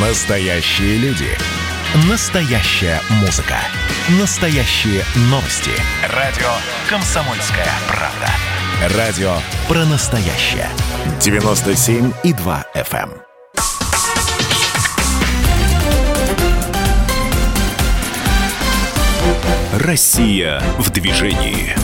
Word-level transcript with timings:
Настоящие 0.00 0.96
люди. 0.98 1.26
Настоящая 2.08 3.00
музыка. 3.20 3.56
Настоящие 4.20 5.02
новости. 5.22 5.72
Радио 6.14 6.46
«Комсомольская 6.88 7.66
правда». 7.88 8.96
Радио 8.96 9.38
про 9.66 9.84
настоящее. 9.86 10.68
97,2 11.18 12.64
FM. 12.76 13.10
Россия 19.72 20.62
в 20.78 20.90
движении. 20.90 21.74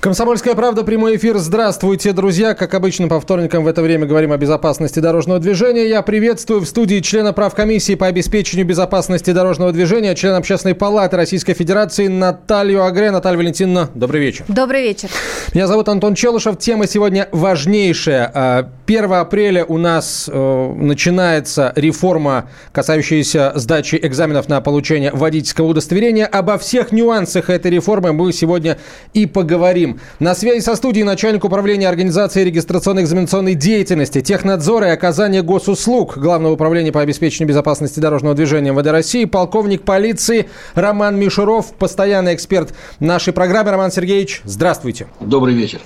Комсомольская 0.00 0.54
правда, 0.54 0.84
прямой 0.84 1.16
эфир. 1.16 1.38
Здравствуйте, 1.38 2.12
друзья. 2.12 2.54
Как 2.54 2.72
обычно, 2.74 3.08
по 3.08 3.20
вторникам 3.20 3.64
в 3.64 3.66
это 3.66 3.82
время 3.82 4.06
говорим 4.06 4.30
о 4.30 4.36
безопасности 4.36 5.00
дорожного 5.00 5.40
движения. 5.40 5.88
Я 5.88 6.02
приветствую 6.02 6.60
в 6.60 6.66
студии 6.66 7.00
члена 7.00 7.32
правкомиссии 7.32 7.96
по 7.96 8.06
обеспечению 8.06 8.64
безопасности 8.64 9.32
дорожного 9.32 9.72
движения, 9.72 10.14
член 10.14 10.34
Общественной 10.34 10.76
палаты 10.76 11.16
Российской 11.16 11.54
Федерации 11.54 12.06
Наталью 12.06 12.84
Агре. 12.84 13.10
Наталья 13.10 13.38
Валентиновна, 13.38 13.90
добрый 13.92 14.20
вечер. 14.20 14.44
Добрый 14.46 14.82
вечер. 14.82 15.08
Меня 15.52 15.66
зовут 15.66 15.88
Антон 15.88 16.14
Челышев. 16.14 16.58
Тема 16.58 16.86
сегодня 16.86 17.28
важнейшая. 17.32 18.70
1 18.86 19.12
а, 19.12 19.20
апреля 19.20 19.64
у 19.64 19.78
нас 19.78 20.30
э, 20.32 20.72
начинается 20.76 21.72
реформа, 21.74 22.48
касающаяся 22.70 23.50
сдачи 23.56 23.98
экзаменов 24.00 24.48
на 24.48 24.60
получение 24.60 25.10
водительского 25.12 25.66
удостоверения. 25.66 26.26
Обо 26.26 26.56
всех 26.56 26.92
нюансах 26.92 27.50
этой 27.50 27.72
реформы 27.72 28.12
мы 28.12 28.32
сегодня 28.32 28.78
и 29.12 29.26
поговорим 29.26 29.87
говорим. 29.88 30.00
На 30.18 30.34
связи 30.34 30.60
со 30.60 30.76
студией 30.76 31.04
начальник 31.04 31.44
управления 31.44 31.88
организации 31.88 32.44
регистрационной 32.44 33.02
экзаменационной 33.02 33.54
деятельности, 33.54 34.20
технадзора 34.20 34.88
и 34.88 34.90
оказания 34.90 35.42
госуслуг 35.42 36.18
Главного 36.18 36.52
управления 36.52 36.92
по 36.92 37.00
обеспечению 37.00 37.48
безопасности 37.48 38.00
дорожного 38.00 38.34
движения 38.34 38.72
МВД 38.72 38.88
России, 38.88 39.24
полковник 39.24 39.82
полиции 39.82 40.48
Роман 40.74 41.18
Мишуров, 41.18 41.74
постоянный 41.74 42.34
эксперт 42.34 42.74
нашей 43.00 43.32
программы. 43.32 43.70
Роман 43.70 43.90
Сергеевич, 43.90 44.42
здравствуйте. 44.44 45.06
Добрый 45.20 45.54
вечер. 45.54 45.80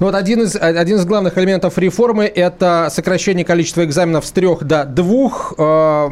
Ну 0.00 0.06
вот 0.06 0.14
один 0.14 0.42
из, 0.42 0.56
один 0.56 0.96
из 0.96 1.04
главных 1.04 1.38
элементов 1.38 1.78
реформы– 1.78 2.24
это 2.34 2.88
сокращение 2.90 3.44
количества 3.44 3.84
экзаменов 3.84 4.26
с 4.26 4.30
трех 4.32 4.64
до 4.64 4.84
двух. 4.84 5.54
Э, 5.58 6.08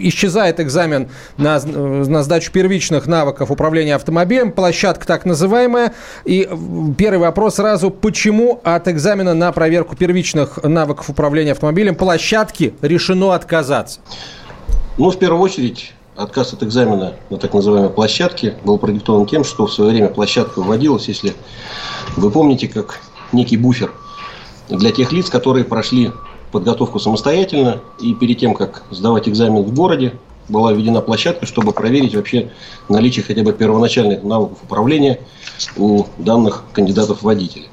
исчезает 0.00 0.60
экзамен 0.60 1.08
на, 1.36 1.60
на 1.60 2.22
сдачу 2.22 2.52
первичных 2.52 3.06
навыков 3.06 3.50
управления 3.50 3.94
автомобилем, 3.94 4.52
площадка 4.52 5.06
так 5.06 5.24
называемая. 5.24 5.92
И 6.32 6.48
первый 6.96 7.18
вопрос 7.18 7.56
сразу. 7.56 7.90
Почему 7.90 8.58
от 8.64 8.88
экзамена 8.88 9.34
на 9.34 9.52
проверку 9.52 9.94
первичных 9.96 10.62
навыков 10.62 11.10
управления 11.10 11.52
автомобилем 11.52 11.94
площадки 11.94 12.72
решено 12.80 13.34
отказаться? 13.34 14.00
Ну, 14.96 15.10
в 15.10 15.18
первую 15.18 15.42
очередь, 15.42 15.92
отказ 16.16 16.54
от 16.54 16.62
экзамена 16.62 17.12
на 17.28 17.36
так 17.36 17.52
называемой 17.52 17.90
площадке 17.90 18.54
был 18.64 18.78
продиктован 18.78 19.26
тем, 19.26 19.44
что 19.44 19.66
в 19.66 19.72
свое 19.74 19.90
время 19.90 20.08
площадка 20.08 20.62
вводилась, 20.62 21.06
если 21.06 21.34
вы 22.16 22.30
помните, 22.30 22.66
как 22.66 23.00
некий 23.32 23.58
буфер 23.58 23.92
для 24.70 24.90
тех 24.90 25.12
лиц, 25.12 25.28
которые 25.28 25.66
прошли 25.66 26.12
подготовку 26.50 26.98
самостоятельно 26.98 27.82
и 28.00 28.14
перед 28.14 28.38
тем, 28.38 28.54
как 28.54 28.84
сдавать 28.90 29.28
экзамен 29.28 29.64
в 29.64 29.74
городе, 29.74 30.14
была 30.48 30.72
введена 30.72 31.00
площадка, 31.00 31.46
чтобы 31.46 31.72
проверить 31.72 32.14
вообще 32.14 32.50
наличие 32.88 33.24
хотя 33.24 33.42
бы 33.42 33.52
первоначальных 33.52 34.22
навыков 34.22 34.58
управления 34.62 35.20
у 35.76 36.04
данных 36.18 36.64
кандидатов 36.72 37.22
водителей. 37.22 37.68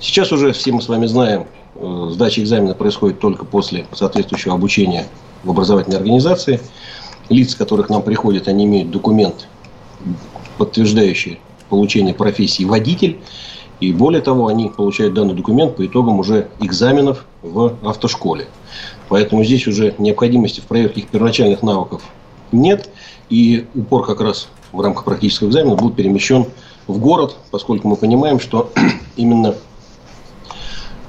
Сейчас 0.00 0.32
уже 0.32 0.52
все 0.52 0.72
мы 0.72 0.82
с 0.82 0.88
вами 0.88 1.06
знаем, 1.06 1.46
э, 1.74 2.08
сдача 2.12 2.42
экзамена 2.42 2.74
происходит 2.74 3.20
только 3.20 3.44
после 3.44 3.86
соответствующего 3.92 4.54
обучения 4.54 5.06
в 5.44 5.50
образовательной 5.50 5.98
организации. 5.98 6.60
Лица, 7.28 7.56
которых 7.56 7.88
нам 7.88 8.02
приходят, 8.02 8.48
они 8.48 8.64
имеют 8.64 8.90
документ, 8.90 9.46
подтверждающий 10.58 11.38
получение 11.68 12.14
профессии 12.14 12.64
водитель. 12.64 13.18
И 13.78 13.92
более 13.92 14.20
того, 14.20 14.48
они 14.48 14.68
получают 14.68 15.14
данный 15.14 15.34
документ 15.34 15.76
по 15.76 15.86
итогам 15.86 16.18
уже 16.18 16.48
экзаменов 16.60 17.24
в 17.42 17.76
автошколе. 17.82 18.46
Поэтому 19.08 19.42
здесь 19.42 19.66
уже 19.66 19.94
необходимости 19.98 20.60
в 20.60 20.64
проверке 20.64 21.00
их 21.00 21.08
первоначальных 21.08 21.62
навыков 21.62 22.02
нет. 22.52 22.90
И 23.28 23.66
упор 23.74 24.06
как 24.06 24.20
раз 24.20 24.48
в 24.72 24.80
рамках 24.80 25.04
практического 25.04 25.48
экзамена 25.48 25.76
будет 25.76 25.96
перемещен 25.96 26.46
в 26.86 26.98
город, 26.98 27.36
поскольку 27.50 27.88
мы 27.88 27.96
понимаем, 27.96 28.40
что 28.40 28.72
именно 29.16 29.54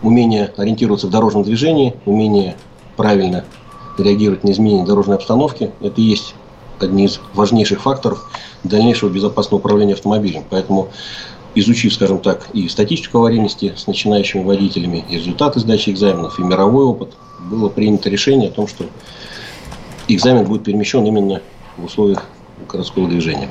умение 0.03 0.51
ориентироваться 0.57 1.07
в 1.07 1.09
дорожном 1.09 1.43
движении, 1.43 1.95
умение 2.05 2.55
правильно 2.97 3.45
реагировать 3.97 4.43
на 4.43 4.51
изменения 4.51 4.85
дорожной 4.85 5.17
обстановки, 5.17 5.71
это 5.81 6.01
и 6.01 6.03
есть 6.03 6.35
одни 6.79 7.05
из 7.05 7.19
важнейших 7.33 7.81
факторов 7.81 8.29
дальнейшего 8.63 9.09
безопасного 9.09 9.59
управления 9.59 9.93
автомобилем. 9.93 10.43
Поэтому 10.49 10.89
изучив, 11.55 11.93
скажем 11.93 12.19
так, 12.19 12.47
и 12.53 12.67
статистику 12.67 13.19
аварийности 13.19 13.73
с 13.75 13.87
начинающими 13.87 14.43
водителями, 14.43 15.03
и 15.09 15.17
результаты 15.17 15.59
сдачи 15.59 15.89
экзаменов, 15.89 16.39
и 16.39 16.43
мировой 16.43 16.85
опыт, 16.85 17.13
было 17.39 17.69
принято 17.69 18.09
решение 18.09 18.49
о 18.49 18.51
том, 18.51 18.67
что 18.67 18.85
экзамен 20.15 20.45
будет 20.45 20.63
перемещен 20.63 21.05
именно 21.05 21.41
в 21.77 21.85
условиях 21.85 22.25
городского 22.67 23.07
движения. 23.07 23.49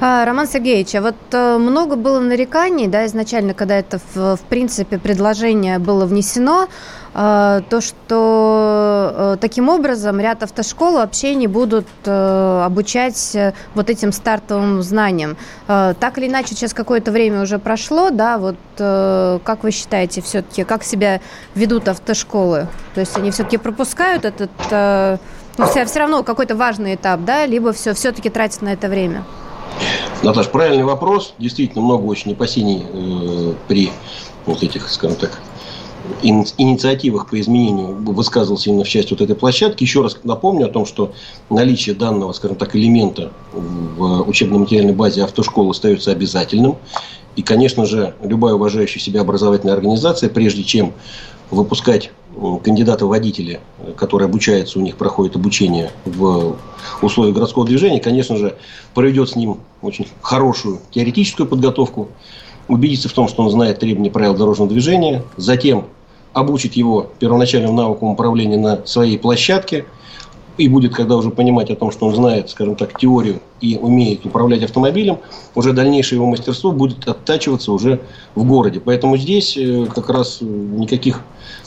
А, 0.00 0.24
Роман 0.24 0.46
Сергеевич, 0.46 0.94
а 0.94 1.02
вот 1.02 1.16
э, 1.32 1.58
много 1.58 1.96
было 1.96 2.20
нареканий, 2.20 2.86
да, 2.86 3.04
изначально, 3.06 3.52
когда 3.52 3.76
это, 3.76 3.98
в, 4.14 4.36
в 4.36 4.40
принципе, 4.48 4.96
предложение 4.96 5.80
было 5.80 6.06
внесено, 6.06 6.68
э, 7.14 7.62
то, 7.68 7.80
что 7.80 9.34
э, 9.34 9.36
таким 9.40 9.68
образом 9.68 10.20
ряд 10.20 10.44
автошкол 10.44 10.94
вообще 10.94 11.34
не 11.34 11.48
будут 11.48 11.88
обучать 12.06 13.36
вот 13.74 13.90
этим 13.90 14.12
стартовым 14.12 14.82
знаниям. 14.82 15.36
Так 15.66 16.18
или 16.18 16.28
иначе, 16.28 16.54
сейчас 16.54 16.74
какое-то 16.74 17.10
время 17.10 17.42
уже 17.42 17.58
прошло, 17.58 18.10
да, 18.10 18.38
вот 18.38 18.56
как 18.76 19.64
вы 19.64 19.70
считаете 19.70 20.22
все-таки, 20.22 20.64
как 20.64 20.84
себя 20.84 21.20
ведут 21.54 21.88
автошколы? 21.88 22.68
То 22.94 23.00
есть 23.00 23.16
они 23.16 23.30
все-таки 23.30 23.56
пропускают 23.56 24.24
этот, 24.24 24.50
ну, 25.58 25.66
все, 25.66 25.84
все 25.84 25.98
равно 25.98 26.22
какой-то 26.22 26.56
важный 26.56 26.94
этап, 26.94 27.24
да, 27.24 27.46
либо 27.46 27.72
все, 27.72 27.94
все-таки 27.94 28.30
тратят 28.30 28.62
на 28.62 28.72
это 28.72 28.88
время? 28.88 29.24
Наташ, 30.22 30.48
правильный 30.48 30.84
вопрос. 30.84 31.34
Действительно, 31.38 31.82
много 31.82 32.04
очень 32.04 32.32
опасений 32.32 32.84
э, 32.90 33.54
при 33.68 33.90
вот 34.46 34.62
этих, 34.62 34.88
скажем 34.88 35.16
так, 35.16 35.40
инициативах 36.22 37.28
по 37.28 37.38
изменению 37.40 37.96
высказывался 37.96 38.70
именно 38.70 38.84
в 38.84 38.88
части 38.88 39.10
вот 39.10 39.20
этой 39.20 39.36
площадки. 39.36 39.82
Еще 39.82 40.02
раз 40.02 40.18
напомню 40.24 40.66
о 40.66 40.70
том, 40.70 40.86
что 40.86 41.12
наличие 41.50 41.94
данного, 41.94 42.32
скажем 42.32 42.56
так, 42.56 42.74
элемента 42.74 43.32
в 43.52 44.22
учебно-материальной 44.22 44.94
базе 44.94 45.24
автошколы 45.24 45.70
остается 45.70 46.10
обязательным. 46.10 46.76
И, 47.36 47.42
конечно 47.42 47.84
же, 47.84 48.14
любая 48.22 48.54
уважающая 48.54 49.00
себя 49.00 49.20
образовательная 49.20 49.74
организация, 49.74 50.28
прежде 50.28 50.64
чем 50.64 50.92
выпускать 51.50 52.10
кандидата 52.62 53.06
водителя, 53.06 53.60
который 53.96 54.26
обучается, 54.26 54.78
у 54.78 54.82
них 54.82 54.96
проходит 54.96 55.36
обучение 55.36 55.90
в 56.04 56.56
условиях 57.02 57.34
городского 57.34 57.66
движения, 57.66 58.00
конечно 58.00 58.36
же, 58.36 58.56
проведет 58.94 59.30
с 59.30 59.36
ним 59.36 59.58
очень 59.82 60.06
хорошую 60.22 60.80
теоретическую 60.90 61.48
подготовку, 61.48 62.08
убедится 62.68 63.08
в 63.08 63.12
том, 63.12 63.28
что 63.28 63.42
он 63.42 63.50
знает 63.50 63.78
требования 63.80 64.10
правил 64.10 64.34
дорожного 64.34 64.70
движения, 64.70 65.22
затем 65.36 65.86
обучит 66.32 66.74
его 66.74 67.10
первоначальным 67.18 67.74
навыкам 67.74 68.08
управления 68.08 68.58
на 68.58 68.86
своей 68.86 69.18
площадке– 69.18 69.84
и 70.58 70.68
будет, 70.68 70.94
когда 70.94 71.16
уже 71.16 71.30
понимать 71.30 71.70
о 71.70 71.76
том, 71.76 71.90
что 71.92 72.06
он 72.06 72.14
знает, 72.14 72.50
скажем 72.50 72.74
так, 72.74 72.98
теорию 72.98 73.40
и 73.60 73.76
умеет 73.76 74.26
управлять 74.26 74.62
автомобилем, 74.64 75.18
уже 75.54 75.72
дальнейшее 75.72 76.16
его 76.16 76.26
мастерство 76.26 76.72
будет 76.72 77.06
оттачиваться 77.08 77.72
уже 77.72 78.00
в 78.34 78.44
городе. 78.44 78.80
Поэтому 78.80 79.16
здесь 79.16 79.56
э, 79.56 79.86
как 79.86 80.10
раз 80.10 80.38
никаких 80.40 81.22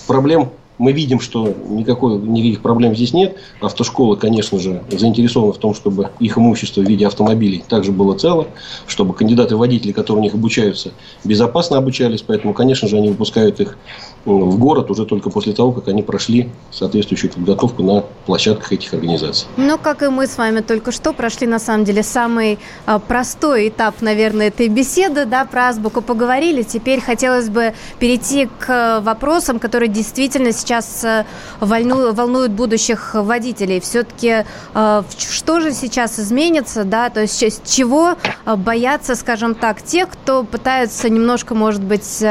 проблем 0.07 0.49
мы 0.81 0.93
видим, 0.93 1.19
что 1.19 1.53
никакой, 1.69 2.17
никаких 2.17 2.61
проблем 2.61 2.95
здесь 2.95 3.13
нет. 3.13 3.37
Автошколы, 3.61 4.17
конечно 4.17 4.57
же, 4.59 4.81
заинтересованы 4.89 5.53
в 5.53 5.59
том, 5.59 5.75
чтобы 5.75 6.09
их 6.19 6.39
имущество 6.39 6.81
в 6.81 6.85
виде 6.85 7.05
автомобилей 7.05 7.63
также 7.69 7.91
было 7.91 8.17
цело, 8.17 8.47
чтобы 8.87 9.13
кандидаты 9.13 9.55
водители, 9.55 9.91
которые 9.91 10.21
у 10.21 10.23
них 10.23 10.33
обучаются, 10.33 10.91
безопасно 11.23 11.77
обучались. 11.77 12.23
Поэтому, 12.23 12.55
конечно 12.55 12.87
же, 12.87 12.97
они 12.97 13.09
выпускают 13.09 13.59
их 13.59 13.77
в 14.25 14.57
город 14.57 14.91
уже 14.91 15.05
только 15.05 15.29
после 15.29 15.53
того, 15.53 15.71
как 15.71 15.87
они 15.87 16.03
прошли 16.03 16.49
соответствующую 16.69 17.31
подготовку 17.31 17.83
на 17.83 18.03
площадках 18.25 18.71
этих 18.71 18.93
организаций. 18.93 19.47
Ну, 19.57 19.77
как 19.77 20.03
и 20.03 20.07
мы 20.07 20.27
с 20.27 20.37
вами 20.37 20.61
только 20.61 20.91
что 20.91 21.13
прошли, 21.13 21.47
на 21.47 21.59
самом 21.59 21.85
деле, 21.85 22.03
самый 22.03 22.59
а, 22.85 22.99
простой 22.99 23.69
этап, 23.69 24.01
наверное, 24.01 24.47
этой 24.47 24.67
беседы, 24.67 25.25
да, 25.25 25.45
про 25.45 25.69
азбуку 25.69 26.01
поговорили. 26.01 26.61
Теперь 26.61 27.01
хотелось 27.01 27.49
бы 27.49 27.73
перейти 27.99 28.47
к 28.59 29.01
вопросам, 29.01 29.59
которые 29.59 29.89
действительно 29.89 30.51
сейчас 30.51 31.03
э, 31.03 31.25
волнуют, 31.59 32.51
будущих 32.51 33.15
водителей. 33.15 33.79
Все-таки 33.79 34.45
э, 34.73 35.03
что 35.17 35.59
же 35.61 35.71
сейчас 35.73 36.19
изменится, 36.19 36.83
да, 36.83 37.09
то 37.09 37.21
есть 37.21 37.63
чего 37.65 38.15
э, 38.45 38.55
боятся, 38.55 39.15
скажем 39.15 39.55
так, 39.55 39.81
те, 39.81 40.05
кто 40.05 40.43
пытаются 40.43 41.09
немножко, 41.09 41.55
может 41.55 41.81
быть, 41.81 42.23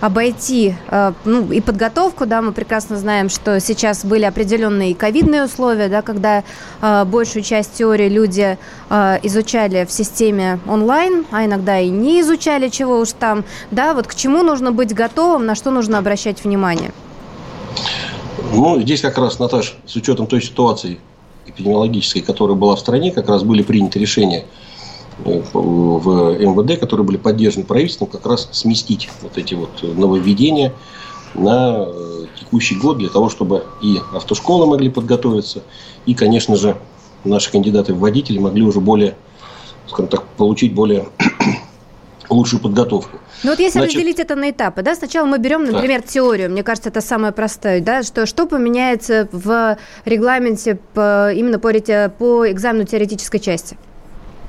обойти 0.00 0.74
э, 0.88 1.12
ну, 1.24 1.52
и 1.52 1.60
подготовку, 1.60 2.26
да, 2.26 2.42
мы 2.42 2.52
прекрасно 2.52 2.96
знаем, 2.96 3.28
что 3.28 3.60
сейчас 3.60 4.04
были 4.04 4.24
определенные 4.24 4.94
ковидные 4.94 5.44
условия, 5.44 5.88
да, 5.88 6.02
когда 6.02 6.42
э, 6.80 7.04
большую 7.04 7.42
часть 7.42 7.74
теории 7.74 8.08
люди 8.08 8.58
э, 8.88 9.18
изучали 9.22 9.84
в 9.84 9.92
системе 9.92 10.58
онлайн, 10.66 11.26
а 11.30 11.44
иногда 11.44 11.78
и 11.78 11.88
не 11.90 12.20
изучали 12.20 12.68
чего 12.68 12.98
уж 12.98 13.12
там, 13.12 13.44
да, 13.70 13.94
вот 13.94 14.06
к 14.06 14.14
чему 14.14 14.42
нужно 14.42 14.72
быть 14.72 14.94
готовым, 14.94 15.46
на 15.46 15.54
что 15.54 15.70
нужно 15.70 15.98
обращать 15.98 16.42
внимание? 16.44 16.92
Ну, 18.52 18.80
здесь 18.80 19.02
как 19.02 19.18
раз, 19.18 19.38
Наташ, 19.38 19.76
с 19.86 19.96
учетом 19.96 20.26
той 20.26 20.42
ситуации 20.42 20.98
эпидемиологической, 21.46 22.22
которая 22.22 22.56
была 22.56 22.76
в 22.76 22.80
стране, 22.80 23.12
как 23.12 23.28
раз 23.28 23.42
были 23.42 23.62
приняты 23.62 23.98
решения 23.98 24.44
в 25.24 26.38
МВД, 26.38 26.78
которые 26.78 27.06
были 27.06 27.16
поддержаны 27.16 27.64
правительством, 27.64 28.08
как 28.08 28.26
раз 28.26 28.48
сместить 28.52 29.08
вот 29.22 29.38
эти 29.38 29.54
вот 29.54 29.82
нововведения 29.82 30.72
на 31.34 31.86
э, 31.86 32.26
текущий 32.38 32.76
год 32.76 32.98
для 32.98 33.08
того, 33.08 33.28
чтобы 33.28 33.64
и 33.80 33.98
автошколы 34.12 34.66
могли 34.66 34.90
подготовиться, 34.90 35.62
и, 36.06 36.14
конечно 36.14 36.56
же, 36.56 36.76
наши 37.24 37.50
кандидаты 37.50 37.94
в 37.94 37.98
водители 37.98 38.38
могли 38.38 38.62
уже 38.62 38.80
более, 38.80 39.16
скажем 39.86 40.08
так, 40.08 40.24
получить 40.36 40.74
более 40.74 41.08
лучшую 42.30 42.60
подготовку. 42.60 43.18
Ну 43.42 43.50
вот 43.50 43.60
если 43.60 43.78
Значит, 43.78 43.94
разделить 43.96 44.18
это 44.18 44.34
на 44.36 44.50
этапы, 44.50 44.82
да, 44.82 44.94
сначала 44.94 45.26
мы 45.26 45.38
берем, 45.38 45.64
например, 45.64 46.02
да. 46.02 46.06
теорию, 46.06 46.50
мне 46.50 46.62
кажется, 46.62 46.90
это 46.90 47.00
самое 47.00 47.32
простое, 47.32 47.80
да, 47.80 48.02
что, 48.02 48.26
что 48.26 48.46
поменяется 48.46 49.28
в 49.32 49.78
регламенте 50.04 50.78
по, 50.94 51.32
именно 51.32 51.58
по, 51.58 51.72
по 52.18 52.50
экзамену 52.50 52.84
теоретической 52.84 53.40
части? 53.40 53.76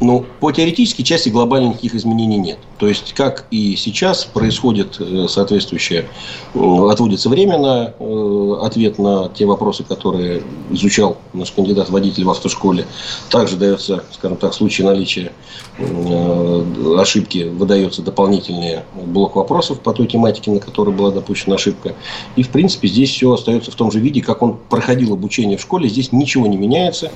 Ну, 0.02 0.26
по 0.40 0.52
теоретической 0.52 1.06
части 1.06 1.30
глобально 1.30 1.70
никаких 1.70 1.94
изменений 1.94 2.38
нет. 2.38 2.58
То 2.80 2.88
есть, 2.88 3.14
как 3.14 3.46
и 3.52 3.76
сейчас 3.76 4.26
происходит 4.26 5.00
э, 5.00 5.28
соответствующее, 5.30 6.08
отводится 6.56 7.30
время 7.30 7.60
на 7.60 7.94
э, 8.00 8.56
ответ 8.64 8.98
на 8.98 9.30
те 9.30 9.46
вопросы, 9.46 9.84
которые 9.84 10.42
изучал 10.72 11.18
наш 11.34 11.52
кандидат-водитель 11.52 12.24
в 12.24 12.32
автошколе. 12.32 12.88
Также 13.30 13.58
дается, 13.58 14.04
скажем 14.12 14.38
так, 14.38 14.54
в 14.54 14.56
случае 14.56 14.88
наличия 14.88 15.32
э, 15.78 16.96
ошибки, 16.98 17.44
выдается 17.44 18.02
дополнительный 18.02 18.80
блок 18.96 19.36
вопросов 19.36 19.82
по 19.82 19.94
той 19.94 20.08
тематике, 20.08 20.50
на 20.50 20.60
которой 20.60 20.96
была 20.96 21.12
допущена 21.12 21.58
ошибка. 21.58 21.94
И, 22.36 22.42
в 22.42 22.50
принципе, 22.50 22.88
здесь 22.88 23.12
все 23.12 23.32
остается 23.32 23.70
в 23.70 23.76
том 23.76 23.92
же 23.92 24.00
виде, 24.00 24.24
как 24.24 24.42
он 24.42 24.58
проходил 24.70 25.14
обучение 25.14 25.60
в 25.60 25.62
школе. 25.62 25.88
Здесь 25.88 26.12
ничего 26.12 26.48
не 26.48 26.58
меняется. 26.58 27.12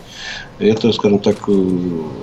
Это, 0.59 0.93
скажем 0.93 1.17
так, 1.17 1.37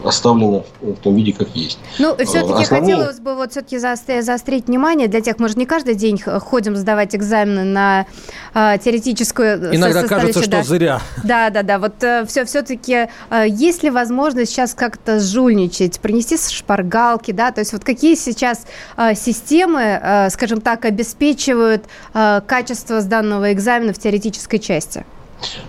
оставлено 0.05 0.52
в 0.81 0.97
том 0.97 1.17
виде, 1.17 1.33
как 1.33 1.49
есть. 1.55 1.79
Ну, 1.99 2.15
все-таки 2.17 2.63
Основные... 2.63 2.97
хотелось 2.97 3.21
бы 3.21 3.35
вот 3.35 3.53
все-таки 3.53 3.79
заострить 3.79 4.67
внимание 4.69 5.09
для 5.09 5.21
тех, 5.21 5.39
мы 5.39 5.49
же 5.49 5.57
не 5.57 5.67
каждый 5.67 5.95
день 5.95 6.21
ходим 6.21 6.77
сдавать 6.77 7.15
экзамены 7.15 7.65
на 7.65 8.07
э, 8.55 8.79
теоретическую 8.83 9.75
Иногда 9.75 10.03
кажется, 10.05 10.49
да. 10.49 10.63
что 10.63 10.75
зря. 10.75 11.01
Да, 11.25 11.51
да, 11.51 11.63
да. 11.63 11.79
Вот 11.79 12.03
э, 12.03 12.25
все, 12.27 12.45
все-таки 12.45 13.09
э, 13.31 13.45
есть 13.49 13.83
ли 13.83 13.91
возможность 13.91 14.53
сейчас 14.53 14.75
как-то 14.75 15.21
жульничать, 15.21 16.01
принести 16.01 16.37
шпаргалки, 16.37 17.33
да, 17.33 17.53
то 17.53 17.61
есть 17.61 17.73
вот 17.73 17.85
какие 17.85 18.15
сейчас 18.15 18.67
э, 18.97 19.15
системы, 19.15 20.01
э, 20.03 20.31
скажем 20.31 20.61
так, 20.61 20.85
обеспечивают 20.85 21.85
э, 22.15 22.41
качество 22.47 23.01
сданного 23.01 23.53
экзамена 23.53 23.93
в 23.93 23.99
теоретической 23.99 24.59
части? 24.59 25.05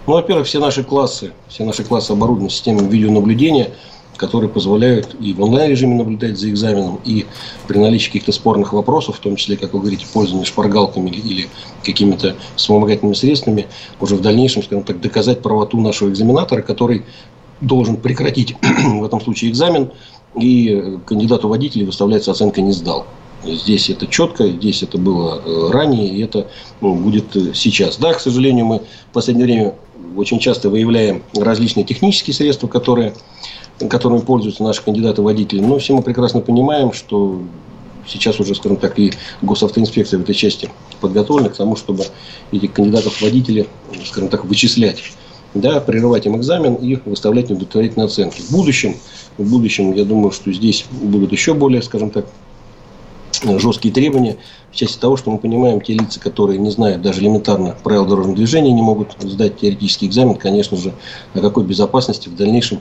Ну, 0.06 0.14
во-первых, 0.14 0.48
все 0.48 0.60
наши 0.60 0.84
классы, 0.84 1.32
все 1.48 1.64
наши 1.66 1.84
классы 1.84 2.12
оборудованы 2.12 2.50
системой 2.50 2.86
видеонаблюдения– 2.88 3.72
которые 4.18 4.50
позволяют 4.50 5.16
и 5.20 5.34
в 5.34 5.42
онлайн-режиме 5.42 5.96
наблюдать 5.96 6.38
за 6.38 6.50
экзаменом, 6.50 7.00
и 7.04 7.26
при 7.68 7.78
наличии 7.78 8.08
каких-то 8.08 8.32
спорных 8.32 8.74
вопросов, 8.74 9.18
в 9.18 9.20
том 9.20 9.36
числе, 9.36 9.58
как 9.58 9.74
вы 9.74 9.80
говорите, 9.80 10.06
пользование 10.12 10.46
шпаргалками 10.46 11.10
или 11.10 11.50
какими-то 11.84 12.36
вспомогательными 12.56 13.16
средствами, 13.16 13.68
уже 14.00 14.16
в 14.16 14.22
дальнейшем, 14.22 14.64
скажем 14.64 14.84
так, 14.84 15.02
доказать 15.02 15.42
правоту 15.42 15.80
нашего 15.80 16.10
экзаменатора, 16.10 16.62
который 16.62 17.04
должен 17.62 17.98
прекратить 17.98 18.56
в 18.84 19.04
этом 19.04 19.22
случае 19.22 19.52
экзамен, 19.52 19.92
и 20.36 20.98
кандидату 21.06 21.48
водителя 21.48 21.86
выставляется 21.86 22.32
оценка 22.32 22.62
«не 22.62 22.72
сдал». 22.72 23.06
Здесь 23.46 23.90
это 23.90 24.08
четко, 24.08 24.48
здесь 24.48 24.84
это 24.84 24.98
было 24.98 25.42
э, 25.46 25.70
ранее, 25.72 26.08
и 26.08 26.24
это 26.24 26.48
ну, 26.80 26.96
будет 26.96 27.36
э, 27.36 27.54
сейчас. 27.54 27.98
Да, 27.98 28.14
к 28.14 28.22
сожалению, 28.22 28.66
мы 28.66 28.80
в 28.80 29.14
последнее 29.14 29.46
время 29.46 29.76
очень 30.16 30.40
часто 30.40 30.70
выявляем 30.70 31.24
различные 31.36 31.84
технические 31.84 32.34
средства, 32.34 32.68
которые 32.68 33.14
которыми 33.90 34.20
пользуются 34.20 34.64
наши 34.64 34.84
кандидаты-водители. 34.84 35.60
Но 35.60 35.78
все 35.80 35.94
мы 35.96 36.02
прекрасно 36.02 36.42
понимаем, 36.42 36.94
что 36.94 37.42
сейчас 38.08 38.40
уже, 38.40 38.56
скажем 38.56 38.78
так, 38.78 38.98
и 39.00 39.14
госавтоинспекция 39.42 40.20
в 40.20 40.24
этой 40.24 40.36
части 40.36 40.70
подготовлена 41.02 41.50
к 41.50 41.56
тому, 41.56 41.76
чтобы 41.76 42.06
этих 42.52 42.74
кандидатов-водителей, 42.74 43.68
скажем 44.06 44.30
так, 44.30 44.46
вычислять, 44.46 45.02
да, 45.54 45.80
прерывать 45.80 46.26
им 46.26 46.38
экзамен 46.38 46.76
и 46.76 46.98
выставлять 47.06 47.50
неудовлетворительные 47.50 48.06
оценки. 48.06 48.42
В 48.42 48.52
будущем, 48.52 48.96
в 49.38 49.50
будущем, 49.50 49.94
я 49.94 50.04
думаю, 50.04 50.32
что 50.32 50.52
здесь 50.52 50.86
будут 50.92 51.32
еще 51.32 51.54
более, 51.54 51.82
скажем 51.82 52.10
так, 52.10 52.26
жесткие 53.60 53.94
требования 53.94 54.38
в 54.72 54.76
части 54.76 54.98
того, 54.98 55.18
что 55.18 55.30
мы 55.30 55.38
понимаем, 55.38 55.82
те 55.82 55.94
лица, 55.94 56.20
которые 56.20 56.60
не 56.60 56.72
знают 56.72 57.02
даже 57.02 57.22
элементарно 57.22 57.76
правил 57.84 58.06
дорожного 58.06 58.38
движения, 58.38 58.72
не 58.72 58.82
могут 58.82 59.16
сдать 59.20 59.60
теоретический 59.60 60.08
экзамен, 60.08 60.36
конечно 60.36 60.78
же, 60.78 60.94
о 61.34 61.40
какой 61.40 61.64
безопасности 61.64 62.30
в 62.30 62.36
дальнейшем 62.36 62.80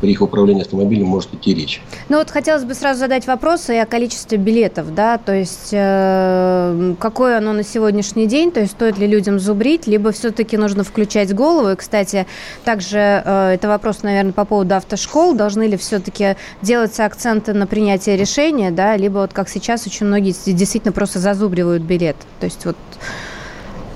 при 0.00 0.12
их 0.12 0.22
управлении 0.22 0.62
автомобилем 0.62 1.06
может 1.06 1.34
идти 1.34 1.54
речь. 1.54 1.82
Ну 2.08 2.18
вот 2.18 2.30
хотелось 2.30 2.64
бы 2.64 2.74
сразу 2.74 3.00
задать 3.00 3.26
вопрос 3.26 3.68
и 3.68 3.76
о 3.76 3.86
количестве 3.86 4.38
билетов, 4.38 4.94
да, 4.94 5.18
то 5.18 5.34
есть 5.34 5.70
э, 5.72 6.94
какое 7.00 7.38
оно 7.38 7.52
на 7.52 7.64
сегодняшний 7.64 8.26
день, 8.26 8.52
то 8.52 8.60
есть 8.60 8.72
стоит 8.72 8.98
ли 8.98 9.06
людям 9.06 9.38
зубрить, 9.38 9.86
либо 9.86 10.12
все-таки 10.12 10.56
нужно 10.56 10.84
включать 10.84 11.34
голову. 11.34 11.70
И, 11.70 11.76
кстати, 11.76 12.26
также 12.64 12.98
э, 12.98 13.52
это 13.54 13.68
вопрос, 13.68 14.02
наверное, 14.02 14.32
по 14.32 14.44
поводу 14.44 14.74
автошкол, 14.76 15.34
должны 15.34 15.64
ли 15.64 15.76
все-таки 15.76 16.36
делаться 16.62 17.04
акценты 17.04 17.52
на 17.52 17.66
принятие 17.66 18.16
решения, 18.16 18.70
да, 18.70 18.96
либо 18.96 19.18
вот 19.18 19.32
как 19.32 19.48
сейчас 19.48 19.86
очень 19.86 20.06
многие 20.06 20.34
действительно 20.52 20.92
просто 20.92 21.18
зазубривают 21.18 21.82
билет, 21.82 22.16
то 22.40 22.46
есть 22.46 22.64
вот 22.64 22.76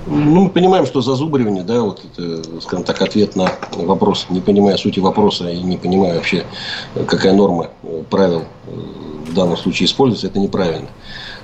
ну, 0.05 0.43
мы 0.43 0.49
понимаем, 0.49 0.85
что 0.85 1.01
зазубривание, 1.01 1.63
да, 1.63 1.81
вот 1.81 2.01
это, 2.03 2.61
скажем 2.61 2.83
так, 2.83 3.01
ответ 3.01 3.35
на 3.35 3.51
вопрос, 3.75 4.27
не 4.29 4.41
понимая 4.41 4.77
сути 4.77 4.99
вопроса 4.99 5.49
и 5.49 5.61
не 5.61 5.77
понимая 5.77 6.15
вообще, 6.15 6.45
какая 7.07 7.33
норма 7.33 7.69
э, 7.83 8.03
правил 8.09 8.43
э, 8.67 8.71
в 9.29 9.33
данном 9.33 9.57
случае 9.57 9.87
используется, 9.87 10.27
это 10.27 10.39
неправильно. 10.39 10.87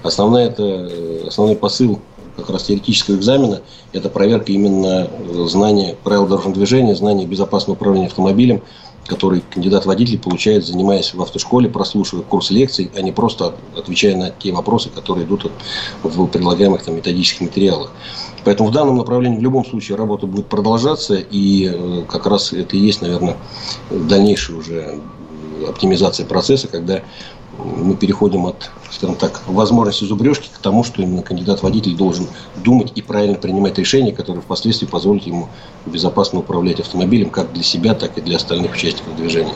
Основная 0.03 0.47
это, 0.47 0.63
э, 0.63 1.27
основной 1.27 1.55
посыл 1.55 1.99
как 2.35 2.49
раз 2.49 2.63
теоретического 2.63 3.15
экзамена– 3.15 3.61
это 3.93 4.09
проверка 4.09 4.51
именно 4.51 5.09
знания 5.47 5.95
правил 6.03 6.27
дорожного 6.27 6.55
движения, 6.55 6.95
знания 6.95 7.25
безопасного 7.25 7.75
управления 7.75 8.07
автомобилем, 8.07 8.61
который 9.09 9.41
кандидат-водитель 9.41 10.19
получает, 10.19 10.65
занимаясь 10.65 11.13
в 11.13 11.21
автошколе, 11.21 11.67
прослушивая 11.67 12.23
курс 12.23 12.51
лекций, 12.51 12.91
а 12.95 13.01
не 13.01 13.11
просто 13.11 13.55
отвечая 13.75 14.15
на 14.15 14.29
те 14.29 14.51
вопросы, 14.53 14.89
которые 14.89 15.25
идут 15.25 15.51
в 16.03 16.27
предлагаемых 16.27 16.83
там, 16.83 16.95
методических 16.95 17.41
материалах. 17.41 17.91
Поэтому 18.45 18.69
в 18.69 18.71
данном 18.71 18.97
направлении 18.97 19.37
в 19.37 19.41
любом 19.41 19.65
случае 19.65 19.97
работа 19.97 20.27
будет 20.27 20.47
продолжаться, 20.47 21.15
и 21.15 21.69
э, 21.69 22.03
как 22.07 22.27
раз 22.27 22.53
это 22.53 22.77
и 22.77 22.79
есть, 22.79 23.01
наверное, 23.01 23.37
дальнейшая 23.89 24.57
уже 24.57 24.99
оптимизация 25.67 26.25
процесса, 26.25 26.67
когда 26.67 27.01
мы 27.63 27.95
переходим 27.95 28.45
от, 28.45 28.71
скажем 28.91 29.15
так, 29.15 29.41
возможности 29.47 30.05
зубрежки 30.05 30.49
к 30.53 30.57
тому, 30.59 30.83
что 30.83 31.01
именно 31.01 31.21
кандидат-водитель 31.21 31.95
должен 31.95 32.27
думать 32.55 32.91
и 32.95 33.01
правильно 33.01 33.35
принимать 33.35 33.77
решения, 33.77 34.11
которые 34.11 34.41
впоследствии 34.41 34.85
позволят 34.85 35.23
ему 35.23 35.49
безопасно 35.85 36.39
управлять 36.39 36.79
автомобилем 36.79 37.29
как 37.29 37.53
для 37.53 37.63
себя, 37.63 37.93
так 37.93 38.17
и 38.17 38.21
для 38.21 38.37
остальных 38.37 38.73
участников 38.73 39.15
движения. 39.15 39.53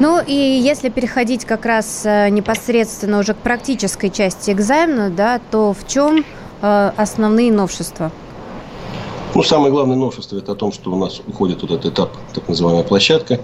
Ну 0.00 0.20
и 0.26 0.34
если 0.34 0.88
переходить 0.88 1.44
как 1.44 1.64
раз 1.64 2.02
э, 2.04 2.28
непосредственно 2.30 3.18
уже 3.18 3.34
к 3.34 3.38
практической 3.38 4.08
части 4.08 4.50
экзамена, 4.50 5.10
да, 5.10 5.40
то 5.50 5.72
в 5.72 5.86
чем 5.86 6.24
Э, 6.62 6.92
основные 6.96 7.50
новшества? 7.50 8.12
Ну, 9.34 9.42
самое 9.42 9.72
главное 9.72 9.96
новшество– 9.96 10.36
это 10.38 10.52
о 10.52 10.54
том, 10.54 10.72
что 10.72 10.92
у 10.92 10.96
нас 10.96 11.22
уходит 11.26 11.62
вот 11.62 11.70
этот 11.70 11.94
этап, 11.94 12.16
так 12.34 12.46
называемая 12.48 12.84
площадка. 12.84 13.40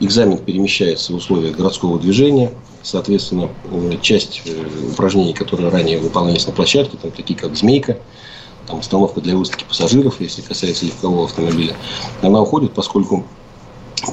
Экзамен 0.00 0.38
перемещается 0.38 1.12
в 1.12 1.16
условиях 1.16 1.56
городского 1.56 1.98
движения. 1.98 2.52
Соответственно, 2.82 3.50
э, 3.70 3.98
часть 4.00 4.42
э, 4.46 4.90
упражнений, 4.92 5.34
которые 5.34 5.68
ранее 5.68 5.98
выполнялись 5.98 6.46
на 6.46 6.54
площадке, 6.54 6.96
там, 6.96 7.10
такие 7.10 7.38
как 7.38 7.54
«Змейка», 7.54 7.98
там, 8.66 8.78
установка 8.78 9.20
для 9.20 9.36
высадки 9.36 9.64
пассажиров, 9.64 10.20
если 10.20 10.40
касается 10.40 10.86
легкового 10.86 11.24
автомобиля, 11.24 11.76
она 12.22 12.40
уходит, 12.40 12.72
поскольку 12.72 13.24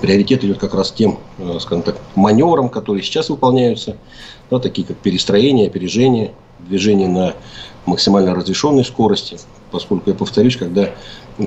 приоритет 0.01 0.43
идет 0.43 0.57
как 0.57 0.73
раз 0.73 0.91
тем, 0.91 1.19
скажем 1.59 1.83
так, 1.83 1.97
маневрам, 2.15 2.67
которые 2.67 3.03
сейчас 3.03 3.29
выполняются, 3.29 3.97
да, 4.49 4.59
такие 4.59 4.85
как 4.85 4.97
перестроение, 4.97 5.67
опережение, 5.67 6.33
движение 6.67 7.07
на 7.07 7.33
максимально 7.85 8.33
разрешенной 8.33 8.85
скорости, 8.85 9.37
поскольку, 9.71 10.09
я 10.09 10.15
повторюсь, 10.15 10.57
когда 10.57 10.89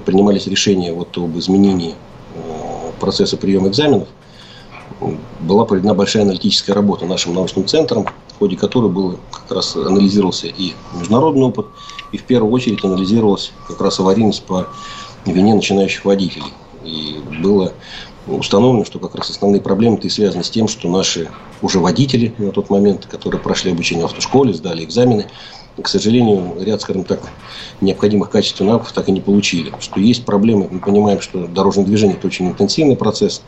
принимались 0.04 0.46
решения 0.46 0.92
вот 0.92 1.16
об 1.16 1.38
изменении 1.38 1.94
э, 2.34 2.90
процесса 3.00 3.36
приема 3.36 3.68
экзаменов, 3.68 4.08
была 5.40 5.64
проведена 5.64 5.94
большая 5.94 6.22
аналитическая 6.22 6.72
работа 6.72 7.06
нашим 7.06 7.34
научным 7.34 7.66
центром 7.66 8.06
в 8.36 8.38
ходе 8.38 8.56
которой 8.56 8.90
был, 8.90 9.18
как 9.32 9.50
раз 9.50 9.76
анализировался 9.76 10.46
и 10.46 10.74
международный 10.94 11.44
опыт, 11.46 11.66
и 12.12 12.18
в 12.18 12.24
первую 12.24 12.52
очередь 12.52 12.84
анализировалась 12.84 13.52
как 13.66 13.80
раз 13.80 13.98
аварийность 13.98 14.44
по 14.44 14.68
вине 15.24 15.54
начинающих 15.54 16.04
водителей. 16.04 16.52
И 16.84 17.18
было 17.42 17.72
установлено, 18.26 18.84
что 18.84 18.98
как 18.98 19.14
раз 19.14 19.30
основные 19.30 19.60
проблемы 19.60 19.98
и 19.98 20.08
связаны 20.08 20.44
с 20.44 20.50
тем, 20.50 20.68
что 20.68 20.88
наши 20.88 21.28
уже 21.62 21.78
водители 21.78 22.34
на 22.38 22.52
тот 22.52 22.70
момент, 22.70 23.06
которые 23.06 23.40
прошли 23.40 23.72
обучение 23.72 24.02
в 24.02 24.10
автошколе, 24.10 24.52
сдали 24.52 24.84
экзамены, 24.84 25.26
к 25.80 25.88
сожалению, 25.88 26.56
ряд, 26.60 26.80
скажем 26.80 27.04
так, 27.04 27.20
необходимых 27.80 28.30
качеств 28.30 28.60
навыков 28.60 28.92
так 28.92 29.08
и 29.08 29.12
не 29.12 29.20
получили. 29.20 29.72
Что 29.78 30.00
есть 30.00 30.24
проблемы, 30.24 30.68
мы 30.70 30.80
понимаем, 30.80 31.20
что 31.20 31.46
дорожное 31.46 31.84
движение– 31.84 32.16
это 32.18 32.26
очень 32.26 32.48
интенсивный 32.48 32.96
процесс, 32.96 33.42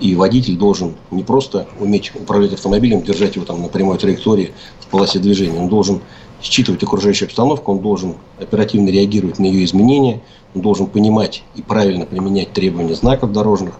и 0.00 0.14
водитель 0.14 0.56
должен 0.56 0.94
не 1.10 1.22
просто 1.22 1.66
уметь 1.80 2.12
управлять 2.14 2.52
автомобилем, 2.52 3.02
держать 3.02 3.36
его 3.36 3.44
там 3.44 3.62
на 3.62 3.68
прямой 3.68 3.98
траектории 3.98 4.52
в 4.80 4.86
полосе 4.86 5.18
движения, 5.18 5.58
он 5.58 5.68
должен 5.68 6.00
считывать 6.42 6.82
окружающую 6.82 7.26
обстановку, 7.26 7.72
он 7.72 7.80
должен 7.80 8.16
оперативно 8.38 8.90
реагировать 8.90 9.38
на 9.38 9.46
ее 9.46 9.64
изменения, 9.64 10.20
он 10.54 10.60
должен 10.60 10.86
понимать 10.86 11.42
и 11.54 11.62
правильно 11.62 12.06
применять 12.06 12.52
требования 12.52 12.94
знаков 12.94 13.32
дорожных. 13.32 13.74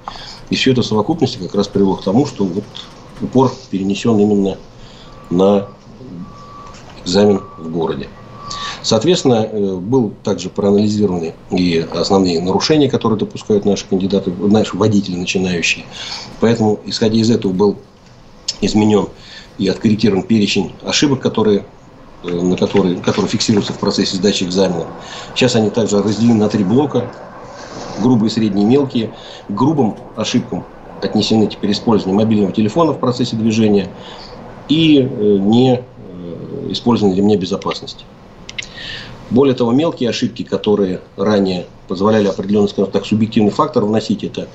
И 0.51 0.55
все 0.55 0.73
это 0.73 0.83
в 0.83 0.87
совокупности 0.87 1.39
как 1.39 1.55
раз 1.55 1.69
привело 1.69 1.97
к 1.97 2.05
тому, 2.05 2.27
что 2.27 2.45
вот 2.45 2.65
упор 3.21 3.53
перенесен 3.71 4.19
именно 4.19 4.59
на 5.31 5.69
экзамен 7.05 7.43
в 7.59 7.71
городе. 7.71 8.09
Соответственно, 8.87 9.49
э, 9.51 9.77
был 9.79 10.13
также 10.23 10.49
проанализированы 10.49 11.35
и 11.51 11.85
основные 11.93 12.41
нарушения, 12.41 12.89
которые 12.89 13.19
допускают 13.19 13.65
наши 13.65 13.85
кандидаты, 13.85 14.31
наши 14.31 14.77
водители 14.77 15.17
начинающие. 15.17 15.85
Поэтому, 16.39 16.79
исходя 16.87 17.17
из 17.17 17.29
этого, 17.29 17.51
был 17.51 17.79
изменен 18.61 19.09
и 19.59 19.67
откорректирован 19.67 20.23
перечень 20.23 20.73
ошибок, 20.85 21.19
которые 21.19 21.67
э, 22.23 22.29
на 22.31 22.57
которые, 22.57 22.99
которые 23.01 23.29
фиксируются 23.29 23.73
в 23.73 23.79
процессе 23.81 24.19
сдачи 24.19 24.45
экзамена. 24.45 24.87
Сейчас 25.35 25.57
они 25.57 25.71
также 25.71 26.01
разделены 26.01 26.39
на 26.39 26.49
три 26.49 26.63
блока. 26.63 27.11
Грубые, 28.01 28.31
средние, 28.31 28.65
мелкие. 28.65 29.13
К 29.49 29.51
грубым 29.51 29.97
ошибкам 30.15 30.65
отнесены 31.03 31.49
теперь 31.49 31.73
использование 31.73 32.17
мобильного 32.17 32.53
телефона 32.53 32.93
в 32.93 33.01
процессе 33.01 33.35
движения 33.35 33.89
и 34.69 35.01
э, 35.01 35.39
не 35.41 35.83
использование 36.71 37.19
ремня 37.19 37.37
безопасности. 37.37 38.05
Более 39.31 39.55
того, 39.55 39.73
мелкие 39.73 40.11
ошибки, 40.11 40.43
которые 40.43 41.01
ранее 41.17 41.67
позволяли 41.89 42.29
определенный, 42.29 42.69
скажем 42.69 42.91
так, 42.91 43.05
субъективный 43.07 43.51
фактор 43.51 43.85
вносить, 43.85 44.23
это 44.23 44.49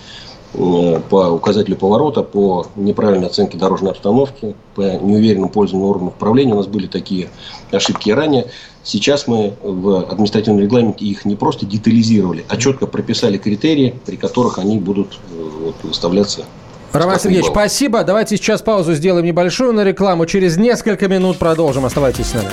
э, 0.53 1.01
по 1.09 1.29
указателю 1.29 1.75
поворота, 1.75 2.23
по 2.23 2.67
неправильной 2.75 3.27
оценке 3.27 3.57
дорожной 3.57 3.91
обстановки, 3.91 4.55
по 4.75 4.81
неуверенному 4.81 5.49
пользованию 5.49 5.89
органов 5.89 6.13
управления. 6.15 6.53
У 6.53 6.57
нас 6.57 6.67
были 6.67 6.87
такие 6.87 7.29
ошибки 7.71 8.09
ранее. 8.11 8.47
Сейчас 8.83 9.27
мы 9.27 9.53
в 9.61 10.09
административном 10.09 10.61
регламенте 10.61 11.05
их 11.05 11.25
не 11.25 11.35
просто 11.35 11.65
детализировали, 11.65 12.45
а 12.47 12.57
четко 12.57 12.87
прописали 12.87 13.37
критерии, 13.37 13.95
при 14.05 14.15
которых 14.15 14.57
они 14.57 14.79
будут 14.79 15.19
э, 15.31 15.49
вот, 15.65 15.75
выставляться 15.83 16.45
Роман 16.93 17.19
Сергеевич, 17.19 17.47
балл. 17.47 17.55
спасибо. 17.55 18.03
Давайте 18.03 18.35
сейчас 18.35 18.61
паузу 18.61 18.93
сделаем 18.95 19.25
небольшую 19.25 19.73
на 19.73 19.83
рекламу. 19.83 20.25
Через 20.25 20.57
несколько 20.57 21.07
минут 21.07 21.37
продолжим. 21.37 21.85
Оставайтесь 21.85 22.27
с 22.27 22.33
нами. 22.33 22.49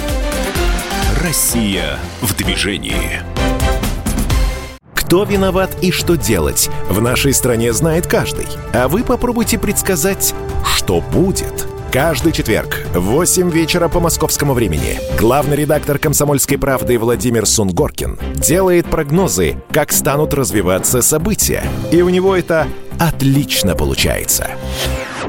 Россия 1.22 1.98
в 2.20 2.37
движении. 2.37 3.22
Кто 4.94 5.25
виноват 5.25 5.76
и 5.82 5.90
что 5.90 6.16
делать, 6.16 6.70
в 6.88 7.00
нашей 7.00 7.32
стране 7.32 7.72
знает 7.72 8.06
каждый. 8.06 8.46
А 8.72 8.87
вы 8.87 9.02
попробуйте 9.02 9.58
предсказать, 9.58 10.32
что 10.64 11.00
будет. 11.00 11.66
Каждый 11.90 12.30
четверг 12.30 12.84
в 12.94 13.00
8 13.00 13.50
вечера 13.50 13.88
по 13.88 13.98
московскому 13.98 14.52
времени 14.52 15.00
главный 15.18 15.56
редактор 15.56 15.98
«Комсомольской 15.98 16.56
правды» 16.56 16.98
Владимир 16.98 17.46
Сунгоркин 17.46 18.18
делает 18.34 18.87
прогнозы, 18.87 19.56
как 19.72 19.90
станут 19.90 20.34
развиваться 20.34 21.02
события. 21.02 21.64
И 21.90 22.00
у 22.00 22.10
него 22.10 22.37
это 22.37 22.68
отлично 23.00 23.75
получается. 23.75 24.50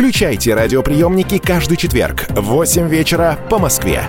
Включайте 0.00 0.54
радиоприемники 0.54 1.36
каждый 1.36 1.76
четверг 1.76 2.24
в 2.30 2.40
8 2.40 2.88
вечера 2.88 3.38
по 3.50 3.58
Москве. 3.58 4.02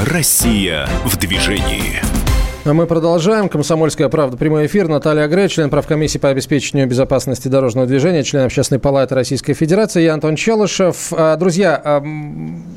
Россия 0.00 0.88
в 1.04 1.14
движении. 1.18 2.00
А 2.66 2.74
мы 2.74 2.88
продолжаем. 2.88 3.48
Комсомольская 3.48 4.08
правда. 4.08 4.36
Прямой 4.36 4.66
эфир. 4.66 4.88
Наталья 4.88 5.28
Грей, 5.28 5.46
член 5.48 5.70
правкомиссии 5.70 6.18
по 6.18 6.30
обеспечению 6.30 6.88
безопасности 6.88 7.46
дорожного 7.46 7.86
движения, 7.86 8.24
член 8.24 8.44
Общественной 8.44 8.80
палаты 8.80 9.14
Российской 9.14 9.52
Федерации. 9.52 10.02
Я 10.02 10.14
Антон 10.14 10.34
Челышев. 10.34 11.12
А, 11.12 11.36
друзья, 11.36 12.02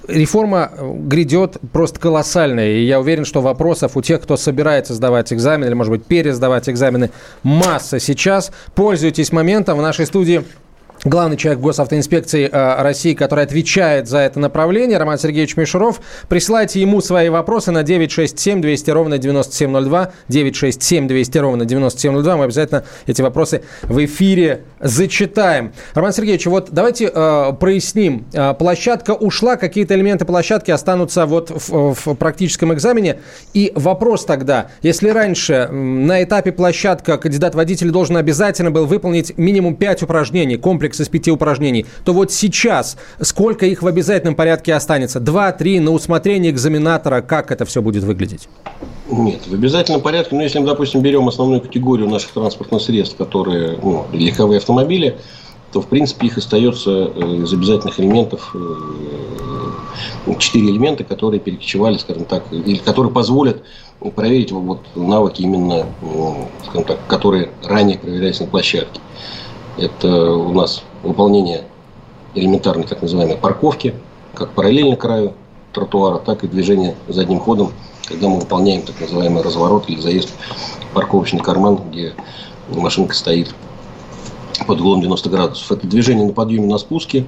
реформа 0.07 0.71
грядет 0.79 1.57
просто 1.73 1.99
колоссальная. 1.99 2.73
И 2.73 2.85
я 2.85 2.99
уверен, 2.99 3.25
что 3.25 3.41
вопросов 3.41 3.97
у 3.97 4.03
тех, 4.03 4.21
кто 4.21 4.37
собирается 4.37 4.93
сдавать 4.93 5.33
экзамен 5.33 5.65
или, 5.65 5.73
может 5.73 5.89
быть, 5.89 6.05
пересдавать 6.05 6.69
экзамены, 6.69 7.09
масса 7.41 7.99
сейчас. 7.99 8.51
Пользуйтесь 8.75 9.31
моментом. 9.31 9.79
В 9.79 9.81
нашей 9.81 10.05
студии 10.05 10.43
главный 11.05 11.37
человек 11.37 11.61
госавтоинспекции 11.61 12.49
э, 12.51 12.81
России, 12.81 13.13
который 13.13 13.43
отвечает 13.43 14.07
за 14.07 14.19
это 14.19 14.39
направление, 14.39 14.97
Роман 14.97 15.17
Сергеевич 15.17 15.55
Мишуров. 15.55 16.01
Присылайте 16.27 16.81
ему 16.81 17.01
свои 17.01 17.29
вопросы 17.29 17.71
на 17.71 17.83
967 17.83 18.61
200 18.61 18.91
ровно 18.91 19.17
9702, 19.17 20.11
967 20.27 21.07
200 21.07 21.37
ровно 21.37 21.65
9702. 21.65 22.37
Мы 22.37 22.43
обязательно 22.45 22.83
эти 23.07 23.21
вопросы 23.21 23.63
в 23.83 24.03
эфире 24.03 24.63
зачитаем. 24.79 25.73
Роман 25.93 26.13
Сергеевич, 26.13 26.45
вот 26.47 26.69
давайте 26.71 27.11
э, 27.13 27.53
проясним. 27.59 28.25
Э, 28.33 28.53
площадка 28.53 29.11
ушла, 29.11 29.55
какие-то 29.55 29.95
элементы 29.95 30.25
площадки 30.25 30.71
останутся 30.71 31.25
вот 31.25 31.49
в, 31.49 31.93
в 31.93 32.15
практическом 32.15 32.73
экзамене. 32.73 33.19
И 33.53 33.71
вопрос 33.75 34.25
тогда, 34.25 34.67
если 34.81 35.09
раньше 35.09 35.67
на 35.69 36.23
этапе 36.23 36.51
площадка 36.51 37.17
кандидат-водитель 37.17 37.91
должен 37.91 38.17
обязательно 38.17 38.71
был 38.71 38.85
выполнить 38.85 39.37
минимум 39.37 39.75
5 39.75 40.03
упражнений, 40.03 40.57
комплекс 40.57 40.88
комплекс 40.89 40.99
из 40.99 41.09
пяти 41.09 41.31
упражнений, 41.31 41.85
то 42.03 42.13
вот 42.13 42.31
сейчас 42.31 42.97
сколько 43.21 43.65
их 43.65 43.81
в 43.81 43.87
обязательном 43.87 44.35
порядке 44.35 44.73
останется? 44.73 45.19
Два, 45.19 45.51
три, 45.51 45.79
на 45.79 45.91
усмотрение 45.91 46.51
экзаменатора, 46.51 47.21
как 47.21 47.51
это 47.51 47.65
все 47.65 47.81
будет 47.81 48.03
выглядеть? 48.03 48.49
Нет, 49.09 49.47
в 49.47 49.53
обязательном 49.53 50.01
порядке, 50.01 50.35
ну, 50.35 50.41
если 50.41 50.59
мы, 50.59 50.67
допустим, 50.67 51.01
берем 51.01 51.27
основную 51.27 51.61
категорию 51.61 52.07
наших 52.07 52.31
транспортных 52.31 52.81
средств, 52.81 53.17
которые 53.17 53.77
ну, 53.81 54.05
легковые 54.13 54.57
автомобили, 54.57 55.17
то, 55.71 55.81
в 55.81 55.87
принципе, 55.87 56.27
их 56.27 56.37
остается 56.37 56.89
э, 56.89 57.43
из 57.43 57.53
обязательных 57.53 57.99
элементов 57.99 58.55
э, 58.55 60.35
четыре 60.39 60.69
элемента, 60.69 61.03
которые 61.03 61.39
перекочевали, 61.39 61.97
скажем 61.97 62.25
так, 62.25 62.43
или 62.51 62.77
которые 62.77 63.11
позволят 63.11 63.61
проверить 64.15 64.51
вот 64.51 64.79
навыки 64.95 65.41
именно, 65.41 65.85
скажем 66.63 66.85
так, 66.85 66.97
которые 67.07 67.49
ранее 67.63 67.97
проверялись 67.97 68.39
на 68.39 68.47
площадке. 68.47 68.99
Это 69.79 70.33
у 70.33 70.51
нас 70.51 70.83
выполнение 71.03 71.63
элементарной 72.35 72.85
так 72.85 73.01
называемой 73.01 73.37
парковки, 73.37 73.95
как 74.33 74.51
параллельно 74.51 74.97
краю 74.97 75.33
тротуара, 75.71 76.17
так 76.17 76.43
и 76.43 76.47
движение 76.47 76.95
задним 77.07 77.39
ходом, 77.39 77.71
когда 78.05 78.27
мы 78.27 78.39
выполняем 78.39 78.81
так 78.81 78.99
называемый 78.99 79.41
разворот 79.41 79.85
или 79.87 80.01
заезд 80.01 80.29
в 80.91 80.93
парковочный 80.93 81.39
карман, 81.39 81.79
где 81.89 82.13
машинка 82.67 83.15
стоит 83.15 83.55
под 84.67 84.81
углом 84.81 84.99
90 84.99 85.29
градусов. 85.29 85.71
Это 85.71 85.87
движение 85.87 86.25
на 86.25 86.33
подъеме, 86.33 86.67
на 86.67 86.77
спуске, 86.77 87.25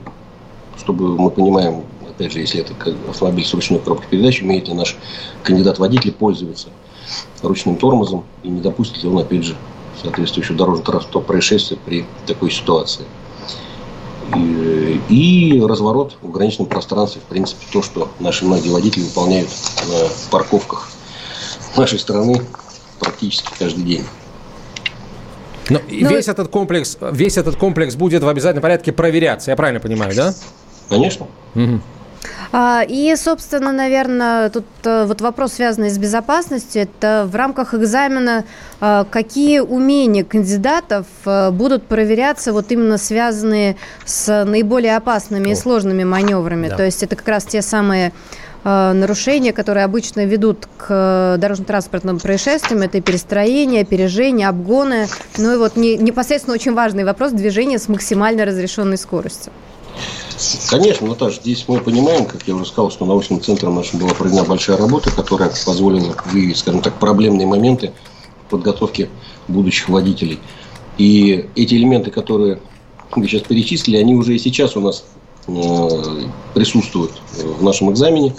чтобы 0.78 1.18
мы 1.18 1.30
понимаем, 1.30 1.84
опять 2.10 2.34
же, 2.34 2.40
если 2.40 2.60
это 2.60 2.74
автомобиль 3.10 3.46
с 3.46 3.54
ручной 3.54 3.80
коробкой 3.80 4.10
передач, 4.10 4.42
умеет 4.42 4.68
ли 4.68 4.74
наш 4.74 4.98
кандидат-водитель 5.44 6.12
пользоваться 6.12 6.68
ручным 7.42 7.78
тормозом 7.78 8.26
и 8.44 8.50
не 8.50 8.60
допустит 8.60 9.04
ли 9.04 9.10
он, 9.10 9.20
опять 9.20 9.46
же, 9.46 9.56
соответствующего 10.02 10.58
дорожно-транспортного 10.58 11.24
происшествия 11.24 11.78
при 11.78 12.06
такой 12.26 12.52
ситуации. 12.52 13.06
И, 14.36 15.02
и 15.10 15.62
разворот 15.62 16.18
в 16.22 16.32
граничном 16.32 16.68
пространстве, 16.68 17.22
в 17.22 17.30
принципе, 17.30 17.66
то, 17.72 17.82
что 17.82 18.10
наши 18.20 18.46
многие 18.46 18.70
водители 18.70 19.04
выполняют 19.04 19.50
на 19.88 20.08
парковках 20.30 20.90
нашей 21.76 22.00
страны 22.00 22.42
практически 23.00 23.50
каждый 23.58 23.84
день. 23.84 24.04
Но, 25.70 25.80
Но 25.90 26.10
весь 26.10 26.28
этот 26.28 26.50
комплекс, 26.50 26.98
весь 27.02 27.38
этот 27.38 27.56
комплекс 27.56 27.96
будет 27.96 28.24
в 28.24 28.28
обязательном 28.28 28.62
порядке 28.62 28.92
проверяться, 28.92 29.52
я 29.52 29.58
правильно 29.58 29.80
понимаю, 29.80 30.16
да? 30.16 30.34
Конечно. 30.90 31.28
Угу. 31.56 31.82
И, 32.54 33.14
собственно, 33.18 33.72
наверное, 33.72 34.50
тут 34.50 34.66
э, 34.84 35.06
вот 35.06 35.22
вопрос, 35.22 35.54
связанный 35.54 35.90
с 35.90 35.98
безопасностью, 35.98 36.84
это 36.84 37.26
в 37.26 37.36
рамках 37.36 37.74
экзамена 37.74 38.44
э, 38.80 39.06
какие 39.10 39.60
умения 39.60 40.24
кандидатов 40.24 41.06
э, 41.26 41.50
будут 41.52 41.84
проверяться, 41.88 42.52
вот 42.52 42.72
именно 42.72 42.98
связанные 42.98 43.78
с 44.06 44.44
наиболее 44.46 44.98
опасными 44.98 45.50
О. 45.50 45.54
и 45.54 45.56
сложными 45.56 46.04
маневрами. 46.04 46.68
Да. 46.68 46.78
То 46.78 46.84
есть 46.84 47.04
это 47.04 47.16
как 47.16 47.28
раз 47.28 47.46
те 47.46 47.62
самые 47.62 48.12
нарушения, 48.64 49.54
которые 49.54 49.86
обычно 49.86 50.24
ведут 50.24 50.68
к 50.78 51.36
дорожно-транспортным 51.40 52.20
происшествиям, 52.20 52.84
это 52.84 53.02
перестроение, 53.02 53.82
опережение, 53.82 54.48
обгоны. 54.48 55.08
Ну 55.40 55.54
и 55.54 55.58
вот 55.58 55.78
непосредственно 55.78 56.54
очень 56.54 56.76
важный 56.76 57.04
вопрос 57.04 57.32
движения 57.32 57.80
с 57.80 57.90
максимально 57.90 58.46
разрешенной 58.46 59.00
скоростью. 59.00 59.52
Конечно, 60.70 61.08
Наташа, 61.08 61.40
здесь 61.42 61.66
мы 61.68 61.80
понимаем, 61.80 62.26
как 62.26 62.48
я 62.48 62.56
уже 62.56 62.66
сказал, 62.66 62.90
что 62.92 63.06
научным 63.06 63.42
центром 63.42 63.76
нашим 63.76 64.00
была 64.00 64.14
проведена 64.14 64.44
большая 64.44 64.78
работа, 64.78 65.12
которая 65.12 65.52
позволила 65.66 66.16
выявить, 66.26 66.58
скажем 66.58 66.82
так, 66.82 67.00
проблемные 67.00 67.48
моменты 67.48 67.92
подготовки 68.50 69.10
будущих 69.48 69.90
водителей. 69.90 70.40
И 70.98 71.48
эти 71.56 71.76
элементы, 71.76 72.12
которые 72.12 72.60
вы 73.16 73.28
сейчас 73.28 73.42
перечислили, 73.44 73.98
они 73.98 74.16
уже 74.16 74.36
и 74.36 74.40
сейчас 74.40 74.76
у 74.76 74.82
нас 74.82 75.04
э, 75.48 75.90
присутствуют 76.54 77.12
в 77.34 77.64
нашем 77.64 77.92
экзамене. 77.92 78.36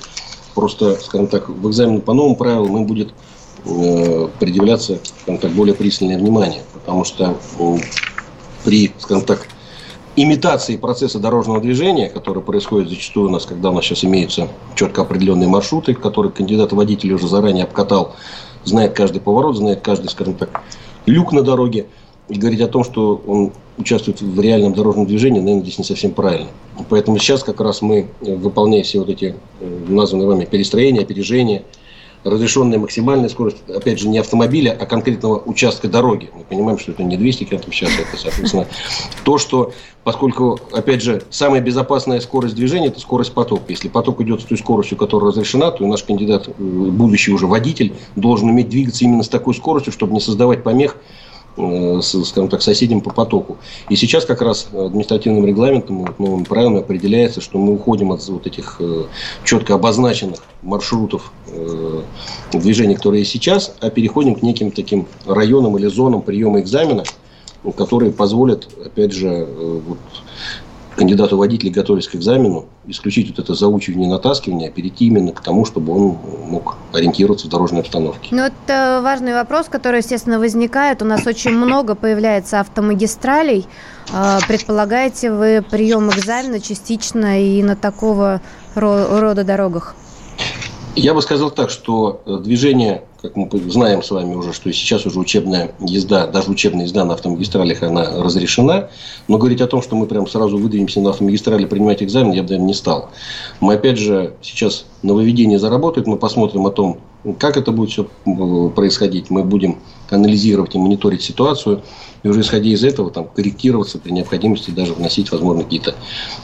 Просто, 0.55 0.97
скажем 1.01 1.29
так, 1.29 1.49
в 1.49 1.69
экзамене 1.69 2.01
по 2.01 2.13
новым 2.13 2.37
правилам 2.37 2.77
им 2.79 2.87
будет 2.87 3.15
э, 3.65 4.29
предъявляться, 4.39 4.99
скажем 5.23 5.41
так, 5.41 5.53
более 5.53 5.75
пристальное 5.75 6.19
внимание. 6.19 6.63
Потому 6.73 7.05
что 7.05 7.37
э, 7.59 7.77
при, 8.65 8.93
скажем 8.99 9.25
так, 9.25 9.49
имитации 10.17 10.77
процесса 10.77 11.19
дорожного 11.19 11.61
движения, 11.61 12.09
который 12.09 12.43
происходит 12.43 12.91
зачастую 12.91 13.29
у 13.29 13.31
нас, 13.31 13.47
когда 13.47 13.71
у 13.71 13.73
нас 13.73 13.85
сейчас 13.85 14.05
имеются 14.05 14.49
четко 14.75 15.03
определенные 15.03 15.49
маршруты, 15.49 15.95
которые 15.95 16.33
кандидат 16.33 16.73
водитель 16.73 17.13
уже 17.13 17.29
заранее 17.29 17.65
обкатал, 17.65 18.15
знает 18.65 18.93
каждый 18.93 19.21
поворот, 19.21 19.57
знает 19.57 19.81
каждый, 19.81 20.09
скажем 20.09 20.35
так, 20.35 20.63
люк 21.07 21.33
на 21.33 21.43
дороге. 21.43 21.87
И 22.29 22.35
говорить 22.35 22.61
о 22.61 22.69
том, 22.69 22.85
что 22.85 23.21
он 23.27 23.53
участвует 23.79 24.21
в 24.21 24.41
реальном 24.41 24.75
дорожном 24.75 25.07
движении, 25.07 25.41
наверное, 25.41 25.63
здесь 25.65 25.79
не 25.79 25.85
совсем 25.85 26.13
правильно. 26.13 26.49
Поэтому 26.89 27.19
сейчас 27.19 27.43
как 27.43 27.61
раз 27.61 27.83
мы, 27.83 28.07
выполняя 28.21 28.83
все 28.85 29.01
вот 29.01 29.09
эти 29.09 29.35
э, 29.61 29.85
названные 29.89 30.29
вами 30.29 30.45
перестроения, 30.45 31.01
опережения– 31.01 31.65
разрешенная 32.25 32.79
максимальная 32.79 33.29
скорость, 33.29 33.59
опять 33.69 33.99
же, 33.99 34.09
не 34.09 34.19
автомобиля, 34.19 34.77
а 34.79 34.87
конкретного 34.87 35.43
участка 35.45 35.89
дороги. 35.89 36.31
Мы 36.35 36.45
понимаем, 36.45 36.79
что 36.79 36.93
это 36.93 37.03
не 37.03 37.17
200 37.17 37.45
км 37.45 37.71
в 37.71 37.75
час, 37.75 37.91
это, 37.99 38.17
соответственно, 38.17 38.67
то, 39.25 39.39
что, 39.39 39.73
поскольку, 40.05 40.59
опять 40.73 41.03
же, 41.03 41.23
самая 41.31 41.61
безопасная 41.61 42.21
скорость 42.21 42.55
движения– 42.55 42.87
это 42.89 43.01
скорость 43.01 43.33
потока. 43.33 43.65
Если 43.69 43.89
поток 43.89 44.21
идет 44.21 44.43
с 44.43 44.45
той 44.45 44.59
скоростью, 44.59 44.97
которая 44.97 45.31
разрешена, 45.31 45.71
то 45.71 45.87
наш 45.87 46.03
кандидат, 46.05 46.49
э, 46.49 46.53
будущий 46.53 47.33
уже 47.33 47.47
водитель, 47.47 47.93
должен 48.17 48.49
уметь 48.49 48.69
двигаться 48.69 49.05
именно 49.05 49.23
с 49.23 49.29
такой 49.29 49.55
скоростью, 49.55 49.93
чтобы 49.93 50.13
не 50.15 50.21
создавать 50.21 50.63
помех 50.63 50.97
Э, 51.55 52.01
скажем 52.03 52.49
так, 52.49 52.63
соседям 52.63 53.03
по 53.03 53.11
потоку. 53.11 53.59
И 53.91 53.97
сейчас 53.97 54.25
как 54.25 54.41
раз 54.41 54.69
административным 54.73 55.45
регламентом, 55.45 56.07
вот, 56.07 56.19
новым 56.19 56.47
правилами 56.47 56.79
определяется, 56.79 57.43
что 57.43 57.59
мы 57.59 57.75
уходим 57.75 58.11
от 58.11 58.27
вот 58.27 58.47
этих 58.47 58.77
э, 58.81 59.05
четко 59.45 59.75
обозначенных 59.75 60.41
маршрутов 60.63 61.31
э, 61.49 62.03
движения, 62.55 62.97
которые 62.97 63.21
есть 63.21 63.33
сейчас, 63.33 63.75
а 63.81 63.91
переходим 63.91 64.35
к 64.35 64.43
неким 64.43 64.71
таким 64.71 65.07
районам 65.27 65.77
или 65.77 65.89
зонам 65.89 66.23
приема 66.23 66.59
экзамена, 66.59 67.05
которые 67.77 68.13
позволят, 68.13 68.69
опять 68.83 69.13
же, 69.13 69.47
вот, 69.87 69.99
кандидату 70.97 71.37
водителя, 71.37 71.71
готовясь 71.71 72.09
к 72.09 72.15
экзамену, 72.15 72.67
исключить 72.87 73.29
вот 73.31 73.39
это 73.39 73.55
заучивание 73.55 74.09
и 74.09 74.11
натаскивание, 74.11 74.69
а 74.69 74.73
перейти 74.73 75.07
именно 75.07 75.33
к 75.33 75.41
тому, 75.41 75.65
чтобы 75.65 75.93
он 75.93 76.19
мог 76.47 76.77
ориентироваться 76.93 77.47
в 77.47 77.51
дорожной 77.51 77.81
обстановке. 77.81 78.29
Ну, 78.31 78.43
это 78.43 79.01
важный 79.03 79.35
вопрос, 79.35 79.67
который, 79.69 79.99
естественно, 79.99 80.39
возникает. 80.39 81.03
У 81.03 81.05
нас 81.05 81.27
очень 81.27 81.53
много 81.53 81.95
появляется 81.95 82.61
автомагистралей. 82.61 83.67
А, 84.13 84.41
предполагаете 84.47 85.33
вы 85.33 85.65
прием 85.69 86.11
экзамена 86.11 86.61
частично 86.61 87.43
и 87.43 87.63
на 87.63 87.77
такого 87.77 88.41
рода 88.75 89.45
дорогах? 89.45 89.95
Я 90.95 91.15
бы 91.15 91.23
сказал 91.23 91.51
так, 91.51 91.71
что 91.71 92.21
э, 92.27 92.39
движение, 92.45 93.05
как 93.23 93.35
мы 93.35 93.49
знаем 93.71 94.03
с 94.03 94.11
вами 94.11 94.35
уже, 94.35 94.53
что 94.53 94.71
сейчас 94.73 95.07
уже 95.07 95.19
учебная 95.19 95.75
езда, 95.81 96.27
даже 96.27 96.51
учебная 96.51 96.85
езда 96.85 97.07
на 97.07 97.15
автомагистралях, 97.15 97.83
она 97.83 98.23
разрешена. 98.23 98.91
Но 99.27 99.39
говорить 99.39 99.63
о 99.63 99.67
том, 99.67 99.81
что 99.81 99.97
мы 99.97 100.05
прям 100.05 100.27
сразу 100.27 100.59
выдвинемся 100.59 101.01
на 101.01 101.11
автомагистрали 101.11 101.65
принимать 101.65 102.03
экзамен, 102.03 102.33
я 102.33 102.43
бы, 102.43 102.49
наверное, 102.51 102.67
не 102.67 102.75
стал. 102.75 103.09
Мы, 103.61 103.75
опять 103.75 103.99
же, 103.99 104.35
сейчас 104.43 104.85
нововведение 105.03 105.59
заработает, 105.59 106.07
мы 106.07 106.19
посмотрим 106.19 106.67
о 106.67 106.71
том, 106.71 106.99
как 107.39 107.57
это 107.57 107.71
будет 107.71 107.91
все 107.91 108.09
э, 108.27 108.71
происходить. 108.75 109.31
Мы 109.31 109.45
будем 109.45 109.79
анализировать 110.11 110.75
и 110.75 110.79
мониторить 110.79 111.23
ситуацию. 111.23 111.83
И 112.23 112.29
уже 112.29 112.41
исходя 112.43 112.69
из 112.69 112.85
этого, 112.85 113.11
там, 113.11 113.27
корректироваться 113.27 113.99
при 113.99 114.11
необходимости, 114.11 114.71
даже 114.71 114.93
вносить, 114.93 115.31
возможно, 115.33 115.65
какие-то 115.65 115.95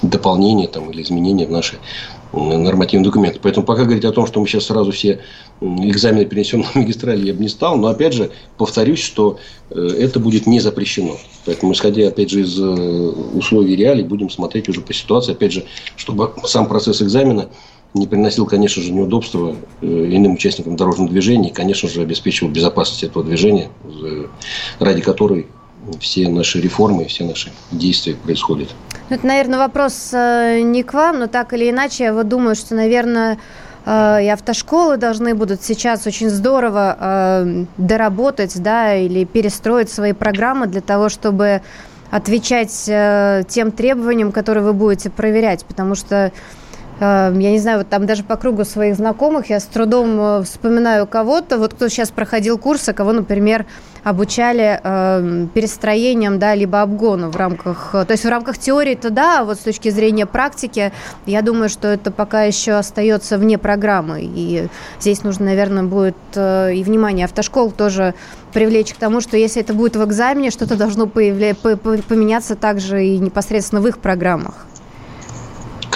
дополнения 0.02 0.68
там, 0.68 0.90
или 0.90 1.02
изменения 1.02 1.46
в 1.46 1.50
наши 1.50 1.78
нормативные 2.32 3.04
документы. 3.04 3.40
Поэтому 3.42 3.64
пока 3.64 3.84
говорить 3.84 4.04
о 4.04 4.12
том, 4.12 4.26
что 4.26 4.40
мы 4.40 4.46
сейчас 4.46 4.66
сразу 4.66 4.92
все 4.92 5.20
экзамены 5.60 6.26
перенесем 6.26 6.60
на 6.74 6.80
магистрали, 6.80 7.26
я 7.26 7.34
бы 7.34 7.40
не 7.40 7.48
стал. 7.48 7.76
Но 7.76 7.88
опять 7.88 8.12
же, 8.12 8.30
повторюсь, 8.56 9.00
что 9.00 9.38
э, 9.70 9.80
это 9.98 10.20
будет 10.20 10.46
не 10.46 10.60
запрещено. 10.60 11.16
Поэтому, 11.46 11.72
исходя, 11.72 12.08
опять 12.08 12.30
же, 12.30 12.42
из 12.42 12.58
э, 12.58 12.64
условий 12.64 13.76
реалий, 13.76 14.04
будем 14.04 14.30
смотреть 14.30 14.68
уже 14.68 14.80
по 14.80 14.92
ситуации. 14.92 15.32
Опять 15.32 15.52
же, 15.52 15.64
чтобы 15.96 16.32
сам 16.44 16.68
процесс 16.68 17.00
экзамена 17.02 17.48
не 17.94 18.06
приносил, 18.06 18.46
конечно 18.46 18.82
же, 18.82 18.92
неудобства 18.92 19.56
э, 19.80 19.86
иным 19.86 20.34
участникам 20.34 20.76
дорожного 20.76 21.10
движения 21.10 21.48
и, 21.48 21.52
конечно 21.52 21.88
же, 21.88 22.02
обеспечивал 22.02 22.52
безопасность 22.52 23.04
этого 23.04 23.24
движения, 23.24 23.70
ради 24.78 25.00
которой 25.00 25.46
все 26.00 26.28
наши 26.28 26.60
реформы, 26.60 27.06
все 27.06 27.24
наши 27.24 27.50
действия 27.72 28.14
происходят. 28.14 28.68
Ну, 29.10 29.16
это, 29.16 29.26
наверное, 29.26 29.58
вопрос 29.58 30.10
э, 30.12 30.60
не 30.60 30.82
к 30.82 30.92
вам, 30.92 31.20
но 31.20 31.26
так 31.28 31.54
или 31.54 31.70
иначе, 31.70 32.04
я 32.04 32.12
вот 32.12 32.28
думаю, 32.28 32.54
что, 32.54 32.74
наверное, 32.74 33.38
э, 33.86 34.24
и 34.24 34.28
автошколы 34.28 34.98
должны 34.98 35.34
будут 35.34 35.62
сейчас 35.62 36.06
очень 36.06 36.28
здорово 36.28 36.96
э, 37.00 37.64
доработать, 37.78 38.60
да, 38.62 38.94
или 38.94 39.24
перестроить 39.24 39.90
свои 39.90 40.12
программы 40.12 40.66
для 40.66 40.82
того, 40.82 41.08
чтобы 41.08 41.62
отвечать 42.10 42.84
тем 43.48 43.70
требованиям, 43.70 44.32
которые 44.32 44.64
вы 44.64 44.72
будете 44.72 45.10
проверять, 45.10 45.66
потому 45.66 45.94
что 45.94 46.32
я 47.00 47.30
не 47.30 47.58
знаю, 47.58 47.78
вот 47.78 47.88
там 47.88 48.06
даже 48.06 48.24
по 48.24 48.36
кругу 48.36 48.64
своих 48.64 48.96
знакомых 48.96 49.50
я 49.50 49.60
с 49.60 49.64
трудом 49.64 50.20
э, 50.20 50.42
вспоминаю 50.42 51.06
кого-то, 51.06 51.58
вот 51.58 51.74
кто 51.74 51.88
сейчас 51.88 52.10
проходил 52.10 52.58
курсы, 52.58 52.92
кого, 52.92 53.12
например, 53.12 53.66
обучали 54.02 54.80
э, 54.82 55.46
перестроением, 55.54 56.38
да, 56.38 56.54
либо 56.54 56.82
обгону 56.82 57.30
в 57.30 57.36
рамках, 57.36 57.90
э, 57.92 58.04
то 58.04 58.12
есть 58.12 58.24
в 58.24 58.28
рамках 58.28 58.58
теории-то 58.58 59.10
да, 59.10 59.40
а 59.40 59.44
вот 59.44 59.56
с 59.56 59.60
точки 59.60 59.90
зрения 59.90 60.26
практики, 60.26 60.92
я 61.26 61.42
думаю, 61.42 61.68
что 61.68 61.88
это 61.88 62.10
пока 62.10 62.42
еще 62.42 62.72
остается 62.72 63.38
вне 63.38 63.58
программы, 63.58 64.20
и 64.22 64.68
здесь 64.98 65.22
нужно, 65.22 65.46
наверное, 65.46 65.84
будет 65.84 66.16
э, 66.34 66.74
и 66.74 66.82
внимание 66.82 67.26
автошкол 67.26 67.70
тоже 67.70 68.14
привлечь 68.52 68.94
к 68.94 68.96
тому, 68.96 69.20
что 69.20 69.36
если 69.36 69.62
это 69.62 69.74
будет 69.74 69.96
в 69.96 70.04
экзамене, 70.04 70.50
что-то 70.50 70.76
должно 70.76 71.06
появля... 71.06 71.54
поменяться 71.54 72.56
также 72.56 73.04
и 73.04 73.18
непосредственно 73.18 73.80
в 73.80 73.86
их 73.86 73.98
программах. 73.98 74.66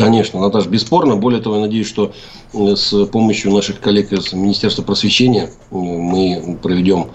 Конечно, 0.03 0.41
Наташа, 0.41 0.69
бесспорно. 0.69 1.17
Более 1.17 1.41
того, 1.41 1.57
я 1.57 1.61
надеюсь, 1.61 1.87
что 1.87 2.13
э, 2.53 2.75
с 2.75 3.07
помощью 3.07 3.53
наших 3.53 3.79
коллег 3.79 4.13
из 4.13 4.33
Министерства 4.33 4.83
просвещения 4.83 5.45
э, 5.45 5.75
мы 5.75 6.59
проведем 6.61 7.13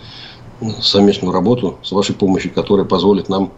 совместную 0.79 1.33
работу 1.33 1.77
с 1.83 1.91
вашей 1.91 2.15
помощью, 2.15 2.53
которая 2.53 2.85
позволит 2.85 3.27
нам 3.27 3.51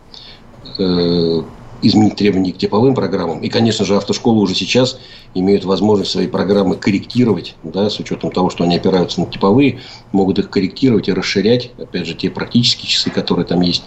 э, 0.79 1.41
изменить 1.83 2.15
требования 2.15 2.53
к 2.53 2.57
типовым 2.57 2.95
программам. 2.95 3.39
И, 3.41 3.49
конечно 3.49 3.85
же, 3.85 3.95
автошколы 3.95 4.41
уже 4.41 4.55
сейчас 4.55 4.99
имеют 5.35 5.63
возможность 5.63 6.09
свои 6.09 6.27
программы 6.27 6.75
корректировать, 6.75 7.55
да, 7.63 7.91
с 7.91 7.99
учетом 7.99 8.31
того, 8.31 8.49
что 8.49 8.63
они 8.63 8.77
опираются 8.77 9.21
на 9.21 9.27
типовые, 9.27 9.79
могут 10.11 10.39
их 10.39 10.49
корректировать 10.49 11.07
и 11.07 11.13
расширять, 11.13 11.71
опять 11.77 12.07
же, 12.07 12.15
те 12.15 12.31
практические 12.31 12.87
часы, 12.87 13.11
которые 13.11 13.45
там 13.45 13.61
есть, 13.61 13.83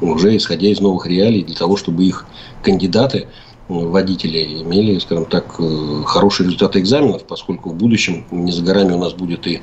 уже 0.00 0.34
исходя 0.36 0.68
из 0.68 0.80
новых 0.80 1.06
реалий, 1.06 1.44
для 1.44 1.54
того, 1.54 1.76
чтобы 1.76 2.04
их 2.04 2.26
кандидаты 2.62 3.28
водители 3.68 4.62
имели, 4.62 4.98
скажем 4.98 5.24
так, 5.24 5.56
э, 5.58 6.02
хорошие 6.06 6.44
результаты 6.44 6.78
экзаменов, 6.78 7.24
поскольку 7.24 7.70
в 7.70 7.74
будущем 7.74 8.24
не 8.30 8.52
за 8.52 8.62
горами 8.62 8.92
у 8.92 8.98
нас 8.98 9.12
будет 9.12 9.46
и 9.46 9.60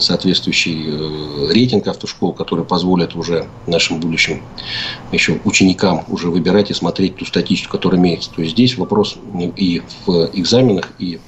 соответствующий 0.00 0.86
э, 0.86 1.52
рейтинг 1.52 1.86
автошкол, 1.86 2.32
который 2.32 2.64
позволит 2.64 3.14
уже 3.14 3.46
нашим 3.66 4.00
будущим 4.00 4.42
еще 5.10 5.40
ученикам 5.44 6.04
уже 6.08 6.30
выбирать 6.30 6.70
и 6.70 6.74
смотреть 6.74 7.16
ту 7.16 7.26
статистику, 7.26 7.72
которая 7.72 8.00
имеется. 8.00 8.30
То 8.34 8.40
есть 8.42 8.54
здесь 8.54 8.78
вопрос 8.78 9.16
и 9.56 9.82
в 10.06 10.30
экзаменах, 10.32 10.92
и 10.98 11.20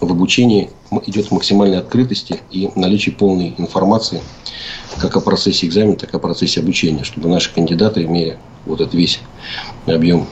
в 0.00 0.10
обучении 0.10 0.70
идет 1.06 1.30
максимальной 1.30 1.78
открытости 1.78 2.40
и 2.50 2.70
наличии 2.74 3.10
полной 3.10 3.54
информации 3.56 4.20
как 4.98 5.16
о 5.16 5.20
процессе 5.20 5.66
экзамена, 5.66 5.96
так 5.96 6.12
и 6.12 6.16
о 6.16 6.20
процессе 6.20 6.60
обучения, 6.60 7.04
чтобы 7.04 7.28
наши 7.28 7.54
кандидаты, 7.54 8.02
имея 8.04 8.38
вот 8.66 8.80
этот 8.80 8.94
весь 8.94 9.20
объем 9.86 10.26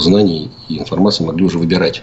знаний 0.00 0.50
и 0.68 0.78
информации, 0.78 1.24
могли 1.24 1.44
уже 1.44 1.58
выбирать 1.58 2.02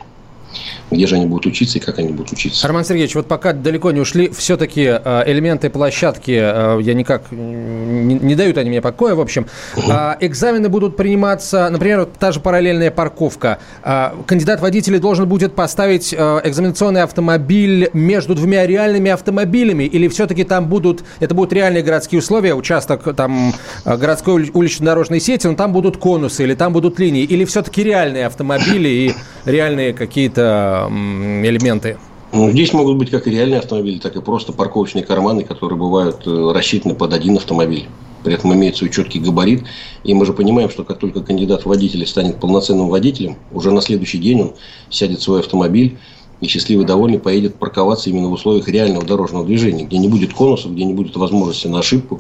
где 0.91 1.07
же 1.07 1.15
они 1.15 1.25
будут 1.25 1.45
учиться 1.47 1.77
и 1.77 1.81
как 1.81 1.99
они 1.99 2.09
будут 2.09 2.31
учиться. 2.31 2.67
Роман 2.67 2.85
Сергеевич, 2.85 3.15
вот 3.15 3.27
пока 3.27 3.53
далеко 3.53 3.91
не 3.91 3.99
ушли, 3.99 4.29
все-таки 4.29 4.83
э, 4.83 5.23
элементы 5.25 5.69
площадки, 5.69 6.31
э, 6.31 6.79
я 6.81 6.93
никак, 6.93 7.31
не, 7.31 8.15
не 8.15 8.35
дают 8.35 8.57
они 8.57 8.69
мне 8.69 8.81
покоя, 8.81 9.15
в 9.15 9.21
общем. 9.21 9.47
А, 9.89 10.17
экзамены 10.19 10.69
будут 10.69 10.97
приниматься, 10.97 11.69
например, 11.69 12.07
та 12.19 12.31
же 12.31 12.39
параллельная 12.39 12.91
парковка. 12.91 13.59
А, 13.81 14.15
кандидат 14.25 14.61
водителей 14.61 14.99
должен 14.99 15.27
будет 15.27 15.55
поставить 15.55 16.13
э, 16.13 16.41
экзаменационный 16.43 17.01
автомобиль 17.01 17.89
между 17.93 18.35
двумя 18.35 18.65
реальными 18.67 19.11
автомобилями, 19.11 19.83
или 19.83 20.07
все-таки 20.07 20.43
там 20.43 20.67
будут, 20.67 21.03
это 21.19 21.33
будут 21.33 21.53
реальные 21.53 21.83
городские 21.83 22.19
условия, 22.19 22.53
участок 22.53 23.15
там 23.15 23.53
городской 23.85 24.49
улично-дорожной 24.53 25.19
сети, 25.19 25.47
но 25.47 25.55
там 25.55 25.73
будут 25.73 25.97
конусы, 25.97 26.43
или 26.43 26.55
там 26.55 26.73
будут 26.73 26.99
линии, 26.99 27.23
или 27.23 27.45
все-таки 27.45 27.83
реальные 27.83 28.27
автомобили 28.27 28.89
и 28.89 29.13
реальные 29.45 29.93
какие-то 29.93 30.42
элементы? 30.43 31.97
Ну, 32.31 32.49
здесь 32.49 32.73
могут 32.73 32.97
быть 32.97 33.11
как 33.11 33.27
и 33.27 33.31
реальные 33.31 33.59
автомобили, 33.59 33.99
так 33.99 34.15
и 34.15 34.21
просто 34.21 34.53
парковочные 34.53 35.03
карманы, 35.03 35.43
которые 35.43 35.77
бывают 35.77 36.25
э, 36.25 36.51
рассчитаны 36.51 36.95
под 36.95 37.13
один 37.13 37.37
автомобиль. 37.37 37.87
При 38.23 38.33
этом 38.33 38.53
имеется 38.55 38.79
свой 38.79 38.89
четкий 38.89 39.19
габарит. 39.19 39.65
И 40.03 40.15
мы 40.15 40.25
же 40.25 40.33
понимаем, 40.33 40.69
что 40.69 40.83
как 40.83 40.97
только 40.97 41.21
кандидат 41.21 41.61
в 41.61 41.65
водители 41.67 42.05
станет 42.05 42.39
полноценным 42.39 42.89
водителем, 42.89 43.35
уже 43.51 43.69
на 43.69 43.81
следующий 43.81 44.17
день 44.17 44.41
он 44.41 44.53
сядет 44.89 45.19
в 45.19 45.23
свой 45.23 45.41
автомобиль 45.41 45.97
и 46.41 46.47
счастливый 46.47 46.85
довольный 46.85 47.19
поедет 47.19 47.55
парковаться 47.55 48.09
именно 48.09 48.29
в 48.29 48.33
условиях 48.33 48.67
реального 48.67 49.05
дорожного 49.05 49.45
движения, 49.45 49.85
где 49.85 49.97
не 49.97 50.07
будет 50.07 50.33
конусов, 50.33 50.73
где 50.73 50.85
не 50.85 50.93
будет 50.93 51.15
возможности 51.15 51.67
на 51.67 51.79
ошибку. 51.79 52.19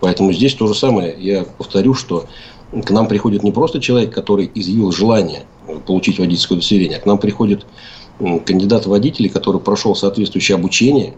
Поэтому 0.00 0.32
здесь 0.32 0.54
то 0.54 0.66
же 0.68 0.74
самое. 0.74 1.16
Я 1.18 1.44
повторю, 1.44 1.94
что 1.94 2.26
к 2.70 2.90
нам 2.90 3.08
приходит 3.08 3.42
не 3.42 3.50
просто 3.50 3.80
человек, 3.80 4.14
который 4.14 4.50
изъявил 4.54 4.92
желание 4.92 5.42
получить 5.86 6.18
водительское 6.18 6.56
удостоверение, 6.56 6.98
к 6.98 7.06
нам 7.06 7.18
приходит 7.18 7.66
кандидат 8.18 8.86
в 8.86 8.90
водители, 8.90 9.28
который 9.28 9.60
прошел 9.60 9.94
соответствующее 9.94 10.56
обучение, 10.56 11.14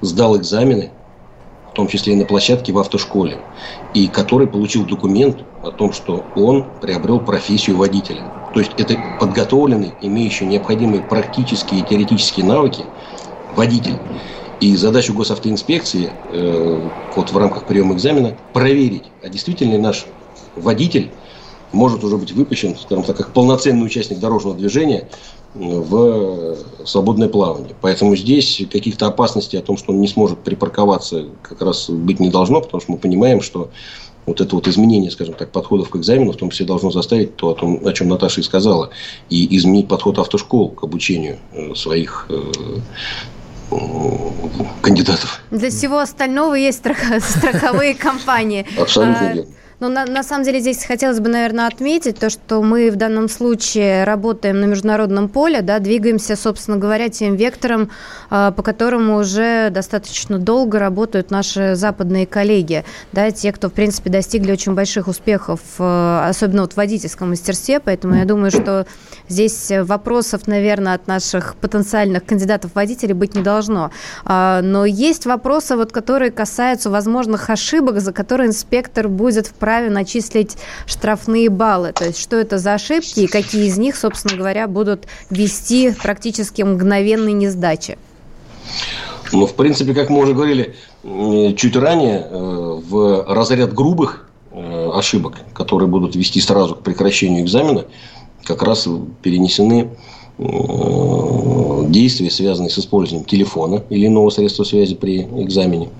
сдал 0.00 0.36
экзамены, 0.36 0.90
в 1.70 1.72
том 1.72 1.88
числе 1.88 2.14
и 2.14 2.16
на 2.16 2.24
площадке 2.24 2.72
в 2.72 2.78
автошколе, 2.78 3.38
и 3.94 4.08
который 4.08 4.46
получил 4.46 4.84
документ 4.84 5.44
о 5.62 5.70
том, 5.70 5.92
что 5.92 6.26
он 6.34 6.66
приобрел 6.80 7.20
профессию 7.20 7.76
водителя. 7.76 8.24
То 8.52 8.60
есть 8.60 8.72
это 8.76 8.96
подготовленный, 9.18 9.94
имеющий 10.00 10.46
необходимые 10.46 11.02
практические 11.02 11.80
и 11.80 11.84
теоретические 11.84 12.44
навыки 12.44 12.86
водитель. 13.54 14.00
И 14.58 14.76
задача 14.76 15.12
госавтоинспекции 15.12 16.12
э, 16.28 16.90
вот 17.14 17.32
в 17.32 17.36
рамках 17.36 17.66
приема 17.66 17.94
экзамена 17.94 18.36
проверить, 18.52 19.04
а 19.22 19.28
действительно 19.28 19.72
ли 19.72 19.78
наш 19.78 20.06
водитель 20.56 21.12
может 21.72 22.04
уже 22.04 22.16
быть 22.16 22.32
выпущен, 22.32 22.76
скажем 22.76 23.04
так, 23.04 23.16
как 23.16 23.32
полноценный 23.32 23.84
участник 23.84 24.18
дорожного 24.18 24.56
движения 24.56 25.08
в 25.54 26.56
свободное 26.84 27.28
плавание. 27.28 27.74
Поэтому 27.80 28.14
здесь 28.14 28.62
каких-то 28.70 29.06
опасностей 29.06 29.58
о 29.58 29.62
том, 29.62 29.76
что 29.76 29.92
он 29.92 30.00
не 30.00 30.08
сможет 30.08 30.38
припарковаться, 30.38 31.26
как 31.42 31.60
раз 31.62 31.90
быть 31.90 32.20
не 32.20 32.30
должно, 32.30 32.60
потому 32.60 32.80
что 32.80 32.92
мы 32.92 32.98
понимаем, 32.98 33.40
что 33.40 33.70
вот 34.26 34.40
это 34.40 34.54
вот 34.54 34.68
изменение, 34.68 35.10
скажем 35.10 35.34
так, 35.34 35.50
подходов 35.50 35.90
к 35.90 35.96
экзамену, 35.96 36.32
в 36.32 36.36
том 36.36 36.50
числе 36.50 36.66
должно 36.66 36.90
заставить 36.90 37.36
то, 37.36 37.48
о, 37.48 37.54
том, 37.54 37.84
о 37.84 37.92
чем 37.92 38.08
Наташа 38.08 38.40
и 38.40 38.44
сказала, 38.44 38.90
и 39.28 39.56
изменить 39.56 39.88
подход 39.88 40.18
автошкол 40.18 40.70
к 40.70 40.84
обучению 40.84 41.38
э, 41.52 41.74
своих 41.74 42.26
э, 42.28 42.52
кандидатов. 44.82 45.40
Для 45.50 45.70
всего 45.70 45.98
остального 45.98 46.54
есть 46.54 46.78
страховые 47.20 47.94
компании. 47.94 48.66
Абсолютно 48.78 49.30
а, 49.30 49.32
верно. 49.32 49.50
Но 49.80 49.88
на, 49.88 50.04
на 50.04 50.22
самом 50.22 50.44
деле 50.44 50.60
здесь 50.60 50.84
хотелось 50.84 51.20
бы, 51.20 51.30
наверное, 51.30 51.66
отметить 51.66 52.18
то, 52.18 52.28
что 52.28 52.62
мы 52.62 52.90
в 52.90 52.96
данном 52.96 53.30
случае 53.30 54.04
работаем 54.04 54.60
на 54.60 54.66
международном 54.66 55.30
поле, 55.30 55.62
да, 55.62 55.78
двигаемся, 55.78 56.36
собственно 56.36 56.76
говоря, 56.76 57.08
тем 57.08 57.34
вектором, 57.34 57.90
э, 58.30 58.52
по 58.54 58.62
которому 58.62 59.16
уже 59.16 59.70
достаточно 59.70 60.38
долго 60.38 60.78
работают 60.78 61.30
наши 61.30 61.76
западные 61.76 62.26
коллеги, 62.26 62.84
да, 63.12 63.30
те, 63.30 63.52
кто, 63.52 63.70
в 63.70 63.72
принципе, 63.72 64.10
достигли 64.10 64.52
очень 64.52 64.74
больших 64.74 65.08
успехов, 65.08 65.60
э, 65.78 66.26
особенно 66.28 66.62
вот 66.62 66.74
в 66.74 66.76
водительском 66.76 67.30
мастерстве, 67.30 67.80
поэтому 67.80 68.16
я 68.16 68.26
думаю, 68.26 68.50
что 68.50 68.86
здесь 69.28 69.72
вопросов, 69.80 70.46
наверное, 70.46 70.92
от 70.92 71.06
наших 71.06 71.54
потенциальных 71.56 72.26
кандидатов 72.26 72.72
водителей 72.74 73.14
быть 73.14 73.34
не 73.34 73.42
должно. 73.42 73.92
Э, 74.26 74.60
но 74.62 74.84
есть 74.84 75.24
вопросы, 75.24 75.74
вот, 75.76 75.90
которые 75.90 76.30
касаются 76.30 76.90
возможных 76.90 77.48
ошибок, 77.48 78.02
за 78.02 78.12
которые 78.12 78.48
инспектор 78.48 79.08
будет 79.08 79.46
вправе 79.46 79.69
вправе 79.70 79.88
начислить 79.88 80.56
штрафные 80.84 81.48
баллы. 81.48 81.92
То 81.92 82.06
есть, 82.06 82.18
что 82.20 82.34
это 82.34 82.58
за 82.58 82.74
ошибки 82.74 83.20
и 83.20 83.26
какие 83.28 83.66
из 83.66 83.78
них, 83.78 83.96
собственно 83.96 84.36
говоря, 84.36 84.66
будут 84.66 85.06
вести 85.30 85.92
практически 85.92 86.62
мгновенной 86.62 87.32
несдачи? 87.32 87.96
Ну, 89.32 89.46
в 89.46 89.54
принципе, 89.54 89.94
как 89.94 90.10
мы 90.10 90.22
уже 90.22 90.34
говорили 90.34 90.74
чуть 91.56 91.76
ранее, 91.76 92.26
э, 92.28 92.80
в 92.88 93.24
разряд 93.28 93.72
грубых 93.72 94.28
э, 94.50 94.90
ошибок, 94.92 95.34
которые 95.54 95.88
будут 95.88 96.16
вести 96.16 96.40
сразу 96.40 96.74
к 96.74 96.82
прекращению 96.82 97.44
экзамена, 97.44 97.84
как 98.42 98.64
раз 98.64 98.88
перенесены 99.22 99.90
э, 100.38 101.84
действия, 101.90 102.28
связанные 102.28 102.70
с 102.70 102.78
использованием 102.80 103.24
телефона 103.24 103.84
или 103.88 104.08
иного 104.08 104.30
средства 104.30 104.64
связи 104.64 104.96
при 104.96 105.22
экзамене 105.22 105.90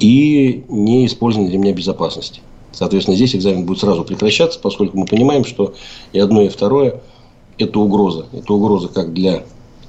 и 0.00 0.64
не 0.68 1.06
использование 1.06 1.52
ремня 1.52 1.72
безопасности. 1.72 2.40
Соответственно, 2.72 3.16
здесь 3.16 3.34
экзамен 3.34 3.64
будет 3.64 3.80
сразу 3.80 4.04
прекращаться, 4.04 4.60
поскольку 4.60 4.98
мы 4.98 5.06
понимаем, 5.06 5.44
что 5.44 5.74
и 6.12 6.18
одно, 6.18 6.42
и 6.42 6.48
второе– 6.48 7.00
это 7.58 7.80
угроза. 7.80 8.26
Это 8.32 8.52
угроза 8.52 8.88
как 8.88 9.14
для 9.14 9.44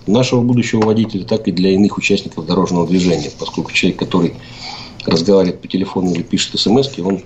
нашего 0.06 0.42
будущего 0.42 0.86
водителя, 0.86 1.26
так 1.26 1.48
и 1.48 1.52
для 1.52 1.72
иных 1.72 1.98
участников 1.98 2.46
дорожного 2.46 2.88
движения, 2.88 3.30
поскольку 3.38 3.72
человек, 3.74 4.00
который 4.00 4.36
разговаривает 5.06 5.62
по 5.62 5.68
телефону 5.68 6.12
или 6.12 6.24
пишет 6.24 6.58
смс, 6.60 6.90
он 7.00 7.22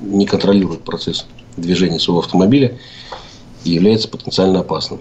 не 0.00 0.24
контролирует 0.26 0.80
процесс 0.80 1.26
движения 1.56 1.98
своего 1.98 2.20
автомобиля 2.20 2.78
является 3.70 4.08
потенциально 4.08 4.60
опасным. 4.60 5.00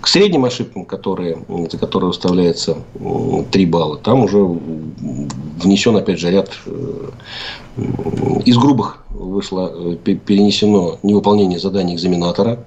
К 0.00 0.08
средним 0.08 0.44
ошибкам, 0.44 0.84
которые, 0.84 1.38
за 1.70 1.78
которые 1.78 2.08
выставляется 2.08 2.78
3 3.50 3.66
балла, 3.66 3.98
там 3.98 4.24
уже 4.24 4.38
внесен, 4.38 5.96
опять 5.96 6.18
же, 6.18 6.30
ряд 6.30 6.50
э, 6.66 7.10
из 8.44 8.56
грубых 8.56 9.04
вышло, 9.10 9.72
э, 9.74 9.96
перенесено 9.96 10.98
невыполнение 11.02 11.58
заданий 11.58 11.94
экзаменатора, 11.94 12.64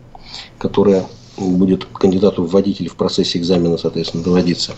которое 0.58 1.06
будет 1.38 1.86
кандидату 1.86 2.44
в 2.44 2.52
водитель 2.52 2.90
в 2.90 2.96
процессе 2.96 3.40
экзамена, 3.40 3.78
соответственно, 3.78 4.24
доводиться. 4.24 4.76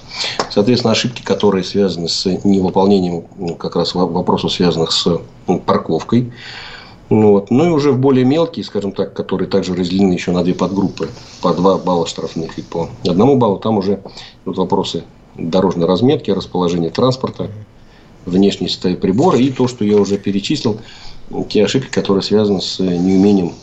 Соответственно, 0.50 0.94
ошибки, 0.94 1.22
которые 1.22 1.64
связаны 1.64 2.08
с 2.08 2.26
невыполнением 2.44 3.24
как 3.58 3.76
раз 3.76 3.94
вопросов, 3.94 4.54
связанных 4.54 4.92
с 4.92 5.20
парковкой, 5.66 6.32
ну, 7.10 7.32
вот. 7.32 7.52
ну 7.52 7.66
и 7.68 7.70
уже 7.70 7.92
в 7.92 8.00
более 8.00 8.26
мелкие, 8.26 8.64
скажем 8.64 8.92
так, 8.92 9.14
которые 9.14 9.48
также 9.48 9.76
разделены 9.76 10.14
еще 10.14 10.32
на 10.32 10.44
две 10.44 10.54
подгруппы, 10.54 11.10
по 11.42 11.54
два 11.54 11.78
балла 11.78 12.08
штрафных 12.08 12.58
и 12.58 12.62
по 12.62 12.90
одному 13.08 13.38
баллу, 13.38 13.58
там 13.58 13.78
уже 13.78 14.02
вот 14.44 14.58
вопросы 14.58 15.04
дорожной 15.38 15.88
разметки, 15.88 16.32
расположения 16.32 16.90
транспорта, 16.90 17.50
внешний 18.26 18.68
состояние 18.68 19.02
прибора 19.02 19.38
и 19.38 19.52
то, 19.52 19.68
что 19.68 19.86
я 19.86 19.98
уже 19.98 20.18
перечислил, 20.18 20.80
те 21.50 21.66
ошибки, 21.66 21.92
которые 21.92 22.24
связаны 22.24 22.62
с 22.62 22.80
неумением 22.80 23.54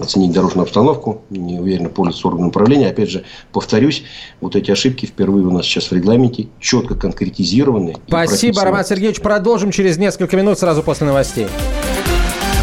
оценить 0.00 0.32
дорожную 0.32 0.64
обстановку, 0.64 1.22
неуверенно 1.30 1.88
пользоваться 1.88 2.28
органом 2.28 2.48
управления. 2.48 2.88
Опять 2.88 3.10
же, 3.10 3.24
повторюсь, 3.52 4.02
вот 4.40 4.56
эти 4.56 4.70
ошибки 4.70 5.06
впервые 5.06 5.46
у 5.46 5.50
нас 5.50 5.64
сейчас 5.64 5.90
в 5.90 5.92
регламенте 5.92 6.48
четко 6.58 6.94
конкретизированы. 6.94 7.96
Спасибо, 8.06 8.62
Роман 8.62 8.84
Сергеевич. 8.84 9.20
Продолжим 9.20 9.70
через 9.70 9.96
несколько 9.96 10.36
минут 10.36 10.58
сразу 10.58 10.82
после 10.82 11.06
новостей. 11.06 11.46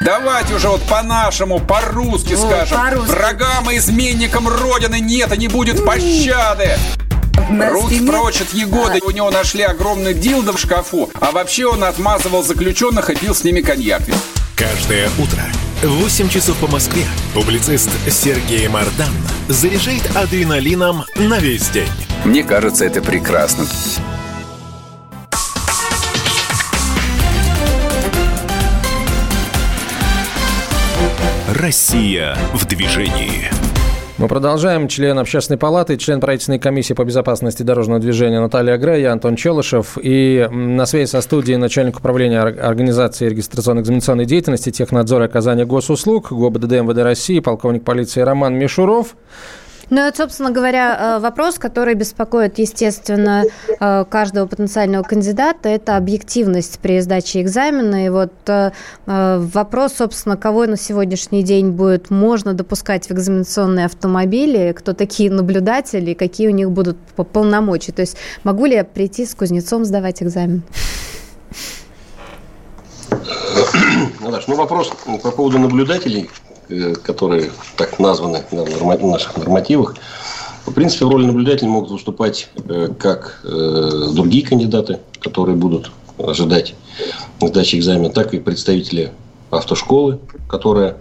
Давайте 0.00 0.54
уже 0.54 0.68
вот 0.68 0.80
по-нашему, 0.84 1.58
по-русски 1.58 2.34
скажем. 2.34 2.78
По 2.78 3.00
Врагам 3.02 3.70
и 3.70 3.76
изменникам 3.76 4.48
Родины 4.48 4.98
нет 4.98 5.30
и 5.34 5.36
не 5.36 5.48
будет 5.48 5.84
пощады. 5.84 6.78
Руки 7.70 8.00
прочь 8.06 8.40
от 8.40 8.54
Егоды. 8.54 9.00
У 9.04 9.10
него 9.10 9.30
нашли 9.30 9.62
огромный 9.62 10.14
дилдо 10.14 10.54
в 10.54 10.58
шкафу. 10.58 11.10
А 11.20 11.32
вообще 11.32 11.66
он 11.66 11.84
отмазывал 11.84 12.42
заключенных 12.42 13.10
и 13.10 13.14
пил 13.14 13.34
с 13.34 13.44
ними 13.44 13.60
коньяк. 13.60 14.00
Каждое 14.56 15.10
утро 15.18 15.42
в 15.82 16.02
8 16.02 16.30
часов 16.30 16.56
по 16.56 16.66
Москве 16.66 17.04
публицист 17.34 17.90
Сергей 18.10 18.68
Мардан 18.68 19.12
заряжает 19.48 20.16
адреналином 20.16 21.04
на 21.16 21.38
весь 21.38 21.68
день. 21.68 21.92
Мне 22.24 22.42
кажется, 22.42 22.86
это 22.86 23.02
прекрасно. 23.02 23.66
Россия 31.60 32.34
в 32.54 32.66
движении. 32.66 33.50
Мы 34.16 34.28
продолжаем. 34.28 34.88
Член 34.88 35.18
Общественной 35.18 35.58
палаты, 35.58 35.98
член 35.98 36.18
правительственной 36.18 36.58
комиссии 36.58 36.94
по 36.94 37.04
безопасности 37.04 37.62
дорожного 37.62 38.00
движения 38.00 38.40
Наталья 38.40 38.78
Грей, 38.78 39.02
я 39.02 39.12
Антон 39.12 39.36
Челышев. 39.36 39.98
И 40.00 40.48
на 40.50 40.86
связи 40.86 41.10
со 41.10 41.20
студией 41.20 41.58
начальник 41.58 41.98
управления 41.98 42.40
организации 42.40 43.28
регистрационно-экзаменационной 43.28 44.24
деятельности, 44.24 44.70
технадзора 44.70 45.24
и 45.24 45.28
оказания 45.28 45.66
госуслуг 45.66 46.32
ГОБДД 46.32 46.80
МВД 46.80 46.98
России, 47.02 47.40
полковник 47.40 47.84
полиции 47.84 48.22
Роман 48.22 48.54
Мишуров. 48.54 49.14
Ну, 49.90 50.02
это, 50.02 50.18
собственно 50.18 50.52
говоря, 50.52 51.16
э, 51.16 51.20
вопрос, 51.20 51.58
который 51.58 51.94
беспокоит, 51.94 52.58
естественно, 52.60 53.44
э, 53.80 54.04
каждого 54.08 54.46
потенциального 54.46 55.02
кандидата, 55.02 55.68
это 55.68 55.96
объективность 55.96 56.78
при 56.78 57.00
сдаче 57.00 57.42
экзамена. 57.42 58.06
И 58.06 58.08
вот 58.08 58.32
э, 58.46 58.70
вопрос, 59.06 59.94
собственно, 59.94 60.36
кого 60.36 60.66
на 60.66 60.76
сегодняшний 60.76 61.42
день 61.42 61.70
будет 61.70 62.08
можно 62.10 62.54
допускать 62.54 63.08
в 63.08 63.10
экзаменационные 63.12 63.86
автомобили, 63.86 64.72
кто 64.78 64.92
такие 64.92 65.28
наблюдатели, 65.28 66.14
какие 66.14 66.46
у 66.46 66.52
них 66.52 66.70
будут 66.70 66.96
полномочия. 67.32 67.90
То 67.90 68.02
есть 68.02 68.16
могу 68.44 68.66
ли 68.66 68.74
я 68.76 68.84
прийти 68.84 69.26
с 69.26 69.34
кузнецом 69.34 69.84
сдавать 69.84 70.22
экзамен? 70.22 70.62
Наташа, 74.20 74.44
ну 74.46 74.54
вопрос 74.54 74.92
по 75.22 75.30
поводу 75.32 75.58
наблюдателей 75.58 76.30
которые 77.02 77.50
так 77.76 77.98
названы 77.98 78.44
в 78.50 79.06
наших 79.06 79.36
нормативах, 79.36 79.96
в 80.66 80.72
принципе, 80.72 81.06
в 81.06 81.10
роли 81.10 81.26
наблюдателя 81.26 81.68
могут 81.68 81.90
выступать 81.90 82.48
э, 82.68 82.88
как 82.98 83.40
э, 83.44 84.08
другие 84.12 84.46
кандидаты, 84.46 85.00
которые 85.20 85.56
будут 85.56 85.90
ожидать 86.18 86.74
сдачи 87.40 87.76
экзамена, 87.76 88.10
так 88.10 88.34
и 88.34 88.38
представители 88.38 89.10
автошколы, 89.50 90.20
которая 90.48 90.98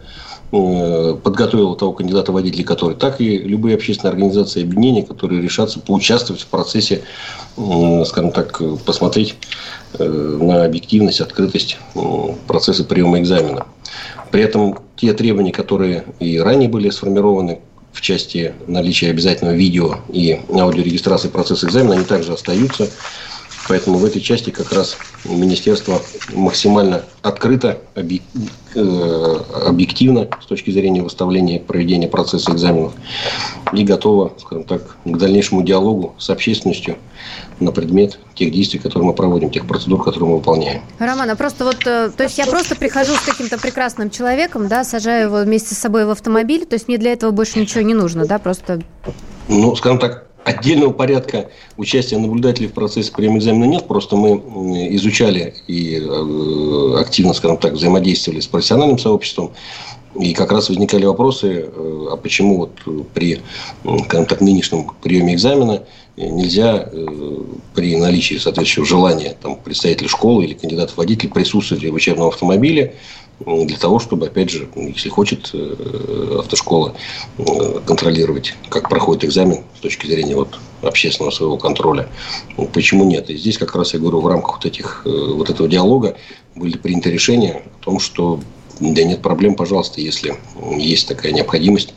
подготовила 0.51 1.75
того 1.75 1.91
кандидата 1.91 2.32
водителя, 2.32 2.63
который, 2.63 2.95
так 2.95 3.21
и 3.21 3.38
любые 3.38 3.75
общественные 3.75 4.13
организации 4.13 4.62
и 4.62 4.63
объединения, 4.63 5.03
которые 5.03 5.43
решатся 5.43 5.79
поучаствовать 5.79 6.41
в 6.41 6.47
процессе, 6.47 7.03
скажем 7.53 8.32
так, 8.32 8.60
посмотреть 8.84 9.36
на 9.99 10.65
объективность, 10.65 11.21
открытость 11.21 11.77
процесса 12.47 12.84
приема 12.84 13.19
экзамена. 13.19 13.67
При 14.32 14.42
этом 14.42 14.78
те 14.96 15.13
требования, 15.13 15.52
которые 15.52 16.04
и 16.20 16.39
ранее 16.39 16.70
были 16.70 16.89
сформированы 16.89 17.60
в 17.92 18.02
части 18.02 18.54
наличия 18.68 19.10
обязательного 19.10 19.56
видео 19.56 19.98
и 20.10 20.39
аудиорегистрации 20.52 21.30
процесса 21.30 21.68
экзамена, 21.68 21.96
они 21.96 22.06
также 22.06 22.34
остаются. 22.34 22.89
Поэтому 23.69 23.99
в 23.99 24.05
этой 24.05 24.19
части 24.19 24.49
как 24.49 24.73
раз 24.73 24.97
министерство 25.25 26.01
максимально 26.34 27.03
открыто, 27.21 27.77
э, 27.95 29.38
объективно 29.63 30.27
с 30.41 30.47
точки 30.47 30.71
зрения 30.71 31.03
выставления 31.03 31.60
проведения 31.60 32.08
процесса 32.08 32.51
экзаменов 32.51 32.93
и 33.71 33.84
готово, 33.84 34.34
скажем 34.39 34.63
так, 34.63 34.97
к 35.05 35.17
дальнейшему 35.17 35.62
диалогу 35.62 36.15
с 36.17 36.32
общественностью 36.32 36.95
на 37.60 37.71
предмет 37.71 38.17
тех 38.34 38.51
действий, 38.51 38.79
которые 38.79 39.05
мы 39.05 39.13
проводим, 39.13 39.51
тех 39.51 39.67
процедур, 39.67 40.03
которые 40.03 40.29
мы 40.29 40.38
выполняем. 40.38 40.82
Роман, 40.97 41.29
а 41.29 41.36
просто 41.36 41.63
вот, 41.63 41.86
э, 41.86 42.10
то 42.10 42.23
есть 42.23 42.39
я 42.39 42.47
просто 42.47 42.75
прихожу 42.75 43.13
с 43.13 43.21
каким-то 43.21 43.60
прекрасным 43.60 44.10
человеком, 44.10 44.67
да, 44.67 44.84
сажаю 44.84 45.27
его 45.27 45.41
вместе 45.43 45.75
с 45.75 45.77
собой 45.77 46.05
в 46.05 46.10
автомобиль, 46.10 46.65
то 46.65 46.73
есть 46.73 46.88
мне 46.88 46.97
для 46.97 47.13
этого 47.13 47.29
больше 47.29 47.60
ничего 47.60 47.82
не 47.82 47.93
нужно, 47.93 48.25
да, 48.25 48.39
просто... 48.39 48.82
Ну, 49.47 49.75
скажем 49.75 49.99
так, 49.99 50.29
отдельного 50.43 50.91
порядка 50.91 51.49
участия 51.78 52.17
наблюдателей 52.17 52.67
в 52.67 52.73
процессе 52.73 53.12
приема 53.12 53.38
экзамена 53.38 53.65
нет, 53.65 53.88
просто 53.88 54.15
мы 54.15 54.38
изучали 54.95 55.56
и 55.67 55.99
э, 56.02 56.99
активно, 56.99 57.34
скажем 57.34 57.58
так, 57.58 57.73
взаимодействовали 57.73 58.39
с 58.39 58.47
профессиональным 58.47 58.97
сообществом, 58.97 59.52
и 60.19 60.34
как 60.34 60.52
раз 60.52 60.69
возникали 60.69 61.06
вопросы, 61.06 61.69
э, 61.71 62.08
а 62.12 62.17
почему 62.17 62.58
вот 62.58 62.71
при, 63.13 63.41
скажем 64.06 64.25
так, 64.25 64.41
нынешнем 64.41 64.91
приеме 65.02 65.36
экзамена 65.36 65.84
нельзя 66.17 66.89
э, 66.91 67.06
при 67.75 67.95
наличии 67.95 68.36
соответствующего 68.36 68.86
желания 68.86 69.36
там, 69.41 69.56
представителя 69.56 70.08
школы 70.08 70.45
или 70.45 70.54
кандидата 70.54 70.93
в 70.93 70.97
водитель 70.97 71.30
присутствовать 71.30 71.84
в 71.84 71.93
учебном 71.93 72.28
автомобиле 72.28 72.95
для 73.45 73.78
того, 73.78 73.99
чтобы, 73.99 74.28
опять 74.28 74.49
же, 74.49 74.67
если 74.75 75.10
хочет 75.10 75.52
э, 75.54 76.38
автошкола 76.39 76.95
контролировать, 77.86 78.54
как 78.69 78.89
проходит 78.89 79.25
экзамен 79.25 79.63
с 79.78 79.80
точки 79.80 80.08
зрения 80.08 80.36
вот, 80.36 80.60
общественного 80.82 81.32
своего 81.32 81.58
контроля. 81.58 82.10
Почему 82.73 83.06
нет? 83.06 83.30
И 83.30 83.38
здесь 83.38 83.58
как 83.58 83.75
раз 83.75 83.93
я 83.93 83.99
говорю, 83.99 84.19
в 84.21 84.28
рамках 84.28 84.56
вот, 84.56 84.65
этих, 84.65 85.04
вот 85.06 85.49
этого 85.49 85.69
диалога 85.69 86.17
были 86.56 86.78
приняты 86.78 87.12
решения 87.12 87.63
о 87.80 87.84
том, 87.84 87.99
что 87.99 88.39
да 88.80 89.04
нет 89.04 89.21
проблем, 89.21 89.56
пожалуйста, 89.56 89.99
если 89.99 90.36
есть 90.78 91.08
такая 91.08 91.32
необходимость, 91.34 91.93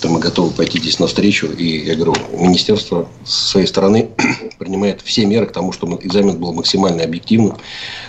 то 0.00 0.08
мы 0.08 0.18
готовы 0.18 0.50
пойти 0.50 0.78
здесь 0.78 0.98
навстречу. 0.98 1.46
И 1.46 1.86
я 1.86 1.94
говорю, 1.94 2.14
министерство 2.32 3.08
с 3.24 3.50
своей 3.50 3.66
стороны 3.66 4.10
принимает 4.58 5.00
все 5.02 5.26
меры 5.26 5.46
к 5.46 5.52
тому, 5.52 5.72
чтобы 5.72 5.98
экзамен 6.02 6.38
был 6.38 6.52
максимально 6.52 7.04
объективным, 7.04 7.56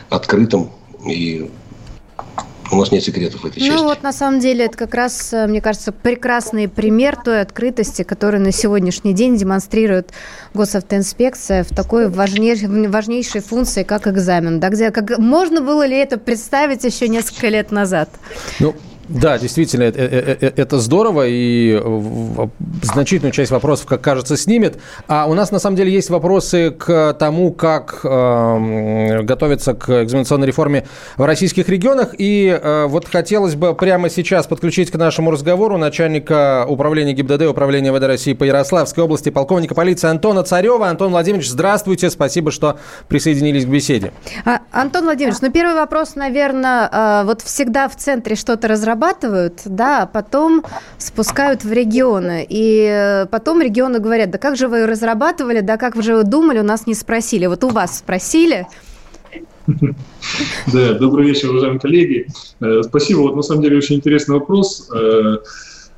открытым 0.10 0.72
и 1.06 1.50
у 2.72 2.76
нас 2.78 2.92
нет 2.92 3.04
секретов 3.04 3.42
в 3.42 3.46
этой 3.46 3.60
ну, 3.60 3.66
части. 3.66 3.78
Ну 3.78 3.84
вот 3.84 4.04
на 4.04 4.14
самом 4.14 4.40
деле 4.40 4.66
это 4.66 4.78
как 4.78 4.94
раз, 4.94 5.34
э, 5.34 5.48
мне 5.48 5.62
кажется, 5.62 5.92
прекрасный 5.92 6.68
пример 6.68 7.18
той 7.18 7.42
открытости, 7.42 8.04
которую 8.04 8.42
на 8.42 8.52
сегодняшний 8.52 9.14
день 9.14 9.38
демонстрирует 9.38 10.12
госавтоинспекция 10.54 11.64
в 11.64 11.70
такой 11.70 12.10
важнейшей, 12.10 12.88
важнейшей 12.88 13.42
функции, 13.42 13.84
как 13.84 14.08
экзамен. 14.08 14.60
Да, 14.60 14.70
где, 14.70 14.92
как, 14.92 15.18
можно 15.18 15.62
было 15.62 15.86
ли 15.86 15.98
это 15.98 16.18
представить 16.18 16.84
еще 16.84 17.08
несколько 17.08 17.50
лет 17.50 17.72
назад? 17.72 18.10
Ну, 18.60 18.76
да, 19.12 19.38
действительно, 19.38 19.84
это, 19.84 20.00
это 20.00 20.80
здорово, 20.80 21.26
и 21.28 21.82
значительную 22.82 23.34
часть 23.34 23.52
вопросов, 23.52 23.86
как 23.86 24.02
кажется, 24.02 24.38
снимет. 24.38 24.80
А 25.08 25.26
у 25.28 25.34
нас, 25.34 25.52
на 25.52 25.60
самом 25.60 25.76
деле, 25.76 25.92
есть 25.92 26.10
вопросы 26.10 26.72
к 26.72 27.14
тому, 27.20 27.52
как 27.52 28.00
э, 28.04 29.22
готовиться 29.24 29.74
к 29.74 30.04
экзаменационной 30.04 30.48
реформе 30.48 30.88
в 31.18 31.26
российских 31.26 31.68
регионах. 31.68 32.16
И 32.18 32.48
э, 32.48 32.86
вот 32.88 33.08
хотелось 33.08 33.56
бы 33.56 33.76
прямо 33.76 34.10
сейчас 34.10 34.48
подключить 34.48 34.92
к 34.92 34.96
нашему 34.96 35.32
разговору 35.32 35.78
начальника 35.78 36.66
управления 36.68 37.14
ГИБДД, 37.14 37.44
управления 37.44 37.92
ВД 37.92 38.04
России 38.04 38.34
по 38.34 38.46
Ярославской 38.46 39.04
области, 39.04 39.30
полковника 39.30 39.76
полиции 39.76 40.08
Антона 40.08 40.44
Царева. 40.44 40.88
Антон 40.88 41.12
Владимирович, 41.12 41.50
здравствуйте, 41.50 42.10
спасибо, 42.10 42.52
что 42.52 42.80
присоединились 43.10 43.66
к 43.66 43.70
беседе. 43.70 44.14
А, 44.46 44.60
Антон 44.72 45.04
Владимирович, 45.04 45.42
ну 45.42 45.52
первый 45.52 45.76
вопрос, 45.76 46.16
наверное, 46.16 46.90
э, 46.90 47.24
вот 47.26 47.42
всегда 47.42 47.90
в 47.90 47.98
центре 47.98 48.38
что-то 48.38 48.70
разрабатывать 48.70 49.01
разрабатывают, 49.02 49.62
да, 49.66 50.04
а 50.04 50.06
потом 50.06 50.64
спускают 50.98 51.64
в 51.64 51.72
регионы. 51.72 52.46
И 52.48 52.88
э, 52.88 53.26
потом 53.28 53.62
регионы 53.62 54.00
говорят, 54.00 54.32
да 54.32 54.38
как 54.38 54.56
же 54.56 54.68
вы 54.68 54.86
разрабатывали, 54.86 55.62
да 55.62 55.78
как 55.78 56.02
же 56.02 56.16
вы 56.16 56.24
думали, 56.24 56.60
у 56.60 56.64
нас 56.64 56.88
не 56.88 56.94
спросили. 56.94 57.48
Вот 57.48 57.64
у 57.64 57.70
вас 57.70 58.00
спросили, 58.00 58.68
да, 60.74 60.94
добрый 60.94 61.28
вечер, 61.28 61.50
уважаемые 61.50 61.80
коллеги. 61.80 62.28
Э, 62.62 62.82
спасибо. 62.84 63.20
Вот 63.20 63.36
на 63.36 63.42
самом 63.42 63.64
деле 63.64 63.78
очень 63.78 63.96
интересный 63.96 64.36
вопрос. 64.36 64.90
Э, 64.94 65.38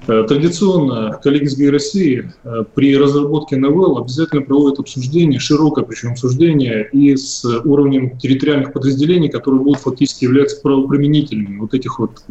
традиционно 0.06 1.18
коллеги 1.24 1.56
ГИ 1.56 1.70
России 1.70 2.34
при 2.76 2.98
разработке 2.98 3.56
новелл 3.56 4.00
обязательно 4.00 4.42
проводят 4.42 4.80
обсуждение, 4.80 5.40
широкое 5.40 5.86
причем 5.86 6.12
обсуждение, 6.12 6.90
и 6.92 7.16
с 7.16 7.46
уровнем 7.46 8.18
территориальных 8.18 8.74
подразделений, 8.74 9.30
которые 9.30 9.62
будут 9.62 9.80
фактически 9.80 10.26
являться 10.26 10.62
правоприменителями 10.62 11.58
вот 11.58 11.74
этих 11.74 12.00
вот 12.00 12.22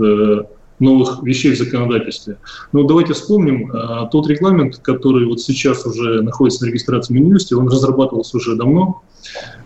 новых 0.83 1.23
вещей 1.23 1.53
в 1.53 1.59
законодательстве. 1.59 2.37
Но 2.73 2.83
давайте 2.83 3.14
вспомним, 3.14 3.71
а, 3.73 4.07
тот 4.07 4.29
регламент, 4.29 4.79
который 4.79 5.27
вот 5.27 5.40
сейчас 5.40 5.87
уже 5.87 6.23
находится 6.23 6.64
на 6.64 6.68
регистрации 6.68 7.14
в 7.14 7.16
Минюсте, 7.16 7.57
он 7.57 7.68
разрабатывался 7.68 8.37
уже 8.37 8.57
давно. 8.57 9.03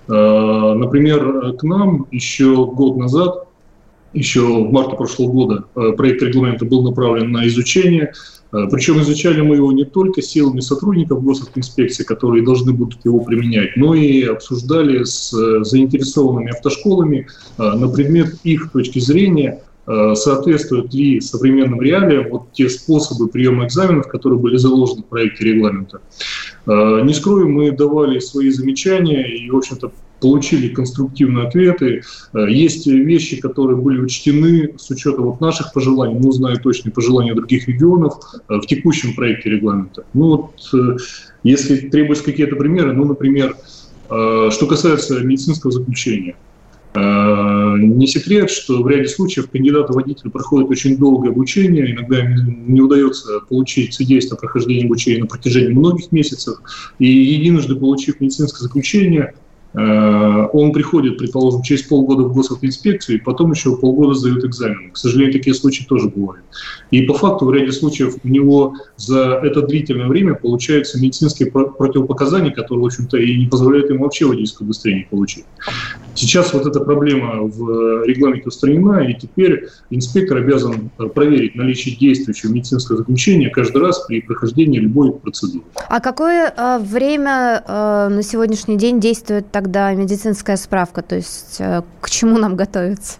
А, 0.08 0.74
например, 0.74 1.56
к 1.58 1.62
нам 1.64 2.06
еще 2.10 2.66
год 2.66 2.96
назад 2.96 3.48
еще 4.12 4.40
в 4.40 4.72
марте 4.72 4.96
прошлого 4.96 5.32
года 5.32 5.64
а, 5.74 5.92
проект 5.92 6.22
регламента 6.22 6.64
был 6.64 6.82
направлен 6.82 7.32
на 7.32 7.46
изучение. 7.48 8.12
Причем 8.70 9.00
изучали 9.00 9.40
мы 9.40 9.56
его 9.56 9.72
не 9.72 9.84
только 9.84 10.22
силами 10.22 10.60
сотрудников 10.60 11.22
госинспекции, 11.22 12.04
которые 12.04 12.44
должны 12.44 12.72
будут 12.72 13.04
его 13.04 13.20
применять, 13.20 13.76
но 13.76 13.92
и 13.94 14.22
обсуждали 14.22 15.02
с 15.02 15.30
заинтересованными 15.64 16.52
автошколами 16.52 17.26
на 17.58 17.88
предмет 17.88 18.36
их 18.44 18.70
точки 18.70 19.00
зрения 19.00 19.60
соответствуют 19.86 20.92
ли 20.92 21.20
современным 21.20 21.80
реалиям 21.80 22.28
вот 22.30 22.52
те 22.52 22.68
способы 22.68 23.28
приема 23.28 23.66
экзаменов, 23.66 24.08
которые 24.08 24.38
были 24.38 24.56
заложены 24.56 25.02
в 25.02 25.06
проекте 25.06 25.44
регламента. 25.44 26.00
Не 26.66 27.14
скрою, 27.14 27.48
мы 27.48 27.70
давали 27.70 28.18
свои 28.18 28.50
замечания 28.50 29.24
и, 29.24 29.48
в 29.48 29.56
общем-то, 29.56 29.92
получили 30.20 30.68
конструктивные 30.68 31.46
ответы. 31.46 32.02
Э, 32.34 32.50
есть 32.50 32.86
вещи, 32.86 33.40
которые 33.40 33.76
были 33.76 34.00
учтены 34.00 34.74
с 34.78 34.90
учетом 34.90 35.24
вот 35.26 35.40
наших 35.40 35.72
пожеланий, 35.72 36.18
ну, 36.18 36.32
знаю 36.32 36.60
точные 36.60 36.92
пожелания 36.92 37.34
других 37.34 37.68
регионов 37.68 38.18
э, 38.48 38.54
в 38.56 38.66
текущем 38.66 39.14
проекте 39.14 39.50
регламента. 39.50 40.04
Ну, 40.14 40.28
вот, 40.28 40.70
э, 40.74 40.96
если 41.42 41.76
требуются 41.88 42.24
какие-то 42.24 42.56
примеры, 42.56 42.92
ну, 42.92 43.04
например, 43.04 43.56
что 44.08 44.66
касается 44.68 45.18
медицинского 45.18 45.72
заключения. 45.72 46.36
Не 46.96 48.06
секрет, 48.06 48.50
что 48.50 48.82
в 48.82 48.88
ряде 48.88 49.08
случаев 49.08 49.50
кандидаты 49.50 49.92
водителя 49.92 50.30
проходят 50.30 50.70
очень 50.70 50.96
долгое 50.96 51.28
обучение, 51.30 51.92
иногда 51.92 52.22
не 52.22 52.80
удается 52.80 53.40
получить 53.40 53.92
свидетельство 53.92 54.36
о 54.36 54.40
прохождении 54.40 54.86
обучения 54.86 55.20
на 55.20 55.26
протяжении 55.26 55.74
многих 55.74 56.10
месяцев, 56.10 56.58
и 56.98 57.06
единожды 57.06 57.76
получив 57.76 58.20
медицинское 58.20 58.62
заключение, 58.62 59.34
Э, 59.34 59.45
он 59.76 60.72
приходит, 60.72 61.18
предположим, 61.18 61.60
через 61.60 61.82
полгода 61.82 62.22
в 62.22 62.34
госавтоинспекцию, 62.34 63.18
и 63.18 63.20
потом 63.20 63.52
еще 63.52 63.76
полгода 63.76 64.14
сдает 64.14 64.42
экзамен. 64.42 64.90
К 64.90 64.96
сожалению, 64.96 65.34
такие 65.34 65.52
случаи 65.54 65.84
тоже 65.84 66.08
бывают. 66.08 66.42
И 66.90 67.02
по 67.02 67.12
факту 67.12 67.44
в 67.44 67.52
ряде 67.52 67.72
случаев 67.72 68.14
у 68.24 68.28
него 68.28 68.74
за 68.96 69.40
это 69.42 69.60
длительное 69.60 70.08
время 70.08 70.34
получаются 70.34 70.98
медицинские 70.98 71.50
противопоказания, 71.50 72.52
которые, 72.52 72.84
в 72.84 72.86
общем-то, 72.86 73.18
и 73.18 73.36
не 73.36 73.46
позволяют 73.46 73.90
ему 73.90 74.04
вообще 74.04 74.24
водительское 74.24 74.64
удостоверение 74.64 75.08
получить. 75.10 75.44
Сейчас 76.14 76.54
вот 76.54 76.66
эта 76.66 76.80
проблема 76.80 77.42
в 77.42 78.04
регламенте 78.06 78.48
устранена, 78.48 79.00
и 79.00 79.12
теперь 79.12 79.68
инспектор 79.90 80.38
обязан 80.38 80.90
проверить 81.14 81.54
наличие 81.54 81.96
действующего 81.96 82.52
медицинского 82.52 82.96
заключения 82.96 83.50
каждый 83.50 83.82
раз 83.82 84.06
при 84.06 84.22
прохождении 84.22 84.78
любой 84.78 85.12
процедуры. 85.12 85.64
А 85.90 86.00
какое 86.00 86.50
э, 86.56 86.78
время 86.78 87.62
э, 87.66 88.08
на 88.08 88.22
сегодняшний 88.22 88.78
день 88.78 89.00
действует 89.00 89.50
тогда 89.52 89.65
тогда 89.66 89.92
медицинская 89.94 90.56
справка? 90.56 91.02
То 91.02 91.16
есть 91.16 91.56
э, 91.58 91.82
к 92.00 92.08
чему 92.08 92.38
нам 92.38 92.54
готовиться? 92.54 93.18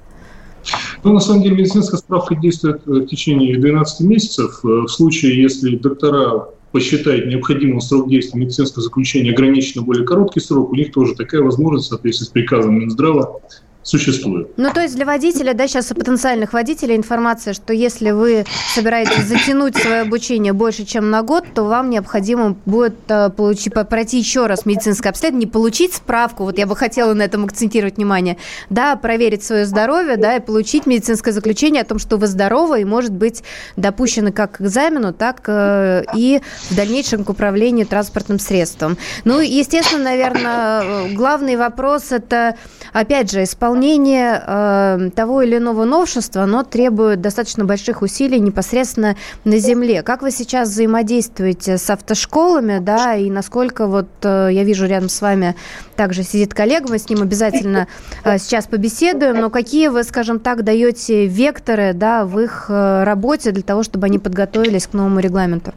Ну, 1.03 1.13
на 1.13 1.21
самом 1.21 1.43
деле, 1.43 1.57
медицинская 1.57 1.99
справка 1.99 2.37
действует 2.37 2.83
э, 2.87 2.91
в 2.91 3.07
течение 3.07 3.59
12 3.59 4.07
месяцев. 4.07 4.61
Э, 4.65 4.69
в 4.69 4.89
случае, 4.89 5.43
если 5.43 5.77
доктора 5.77 6.47
посчитают 6.71 7.27
необходимым 7.27 7.81
срок 7.81 8.09
действия 8.09 8.41
медицинского 8.41 8.83
заключения 8.83 9.33
ограниченно 9.33 9.83
более 9.83 10.07
короткий 10.07 10.41
срок, 10.41 10.71
у 10.71 10.77
них 10.77 10.93
тоже 10.93 11.15
такая 11.15 11.43
возможность, 11.43 11.87
в 11.87 11.89
соответствии 11.91 12.27
с 12.27 12.29
приказом 12.29 12.79
Минздрава, 12.79 13.41
существует. 13.87 14.49
Ну, 14.57 14.73
то 14.73 14.83
есть 14.83 14.97
для 14.97 15.07
водителя, 15.07 15.55
да, 15.55 15.69
сейчас 15.69 15.87
потенциальных 15.87 16.53
водителей 16.53 16.97
информация, 16.97 17.55
что 17.55 17.73
если 17.73 18.11
вы 18.11 18.45
собираетесь 18.75 19.27
затянуть 19.27 19.77
свое 19.77 20.01
обучение 20.01 20.53
больше, 20.53 20.85
чем 20.85 21.11
на 21.11 21.23
год, 21.23 21.45
то 21.55 21.63
вам 21.63 21.89
необходимо 21.89 22.57
будет 22.67 22.97
э, 23.09 23.31
получить, 23.31 23.73
пройти 23.89 24.19
еще 24.19 24.47
раз 24.47 24.67
медицинское 24.67 25.11
обследование, 25.11 25.47
не 25.47 25.51
получить 25.51 25.95
справку, 25.95 26.43
вот 26.43 26.59
я 26.59 26.67
бы 26.67 26.75
хотела 26.75 27.15
на 27.15 27.23
этом 27.23 27.45
акцентировать 27.45 27.97
внимание, 27.97 28.39
да, 28.71 28.97
проверить 28.97 29.45
свое 29.45 29.65
здоровье, 29.67 30.17
да, 30.17 30.37
и 30.37 30.41
получить 30.41 30.87
медицинское 30.87 31.31
заключение 31.31 31.83
о 31.83 31.85
том, 31.85 32.01
что 32.01 32.17
вы 32.17 32.27
здоровы 32.27 32.81
и 32.81 32.85
может 32.85 33.13
быть 33.13 33.45
допущены 33.77 34.33
как 34.33 34.57
к 34.57 34.61
экзамену, 34.63 35.13
так 35.13 35.45
э, 35.47 36.03
и 36.17 36.41
в 36.71 36.75
дальнейшем 36.75 37.23
к 37.23 37.31
управлению 37.31 37.87
транспортным 37.87 38.41
средством. 38.41 38.99
Ну, 39.25 39.39
естественно, 39.39 40.03
наверное, 40.05 40.83
э, 40.83 41.15
главный 41.15 41.55
вопрос 41.55 42.11
это, 42.11 42.57
опять 42.93 43.31
же, 43.31 43.45
исполнение 43.45 43.76
исполнение 43.77 44.43
э, 44.47 45.11
того 45.15 45.43
или 45.43 45.59
иного 45.59 45.85
новшества, 45.85 46.43
оно 46.43 46.63
требует 46.63 47.21
достаточно 47.21 47.65
больших 47.65 48.03
усилий 48.03 48.41
непосредственно 48.41 49.17
на 49.45 49.59
земле. 49.59 50.03
Как 50.03 50.23
вы 50.23 50.31
сейчас 50.31 50.71
взаимодействуете 50.71 51.77
с 51.77 51.91
автошколами, 51.91 52.79
да, 52.79 53.15
и 53.15 53.31
насколько 53.31 53.87
вот 53.87 54.09
э, 54.23 54.49
я 54.53 54.65
вижу 54.65 54.87
рядом 54.87 55.09
с 55.09 55.21
вами 55.21 55.55
также 55.95 56.23
сидит 56.23 56.55
коллега, 56.55 56.89
мы 56.89 56.99
с 56.99 57.09
ним 57.09 57.23
обязательно 57.23 57.87
э, 58.25 58.39
сейчас 58.39 58.67
побеседуем, 58.67 59.41
но 59.41 59.51
какие 59.51 59.89
вы, 59.89 60.05
скажем 60.05 60.41
так, 60.41 60.65
даете 60.65 61.27
векторы, 61.27 61.93
да, 61.93 62.25
в 62.25 62.41
их 62.41 62.67
э, 62.69 63.05
работе 63.05 63.51
для 63.51 63.63
того, 63.63 63.83
чтобы 63.83 64.07
они 64.07 64.19
подготовились 64.19 64.87
к 64.87 64.95
новому 64.95 65.21
регламенту? 65.21 65.73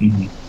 Mm-hmm. 0.00 0.43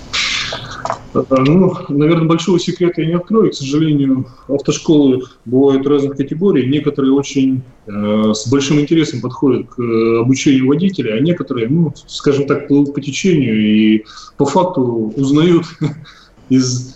Ну, 1.13 1.73
наверное, 1.89 2.27
большого 2.27 2.59
секрета 2.59 3.01
я 3.01 3.07
не 3.07 3.13
открою. 3.13 3.51
К 3.51 3.55
сожалению, 3.55 4.27
автошколы 4.49 5.23
бывают 5.45 5.87
разных 5.87 6.17
категорий. 6.17 6.67
Некоторые 6.67 7.13
очень 7.13 7.61
э, 7.87 8.31
с 8.33 8.47
большим 8.49 8.79
интересом 8.79 9.21
подходят 9.21 9.67
к 9.69 9.79
э, 9.79 10.19
обучению 10.19 10.67
водителя, 10.67 11.13
а 11.15 11.19
некоторые, 11.21 11.69
ну, 11.69 11.93
скажем 12.07 12.47
так, 12.47 12.67
плывут 12.67 12.93
по 12.93 12.99
течению 12.99 13.55
и 13.55 14.05
по 14.37 14.45
факту 14.45 15.13
узнают 15.15 15.65
из 16.49 16.94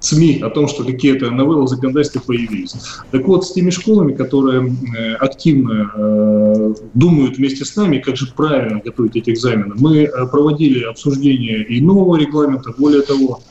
СМИ 0.00 0.40
о 0.42 0.50
том, 0.50 0.66
что 0.66 0.84
какие-то 0.84 1.30
новеллы 1.30 1.68
законодательства 1.68 2.20
появились. 2.20 2.74
Так 3.10 3.26
вот, 3.26 3.46
с 3.46 3.52
теми 3.52 3.70
школами, 3.70 4.14
которые 4.14 4.74
э, 4.96 5.14
активно 5.14 5.92
э, 5.94 6.74
думают 6.94 7.36
вместе 7.36 7.64
с 7.64 7.76
нами, 7.76 7.98
как 7.98 8.16
же 8.16 8.32
правильно 8.34 8.80
готовить 8.84 9.16
эти 9.16 9.30
экзамены, 9.30 9.74
мы 9.78 10.04
э, 10.04 10.26
проводили 10.26 10.84
обсуждение 10.84 11.62
и 11.64 11.80
нового 11.80 12.16
регламента, 12.16 12.72
более 12.76 13.02
того, 13.02 13.42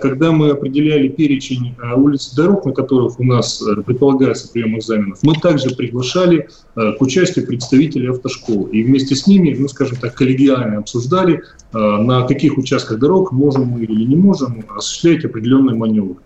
когда 0.00 0.32
мы 0.32 0.50
определяли 0.50 1.08
перечень 1.08 1.74
э, 1.76 1.94
улиц 1.94 2.32
и 2.32 2.36
дорог, 2.36 2.64
на 2.64 2.72
которых 2.72 3.18
у 3.18 3.24
нас 3.24 3.62
э, 3.62 3.82
предполагается 3.82 4.50
прием 4.50 4.78
экзаменов, 4.78 5.18
мы 5.22 5.34
также 5.34 5.74
приглашали 5.74 6.48
к 6.74 7.00
участию 7.00 7.46
представителей 7.46 8.10
автошкол. 8.10 8.64
И 8.66 8.82
вместе 8.82 9.14
с 9.14 9.26
ними, 9.26 9.54
ну, 9.58 9.68
скажем 9.68 9.98
так, 9.98 10.14
коллегиально 10.14 10.78
обсуждали, 10.78 11.42
на 11.72 12.26
каких 12.26 12.58
участках 12.58 12.98
дорог 12.98 13.30
можем 13.30 13.66
мы 13.66 13.84
или 13.84 14.04
не 14.04 14.16
можем 14.16 14.64
осуществлять 14.76 15.24
определенные 15.24 15.76
маневры. 15.76 16.16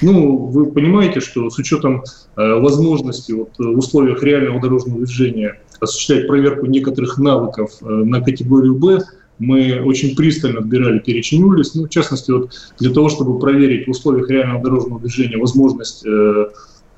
Ну, 0.00 0.46
вы 0.46 0.66
понимаете, 0.66 1.20
что 1.20 1.50
с 1.50 1.58
учетом 1.58 2.02
э, 2.36 2.54
возможности 2.60 3.32
вот, 3.32 3.50
в 3.58 3.78
условиях 3.78 4.22
реального 4.22 4.60
дорожного 4.60 4.98
движения 4.98 5.60
осуществлять 5.80 6.26
проверку 6.26 6.66
некоторых 6.66 7.18
навыков 7.18 7.72
э, 7.82 7.84
на 7.86 8.20
категорию 8.20 8.74
«Б», 8.74 9.02
мы 9.42 9.82
очень 9.82 10.14
пристально 10.14 10.60
отбирали 10.60 11.00
перечень 11.00 11.42
улиц, 11.42 11.74
ну, 11.74 11.86
в 11.86 11.88
частности, 11.88 12.30
вот 12.30 12.52
для 12.78 12.90
того, 12.90 13.08
чтобы 13.08 13.38
проверить 13.38 13.86
в 13.86 13.90
условиях 13.90 14.30
реального 14.30 14.62
дорожного 14.62 15.00
движения 15.00 15.36
возможность 15.36 16.06
э, 16.06 16.46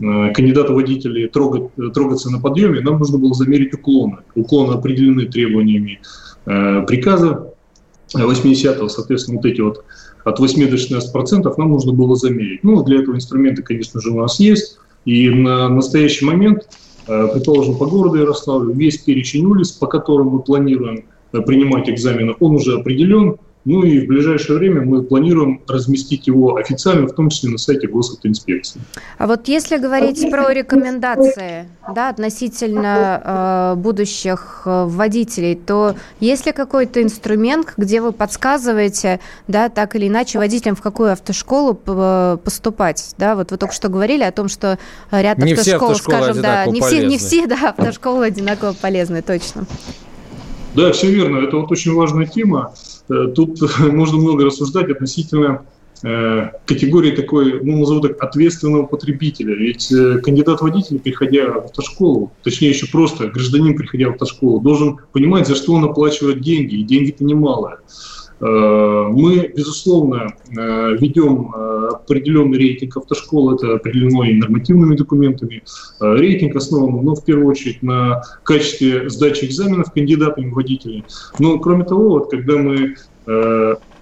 э 0.00 0.32
кандидата 0.32 0.72
водителей 0.72 1.28
трогать, 1.28 1.70
трогаться 1.94 2.30
на 2.30 2.40
подъеме, 2.40 2.80
нам 2.80 2.98
нужно 2.98 3.18
было 3.18 3.34
замерить 3.34 3.72
уклоны. 3.72 4.18
Уклоны 4.34 4.74
определены 4.74 5.26
требованиями 5.26 6.00
э, 6.46 6.82
приказа 6.86 7.54
80-го, 8.14 8.88
соответственно, 8.88 9.38
вот 9.38 9.46
эти 9.46 9.60
вот 9.60 9.84
от 10.24 10.38
8 10.38 10.70
до 10.70 10.76
16 10.76 11.12
процентов 11.12 11.58
нам 11.58 11.70
нужно 11.70 11.92
было 11.92 12.14
замерить. 12.16 12.62
Ну, 12.62 12.82
для 12.84 13.00
этого 13.00 13.14
инструменты, 13.14 13.62
конечно 13.62 14.00
же, 14.00 14.10
у 14.10 14.20
нас 14.20 14.38
есть. 14.38 14.78
И 15.04 15.30
на 15.30 15.68
настоящий 15.68 16.24
момент, 16.24 16.68
э, 17.06 17.28
предположим, 17.32 17.76
по 17.76 17.86
городу 17.86 18.16
Ярославлю, 18.16 18.74
весь 18.74 18.98
перечень 18.98 19.46
улиц, 19.46 19.72
по 19.72 19.86
которым 19.86 20.28
мы 20.28 20.40
планируем 20.40 21.04
принимать 21.42 21.88
экзамены, 21.88 22.34
он 22.40 22.56
уже 22.56 22.78
определен. 22.78 23.36
Ну 23.64 23.82
и 23.82 24.00
в 24.00 24.08
ближайшее 24.08 24.58
время 24.58 24.82
мы 24.82 25.02
планируем 25.02 25.62
разместить 25.66 26.26
его 26.26 26.56
официально, 26.56 27.06
в 27.06 27.14
том 27.14 27.30
числе 27.30 27.50
на 27.50 27.56
сайте 27.56 27.86
госавтоинспекции. 27.86 28.80
А 29.16 29.26
вот 29.26 29.48
если 29.48 29.78
говорить 29.78 30.30
про 30.30 30.52
рекомендации 30.52 31.66
да, 31.94 32.10
относительно 32.10 33.74
э, 33.74 33.80
будущих 33.80 34.62
э, 34.66 34.84
водителей, 34.84 35.54
то 35.56 35.96
есть 36.20 36.44
ли 36.44 36.52
какой-то 36.52 37.02
инструмент, 37.02 37.72
где 37.78 38.02
вы 38.02 38.12
подсказываете, 38.12 39.20
да, 39.48 39.70
так 39.70 39.96
или 39.96 40.08
иначе 40.08 40.38
водителям, 40.38 40.76
в 40.76 40.82
какую 40.82 41.12
автошколу 41.12 41.80
э, 41.86 42.36
поступать? 42.44 43.14
Да, 43.16 43.34
вот 43.34 43.50
вы 43.50 43.56
только 43.56 43.72
что 43.72 43.88
говорили 43.88 44.24
о 44.24 44.32
том, 44.32 44.48
что 44.48 44.78
ряд 45.10 45.38
не 45.38 45.54
автошкол, 45.54 45.94
скажем, 45.94 46.42
да, 46.42 46.66
не 46.66 46.82
все, 46.82 47.06
не 47.06 47.16
все, 47.16 47.46
да, 47.46 47.70
автошколы 47.70 48.26
одинаково 48.26 48.74
полезны, 48.74 49.22
точно. 49.22 49.64
Да, 50.74 50.90
все 50.92 51.10
верно. 51.10 51.38
Это 51.38 51.56
вот 51.56 51.70
очень 51.70 51.94
важная 51.94 52.26
тема. 52.26 52.74
Э, 53.08 53.28
тут 53.34 53.60
можно 53.78 54.18
много 54.18 54.44
рассуждать 54.44 54.90
относительно 54.90 55.64
э, 56.02 56.50
категории 56.66 57.12
такой, 57.12 57.62
ну, 57.62 57.78
назову 57.78 58.00
так, 58.00 58.22
ответственного 58.22 58.86
потребителя. 58.86 59.54
Ведь 59.54 59.90
э, 59.92 60.18
кандидат 60.18 60.60
водитель, 60.60 60.98
приходя 60.98 61.52
в 61.52 61.64
автошколу, 61.66 62.32
точнее 62.42 62.70
еще 62.70 62.88
просто 62.88 63.28
гражданин, 63.28 63.76
приходя 63.76 64.08
в 64.08 64.12
автошколу, 64.12 64.60
должен 64.60 64.98
понимать, 65.12 65.46
за 65.46 65.54
что 65.54 65.74
он 65.74 65.84
оплачивает 65.84 66.40
деньги, 66.40 66.76
и 66.76 66.82
деньги-то 66.82 67.24
немалые. 67.24 67.76
Мы, 68.40 69.52
безусловно, 69.56 70.26
ведем 70.50 71.54
определенный 71.54 72.58
рейтинг 72.58 72.96
автошкол, 72.96 73.54
это 73.54 73.74
определено 73.74 74.24
и 74.24 74.34
нормативными 74.34 74.96
документами. 74.96 75.62
Рейтинг 76.00 76.56
основан, 76.56 77.04
ну, 77.04 77.14
в 77.14 77.24
первую 77.24 77.46
очередь, 77.46 77.82
на 77.82 78.22
качестве 78.42 79.08
сдачи 79.08 79.44
экзаменов 79.44 79.92
кандидатами 79.92 80.50
в 80.50 80.54
водителей. 80.54 81.06
Но, 81.38 81.58
кроме 81.58 81.84
того, 81.84 82.08
вот, 82.10 82.30
когда 82.30 82.58
мы 82.58 82.96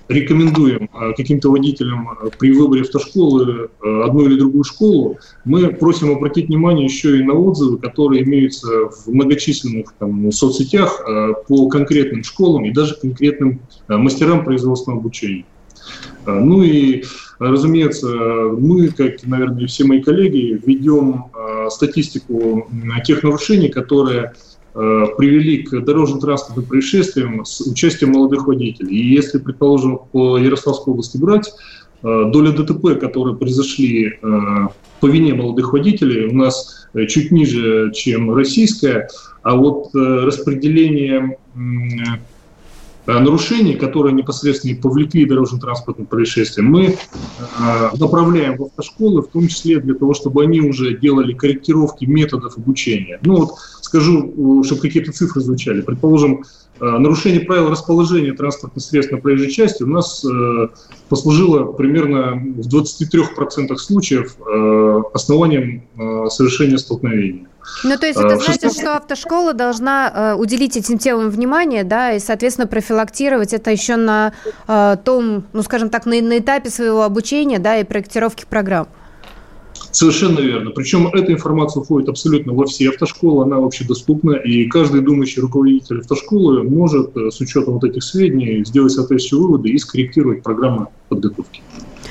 рекомендуем 0.08 0.88
а, 0.92 1.12
каким-то 1.12 1.50
водителям 1.50 2.08
а, 2.08 2.30
при 2.38 2.52
выборе 2.52 2.82
автошколы 2.82 3.70
а, 3.80 4.04
одну 4.04 4.26
или 4.26 4.38
другую 4.38 4.64
школу, 4.64 5.18
мы 5.44 5.68
просим 5.68 6.10
обратить 6.10 6.48
внимание 6.48 6.86
еще 6.86 7.18
и 7.18 7.22
на 7.22 7.34
отзывы, 7.34 7.78
которые 7.78 8.22
имеются 8.22 8.66
в 8.66 9.08
многочисленных 9.08 9.94
там, 9.98 10.30
соцсетях 10.32 11.04
по 11.48 11.68
конкретным 11.68 12.24
школам 12.24 12.64
и 12.64 12.72
даже 12.72 12.94
конкретным 12.94 13.60
мастерам 13.88 14.44
производственного 14.44 15.00
обучения. 15.00 15.44
Ну 16.26 16.62
и, 16.62 17.04
разумеется, 17.38 18.06
мы, 18.06 18.88
как, 18.88 19.24
наверное, 19.24 19.66
все 19.66 19.84
мои 19.84 20.00
коллеги, 20.00 20.60
ведем 20.64 21.24
статистику 21.68 22.68
тех 23.04 23.22
нарушений, 23.22 23.68
которые 23.68 24.32
Э, 24.32 24.51
привели 24.72 25.64
к 25.64 25.80
дорожно-транспортным 25.80 26.64
происшествиям 26.64 27.44
с 27.44 27.60
участием 27.60 28.12
молодых 28.12 28.46
водителей. 28.46 28.96
И 28.96 29.14
если, 29.14 29.38
предположим, 29.38 30.00
по 30.12 30.38
Ярославской 30.38 30.92
области 30.92 31.18
брать, 31.18 31.52
э, 32.02 32.24
доля 32.32 32.52
ДТП, 32.52 32.98
которые 32.98 33.36
произошли 33.36 34.06
э, 34.06 34.38
по 35.00 35.06
вине 35.06 35.34
молодых 35.34 35.72
водителей, 35.72 36.26
у 36.26 36.34
нас 36.34 36.88
чуть 37.08 37.30
ниже, 37.30 37.90
чем 37.94 38.34
российская, 38.34 39.08
а 39.42 39.56
вот 39.56 39.88
распределение 39.94 41.38
Э, 43.04 43.18
нарушений, 43.18 43.74
которые 43.74 44.12
непосредственно 44.12 44.80
повлекли 44.80 45.24
дорожно-транспортное 45.24 46.06
происшествие, 46.06 46.64
мы 46.64 46.86
э, 46.86 47.90
направляем 47.98 48.56
в 48.56 48.64
автошколы, 48.64 49.22
в 49.22 49.28
том 49.28 49.48
числе 49.48 49.80
для 49.80 49.94
того, 49.94 50.14
чтобы 50.14 50.44
они 50.44 50.60
уже 50.60 50.96
делали 50.96 51.32
корректировки 51.32 52.04
методов 52.04 52.56
обучения. 52.56 53.18
Ну 53.22 53.36
вот 53.38 53.54
скажу, 53.92 54.60
э, 54.60 54.64
чтобы 54.64 54.80
какие-то 54.80 55.12
цифры 55.12 55.40
звучали. 55.40 55.82
Предположим, 55.82 56.44
нарушение 56.80 57.40
правил 57.40 57.68
расположения 57.68 58.32
транспортных 58.32 58.82
средств 58.82 59.12
на 59.12 59.18
проезжей 59.18 59.50
части 59.50 59.84
у 59.84 59.86
нас 59.86 60.24
послужило 61.08 61.70
примерно 61.72 62.34
в 62.34 62.66
23% 62.66 63.76
случаев 63.76 64.36
основанием 65.14 65.84
совершения 66.28 66.78
столкновения. 66.78 67.46
Ну, 67.84 67.96
то 67.96 68.06
есть 68.06 68.18
это 68.18 68.38
значит, 68.38 68.72
что 68.72 68.96
автошкола 68.96 69.54
должна 69.54 70.12
э, 70.14 70.34
уделить 70.34 70.76
этим 70.76 70.98
темам 70.98 71.30
внимание, 71.30 71.84
да, 71.84 72.12
и, 72.12 72.18
соответственно, 72.18 72.66
профилактировать 72.66 73.52
это 73.52 73.70
еще 73.70 73.96
на 73.96 74.32
э, 74.66 74.96
том, 75.04 75.44
ну, 75.52 75.62
скажем 75.62 75.88
так, 75.88 76.06
на, 76.06 76.20
на 76.20 76.38
этапе 76.38 76.70
своего 76.70 77.02
обучения, 77.02 77.58
да, 77.58 77.78
и 77.78 77.84
проектировки 77.84 78.44
программ. 78.48 78.88
Совершенно 79.92 80.40
верно. 80.40 80.70
Причем 80.70 81.06
эта 81.08 81.32
информация 81.32 81.82
уходит 81.82 82.08
абсолютно 82.08 82.54
во 82.54 82.64
все 82.64 82.88
автошколы, 82.88 83.44
она 83.44 83.58
вообще 83.58 83.84
доступна, 83.84 84.32
и 84.32 84.66
каждый 84.66 85.02
думающий 85.02 85.42
руководитель 85.42 86.00
автошколы 86.00 86.62
может 86.62 87.14
э, 87.14 87.30
с 87.30 87.40
учетом 87.40 87.74
вот 87.74 87.84
этих 87.84 88.02
сведений 88.02 88.64
сделать 88.64 88.92
соответствующие 88.92 89.40
выводы 89.40 89.68
и 89.68 89.78
скорректировать 89.78 90.42
программу 90.42 90.90
подготовки. 91.10 91.62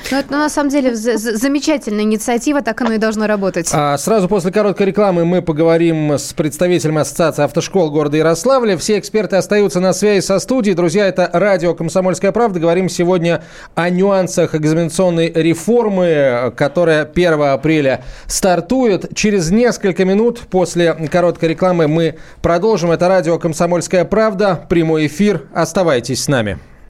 Ну, 0.10 0.18
это 0.18 0.32
на 0.32 0.49
самом 0.49 0.70
деле 0.70 0.95
замечательная 0.95 2.04
инициатива, 2.04 2.62
так 2.62 2.82
оно 2.82 2.93
и 2.93 2.97
должно 2.97 3.28
работать. 3.28 3.70
А 3.72 3.97
сразу 3.97 4.28
после 4.28 4.52
короткой 4.52 4.88
рекламы 4.88 5.26
мы 5.26 5.41
поговорим 5.41 6.14
с 6.14 6.34
представителем 6.34 6.97
Ассоциации 6.97 7.43
автошкол 7.43 7.91
города 7.91 8.18
Ярославля. 8.18 8.78
Все 8.78 8.99
эксперты 8.99 9.36
остаются 9.36 9.80
на 9.80 9.93
связи 9.93 10.26
со 10.26 10.39
студией. 10.39 10.76
Друзья, 10.76 11.08
это 11.08 11.30
радио 11.32 11.74
«Комсомольская 11.74 12.32
правда». 12.32 12.60
Говорим 12.60 12.89
сегодня 12.89 13.43
о 13.76 13.89
нюансах 13.89 14.56
экзаменационной 14.56 15.32
реформы, 15.34 16.54
которая 16.58 17.06
1 17.06 17.41
апреля 17.43 18.04
стартует. 18.28 19.16
Через 19.16 19.52
несколько 19.52 20.04
минут 20.06 20.39
после 20.49 20.93
короткой 20.93 21.49
рекламы 21.49 21.88
мы 21.88 22.16
продолжим. 22.41 22.91
Это 22.91 23.08
радио 23.08 23.38
«Комсомольская 23.39 24.06
правда». 24.06 24.66
Прямой 24.68 25.08
эфир. 25.08 25.43
Оставайтесь 25.54 26.24
с 26.24 26.28
нами. 26.28 26.60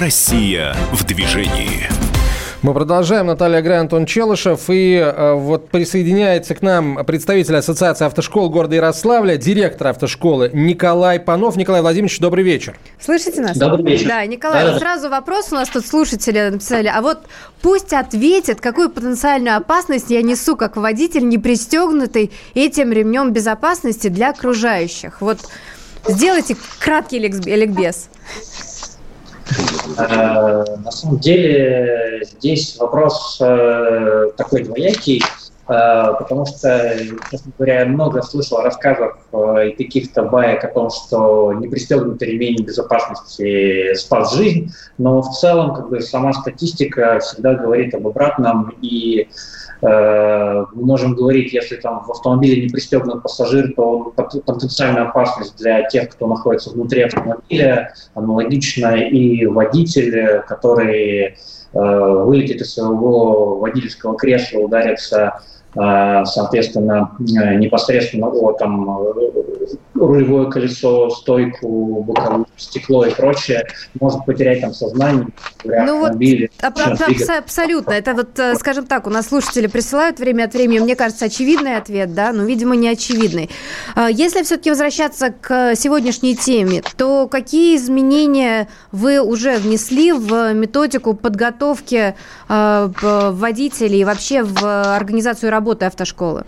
Россия 0.00 0.74
в 0.92 1.04
движении. 1.04 1.86
Мы 2.62 2.72
продолжаем. 2.72 3.26
Наталья 3.26 3.60
Грай, 3.60 3.80
Антон 3.80 4.06
Челышев. 4.06 4.70
И 4.70 4.94
э, 4.94 5.34
вот 5.34 5.68
присоединяется 5.68 6.54
к 6.54 6.62
нам 6.62 7.04
представитель 7.04 7.56
Ассоциации 7.56 8.06
автошкол 8.06 8.48
города 8.48 8.76
Ярославля, 8.76 9.36
директор 9.36 9.88
автошколы 9.88 10.50
Николай 10.54 11.20
Панов. 11.20 11.56
Николай 11.56 11.82
Владимирович, 11.82 12.18
добрый 12.18 12.44
вечер. 12.44 12.78
Слышите 12.98 13.42
нас? 13.42 13.58
Добрый 13.58 13.84
вечер. 13.84 14.08
Да, 14.08 14.24
Николай, 14.24 14.64
да, 14.64 14.78
сразу 14.78 15.10
вопрос 15.10 15.52
у 15.52 15.56
нас 15.56 15.68
тут 15.68 15.86
слушатели 15.86 16.48
написали. 16.48 16.88
А 16.88 17.02
вот 17.02 17.18
пусть 17.60 17.92
ответит, 17.92 18.62
какую 18.62 18.88
потенциальную 18.88 19.58
опасность 19.58 20.08
я 20.08 20.22
несу 20.22 20.56
как 20.56 20.78
водитель, 20.78 21.28
не 21.28 21.36
пристегнутый 21.36 22.32
этим 22.54 22.90
ремнем 22.90 23.34
безопасности 23.34 24.08
для 24.08 24.30
окружающих. 24.30 25.20
Вот 25.20 25.40
сделайте 26.08 26.56
краткий 26.78 27.18
ликбез. 27.18 28.08
Э, 29.98 30.64
на 30.84 30.90
самом 30.90 31.18
деле 31.18 32.22
здесь 32.22 32.76
вопрос 32.78 33.38
э, 33.40 34.30
такой 34.36 34.64
двоякий, 34.64 35.22
э, 35.22 36.14
потому 36.18 36.46
что, 36.46 36.96
честно 37.30 37.52
говоря, 37.58 37.80
я 37.80 37.86
много 37.86 38.22
слышал 38.22 38.58
рассказов 38.62 39.16
и 39.32 39.70
каких-то 39.72 40.22
баек 40.22 40.64
о 40.64 40.68
том, 40.68 40.90
что 40.90 41.52
непристегнутый 41.54 42.32
ремень 42.32 42.64
безопасности 42.64 43.94
спас 43.94 44.34
жизнь, 44.34 44.72
но 44.98 45.22
в 45.22 45.30
целом 45.38 45.74
как 45.74 45.90
бы 45.90 46.00
сама 46.00 46.32
статистика 46.32 47.18
всегда 47.20 47.54
говорит 47.54 47.94
об 47.94 48.06
обратном, 48.06 48.74
и 48.80 49.28
мы 49.82 50.66
можем 50.74 51.14
говорить, 51.14 51.52
если 51.52 51.76
там 51.76 52.04
в 52.04 52.10
автомобиле 52.10 52.62
не 52.62 52.68
пристегнут 52.68 53.22
пассажир, 53.22 53.72
то 53.74 54.12
потенциальная 54.14 55.04
опасность 55.04 55.56
для 55.56 55.82
тех, 55.88 56.10
кто 56.10 56.26
находится 56.26 56.70
внутри 56.70 57.02
автомобиля, 57.02 57.94
аналогична 58.14 58.96
и 58.96 59.46
водитель, 59.46 60.42
который 60.46 61.22
э, 61.24 61.34
вылетит 61.72 62.60
из 62.60 62.74
своего 62.74 63.58
водительского 63.58 64.16
кресла, 64.16 64.58
ударится 64.58 65.40
э, 65.74 66.24
соответственно, 66.26 67.12
непосредственно 67.18 68.28
о 68.28 68.52
там, 68.52 69.04
рулевое 70.06 70.50
колесо, 70.50 71.10
стойку, 71.10 72.02
боковое 72.02 72.46
стекло 72.56 73.04
и 73.04 73.14
прочее, 73.14 73.66
может 74.00 74.24
потерять 74.24 74.60
там 74.60 74.72
сознание. 74.72 75.28
Ну 75.64 76.00
вот, 76.00 76.12
аб- 76.60 76.78
аб- 76.78 77.38
абсолютно. 77.38 77.92
Это 77.92 78.14
вот, 78.14 78.38
э, 78.38 78.54
скажем 78.56 78.86
так, 78.86 79.06
у 79.06 79.10
нас 79.10 79.28
слушатели 79.28 79.66
присылают 79.66 80.18
время 80.18 80.44
от 80.44 80.54
времени, 80.54 80.78
мне 80.80 80.96
кажется, 80.96 81.26
очевидный 81.26 81.76
ответ, 81.76 82.14
да, 82.14 82.32
но, 82.32 82.44
видимо, 82.44 82.76
не 82.76 82.88
очевидный. 82.88 83.50
А, 83.94 84.10
если 84.10 84.42
все-таки 84.42 84.70
возвращаться 84.70 85.30
к 85.30 85.74
сегодняшней 85.76 86.34
теме, 86.34 86.82
то 86.96 87.28
какие 87.28 87.76
изменения 87.76 88.68
вы 88.92 89.20
уже 89.20 89.56
внесли 89.56 90.12
в 90.12 90.52
методику 90.54 91.14
подготовки 91.14 92.14
а, 92.48 92.90
водителей 93.32 94.00
и 94.00 94.04
вообще 94.04 94.42
в 94.42 94.96
организацию 94.96 95.50
работы 95.50 95.86
автошколы? 95.86 96.44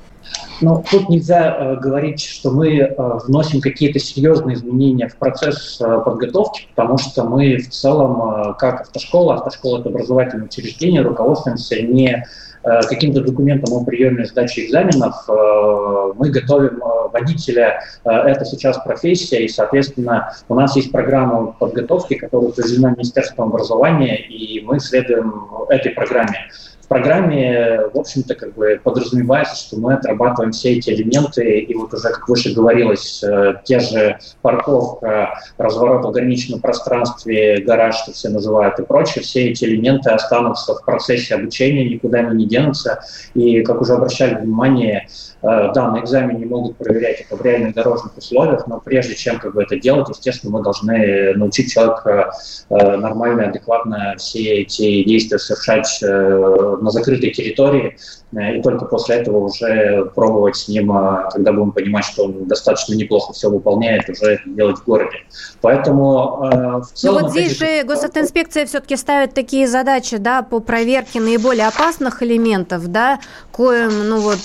Ну, 0.61 0.85
тут 0.91 1.09
нельзя 1.09 1.57
э, 1.57 1.77
говорить, 1.77 2.23
что 2.23 2.51
мы 2.51 2.79
э, 2.79 2.95
вносим 3.27 3.61
какие-то 3.61 3.99
серьезные 3.99 4.57
изменения 4.57 5.09
в 5.09 5.17
процесс 5.17 5.81
э, 5.81 6.01
подготовки, 6.05 6.69
потому 6.75 6.99
что 6.99 7.25
мы 7.25 7.57
в 7.59 7.69
целом, 7.71 8.51
э, 8.51 8.55
как 8.59 8.83
автошкола, 8.83 9.35
автошкола– 9.35 9.79
это 9.81 9.89
образовательное 9.89 10.47
учреждение, 10.47 11.03
руководствуемся 11.03 11.81
не 11.83 12.25
Э, 12.65 12.81
каким-то 12.89 13.23
документом 13.23 13.75
о 13.75 13.85
приеме 13.85 14.25
сдачи 14.25 14.61
экзаменов. 14.61 15.25
Э, 15.29 16.13
мы 16.17 16.31
готовим 16.31 16.81
э, 16.81 17.09
водителя, 17.13 17.83
это 18.05 18.45
сейчас 18.45 18.79
профессия, 18.79 19.45
и, 19.45 19.49
соответственно, 19.49 20.33
у 20.49 20.55
нас 20.55 20.77
есть 20.77 20.93
программа 20.93 21.53
подготовки, 21.53 22.15
которая 22.15 22.51
утверждена 22.51 22.91
Министерством 22.91 23.49
образования, 23.49 24.17
и 24.17 24.61
мы 24.65 24.79
следуем 24.79 25.47
этой 25.69 25.91
программе 25.91 26.51
программе, 26.89 27.81
в 27.93 27.99
общем-то, 27.99 28.35
как 28.35 28.55
бы 28.55 28.81
подразумевается, 28.83 29.57
что 29.57 29.77
мы 29.77 29.95
отрабатываем 29.95 30.53
все 30.53 30.73
эти 30.73 30.91
элементы, 30.91 31.61
и 31.61 31.75
вот 31.75 31.93
уже, 31.95 32.09
как 32.11 32.29
выше 32.29 32.55
говорилось, 32.55 33.23
э, 33.23 33.55
те 33.65 33.81
же 33.81 34.19
парковка, 34.43 35.39
разворот 35.59 36.05
в 36.05 36.09
ограниченном 36.09 36.61
пространстве, 36.61 37.63
гараж, 37.65 37.97
что 37.97 38.13
все 38.13 38.29
называют, 38.29 38.79
и 38.79 38.85
прочее, 38.85 39.23
все 39.23 39.51
эти 39.51 39.65
элементы 39.65 40.11
останутся 40.11 40.75
в 40.75 40.85
процессе 40.85 41.35
обучения, 41.35 41.89
никуда 41.89 42.19
они 42.19 42.45
не 42.45 42.47
денутся. 42.47 43.01
И, 43.35 43.63
как 43.63 43.81
уже 43.81 43.95
обращали 43.95 44.35
внимание, 44.35 45.09
Э, 45.43 45.73
да, 45.75 45.91
на 45.91 46.01
экзамене 46.01 46.47
могут 46.47 46.77
проверять 46.77 47.23
это 47.23 47.37
в 47.37 47.43
реальных 47.43 47.75
дорожных 47.75 48.17
условиях, 48.17 48.67
но 48.69 48.81
прежде 48.81 49.17
чем 49.17 49.41
как 49.41 49.55
бы 49.55 49.63
это 49.65 49.77
делать, 49.77 50.09
естественно, 50.09 50.59
мы 50.59 50.63
должны 50.63 51.35
научить 51.35 51.73
человека 51.73 52.33
э, 52.71 52.97
нормально, 52.97 53.49
адекватно 53.49 54.15
все 54.19 54.63
эти 54.63 55.03
действия 55.03 55.39
совершать 55.39 55.99
на 56.83 56.91
закрытой 56.91 57.31
территории, 57.31 57.97
и 58.33 58.63
только 58.63 58.87
после 58.87 59.17
этого 59.17 59.39
уже 59.39 60.07
пробовать 60.15 60.57
с 60.57 60.69
ним, 60.69 60.93
когда 61.31 61.53
будем 61.53 61.73
понимать, 61.73 62.05
что 62.05 62.25
он 62.25 62.47
достаточно 62.47 62.95
неплохо 62.95 63.33
все 63.33 63.51
выполняет, 63.51 64.09
уже 64.09 64.35
это 64.35 64.43
делать 64.47 64.79
в 64.79 64.85
городе. 64.85 65.19
Поэтому 65.61 66.81
в 66.81 66.93
целом... 66.95 67.15
Но 67.17 67.21
вот 67.23 67.31
здесь 67.33 67.59
же 67.59 67.83
госавтоинспекция 67.85 68.67
все-таки 68.67 68.97
ставит 68.97 69.35
такие 69.35 69.69
задачи, 69.69 70.17
да, 70.17 70.43
по 70.43 70.61
проверке 70.61 71.21
наиболее 71.21 71.69
опасных 71.69 72.23
элементов, 72.23 72.89
да, 72.89 73.21
коим, 73.51 74.09
ну 74.09 74.21
вот, 74.21 74.39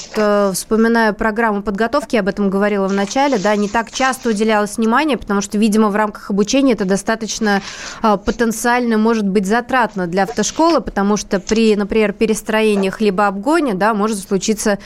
вспоминаем 0.53 0.87
вспоминаю 0.87 1.15
программу 1.15 1.63
подготовки, 1.63 2.15
я 2.15 2.21
об 2.21 2.27
этом 2.27 2.49
говорила 2.49 2.87
в 2.87 2.93
начале, 2.93 3.37
да, 3.37 3.55
не 3.55 3.67
так 3.67 3.91
часто 3.91 4.29
уделялось 4.29 4.77
внимание, 4.77 5.17
потому 5.17 5.41
что, 5.41 5.57
видимо, 5.57 5.89
в 5.89 5.95
рамках 5.95 6.29
обучения 6.29 6.73
это 6.73 6.85
достаточно 6.85 7.61
э, 8.03 8.17
потенциально 8.23 8.97
может 8.97 9.27
быть 9.27 9.45
затратно 9.45 10.07
для 10.07 10.23
автошколы, 10.23 10.81
потому 10.81 11.17
что 11.17 11.39
при, 11.39 11.75
например, 11.75 12.13
перестроениях 12.17 13.01
либо 13.01 13.27
обгоне, 13.27 13.73
да, 13.73 13.93
может 13.93 14.19
случиться 14.19 14.79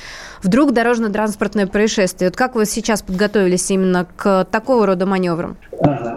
вдруг 0.43 0.73
дорожно-транспортное 0.73 1.67
происшествие. 1.67 2.29
Вот 2.29 2.37
как 2.37 2.55
вы 2.55 2.65
сейчас 2.65 3.01
подготовились 3.01 3.69
именно 3.71 4.07
к 4.15 4.45
такого 4.45 4.85
рода 4.85 5.05
маневрам? 5.05 5.57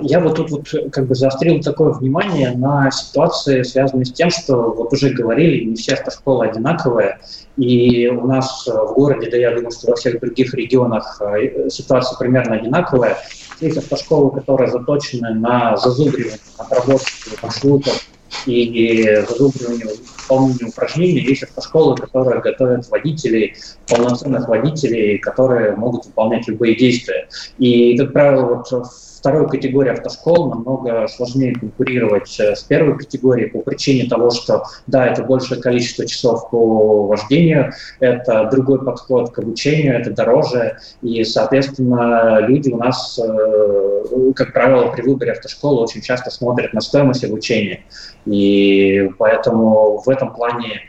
Я 0.00 0.20
вот 0.20 0.36
тут 0.36 0.50
вот 0.50 0.68
как 0.92 1.06
бы 1.06 1.14
заострил 1.14 1.60
такое 1.60 1.92
внимание 1.92 2.52
на 2.52 2.90
ситуации, 2.90 3.62
связанные 3.62 4.04
с 4.04 4.12
тем, 4.12 4.30
что 4.30 4.72
вот 4.72 4.92
уже 4.92 5.10
говорили, 5.10 5.64
не 5.64 5.76
все 5.76 5.94
автошколы 5.94 6.46
одинаковые, 6.46 7.18
и 7.56 8.08
у 8.08 8.26
нас 8.26 8.66
в 8.66 8.94
городе, 8.94 9.30
да 9.30 9.36
я 9.36 9.54
думаю, 9.54 9.70
что 9.70 9.90
во 9.90 9.96
всех 9.96 10.20
других 10.20 10.52
регионах 10.54 11.20
э, 11.20 11.68
ситуация 11.70 12.18
примерно 12.18 12.56
одинаковая. 12.56 13.16
Есть 13.60 13.78
автошколы, 13.78 14.32
которые 14.32 14.70
заточены 14.70 15.34
на 15.34 15.76
зазубривание, 15.76 16.38
отработку 16.58 17.06
маршрутов 17.42 18.04
и 18.46 19.24
зазубривание 19.28 19.86
выполнения 19.86 20.68
упражнений. 20.68 21.20
Есть 21.20 21.44
автошколы, 21.44 21.96
которые 21.96 22.40
готовят 22.40 22.88
водителей, 22.88 23.56
полноценных 23.88 24.48
водителей, 24.48 25.18
которые 25.18 25.76
могут 25.76 26.06
выполнять 26.06 26.48
любые 26.48 26.76
действия. 26.76 27.28
И, 27.58 27.96
как 27.96 28.12
правило, 28.12 28.64
вот 28.68 28.84
второй 29.24 29.48
категории 29.48 29.90
автошкол 29.90 30.50
намного 30.50 31.06
сложнее 31.08 31.54
конкурировать 31.54 32.38
э, 32.38 32.54
с 32.54 32.62
первой 32.62 32.98
категорией 32.98 33.48
по 33.48 33.60
причине 33.60 34.06
того, 34.06 34.28
что, 34.28 34.64
да, 34.86 35.06
это 35.06 35.22
большее 35.22 35.62
количество 35.62 36.04
часов 36.06 36.50
по 36.50 37.06
вождению, 37.06 37.72
это 38.00 38.50
другой 38.52 38.84
подход 38.84 39.30
к 39.30 39.38
обучению, 39.38 39.98
это 39.98 40.10
дороже, 40.10 40.76
и, 41.00 41.24
соответственно, 41.24 42.40
люди 42.40 42.68
у 42.68 42.76
нас, 42.76 43.18
э, 43.18 44.32
как 44.36 44.52
правило, 44.52 44.92
при 44.92 45.00
выборе 45.00 45.32
автошколы 45.32 45.84
очень 45.84 46.02
часто 46.02 46.30
смотрят 46.30 46.74
на 46.74 46.82
стоимость 46.82 47.24
обучения, 47.24 47.82
и 48.26 49.08
поэтому 49.16 50.02
в 50.04 50.10
этом 50.10 50.34
плане 50.34 50.82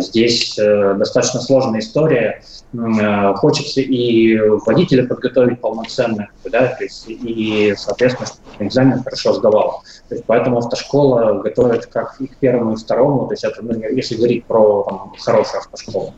здесь 0.00 0.56
достаточно 0.56 1.40
сложная 1.40 1.80
история. 1.80 2.42
Э, 2.74 3.34
хочется 3.34 3.80
и 3.82 4.38
водителя 4.38 5.06
подготовить 5.06 5.60
полноценно, 5.60 6.28
да, 6.44 6.68
то 6.68 6.84
есть 6.84 7.04
и, 7.06 7.74
соответственно, 7.76 8.26
чтобы 8.26 8.66
экзамен 8.66 9.02
хорошо 9.02 9.34
сдавал. 9.34 9.82
То 10.08 10.14
есть 10.14 10.24
поэтому 10.26 10.58
автошкола 10.58 11.42
готовит 11.42 11.86
как 11.86 12.18
и 12.20 12.28
к 12.28 12.36
первому, 12.36 12.72
и 12.72 12.76
к 12.76 12.78
второму, 12.78 13.26
то 13.26 13.34
есть 13.34 13.44
это, 13.44 13.62
ну, 13.62 13.74
если 13.74 14.16
говорить 14.16 14.46
про 14.46 14.84
там, 14.84 15.12
хорошую 15.20 15.60
автошколу. 15.60 16.14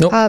Ну, 0.00 0.08
а 0.10 0.28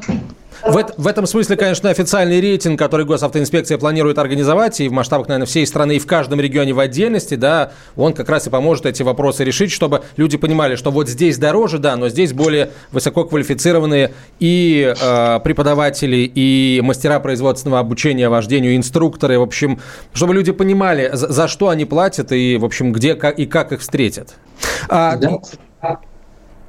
в, 0.65 0.93
в 0.97 1.07
этом 1.07 1.25
смысле, 1.25 1.55
конечно, 1.57 1.89
официальный 1.89 2.39
рейтинг, 2.39 2.79
который 2.79 3.05
госавтоинспекция 3.05 3.77
планирует 3.77 4.17
организовать, 4.17 4.79
и 4.79 4.87
в 4.87 4.91
масштабах, 4.91 5.27
наверное, 5.27 5.45
всей 5.45 5.67
страны, 5.67 5.97
и 5.97 5.99
в 5.99 6.07
каждом 6.07 6.39
регионе 6.39 6.73
в 6.73 6.79
отдельности, 6.79 7.35
да, 7.35 7.71
он 7.95 8.13
как 8.13 8.29
раз 8.29 8.47
и 8.47 8.49
поможет 8.49 8.85
эти 8.85 9.03
вопросы 9.03 9.43
решить, 9.43 9.71
чтобы 9.71 10.03
люди 10.15 10.37
понимали, 10.37 10.75
что 10.75 10.91
вот 10.91 11.09
здесь 11.09 11.37
дороже, 11.37 11.79
да, 11.79 11.95
но 11.95 12.09
здесь 12.09 12.33
более 12.33 12.71
высококвалифицированные 12.91 14.13
и 14.39 14.93
э, 14.99 15.39
преподаватели, 15.43 16.31
и 16.33 16.81
мастера 16.83 17.19
производственного 17.19 17.79
обучения 17.79 18.29
вождению, 18.29 18.75
инструкторы, 18.75 19.39
в 19.39 19.43
общем, 19.43 19.79
чтобы 20.13 20.33
люди 20.33 20.51
понимали, 20.51 21.09
за, 21.13 21.31
за 21.31 21.47
что 21.47 21.69
они 21.69 21.85
платят 21.85 22.31
и, 22.31 22.57
в 22.57 22.65
общем, 22.65 22.93
где 22.93 23.15
как, 23.15 23.37
и 23.37 23.45
как 23.45 23.71
их 23.73 23.81
встретят. 23.81 24.35
А, 24.87 25.17
да. 25.17 25.99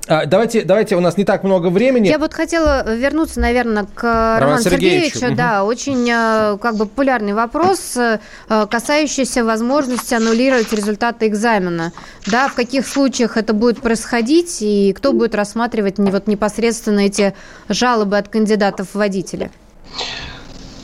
А, 0.06 0.26
давайте, 0.26 0.64
давайте, 0.64 0.96
у 0.96 1.00
нас 1.00 1.16
не 1.16 1.24
так 1.24 1.44
много 1.44 1.68
времени. 1.68 2.08
Я 2.08 2.18
вот 2.18 2.34
хотела 2.34 2.94
вернуться, 2.94 3.40
наверное, 3.40 3.86
к 3.94 4.02
Роману, 4.02 4.40
Роману 4.40 4.62
Сергеевичу. 4.62 5.18
Сергеевичу. 5.18 5.36
Да, 5.36 5.64
очень 5.64 6.06
э, 6.10 6.58
как 6.58 6.76
бы 6.76 6.84
популярный 6.84 7.32
вопрос, 7.32 7.96
э, 7.96 8.18
касающийся 8.48 9.44
возможности 9.44 10.12
аннулировать 10.12 10.70
результаты 10.74 11.26
экзамена. 11.26 11.92
Да, 12.26 12.48
в 12.48 12.54
каких 12.54 12.86
случаях 12.86 13.38
это 13.38 13.54
будет 13.54 13.80
происходить 13.80 14.58
и 14.60 14.92
кто 14.92 15.14
будет 15.14 15.34
рассматривать 15.34 15.98
вот 15.98 16.26
непосредственно 16.26 17.00
эти 17.00 17.34
жалобы 17.70 18.18
от 18.18 18.28
кандидатов 18.28 18.88
в 18.92 18.96
водители? 18.96 19.50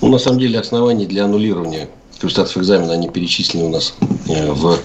Ну, 0.01 0.09
на 0.09 0.19
самом 0.19 0.39
деле, 0.39 0.59
оснований 0.59 1.05
для 1.05 1.25
аннулирования 1.25 1.89
результатов 2.23 2.57
экзамена, 2.57 2.95
они 2.95 3.11
перечислены 3.11 3.65
у 3.67 3.69
нас 3.69 3.95
э, 4.29 4.51
в 4.51 4.79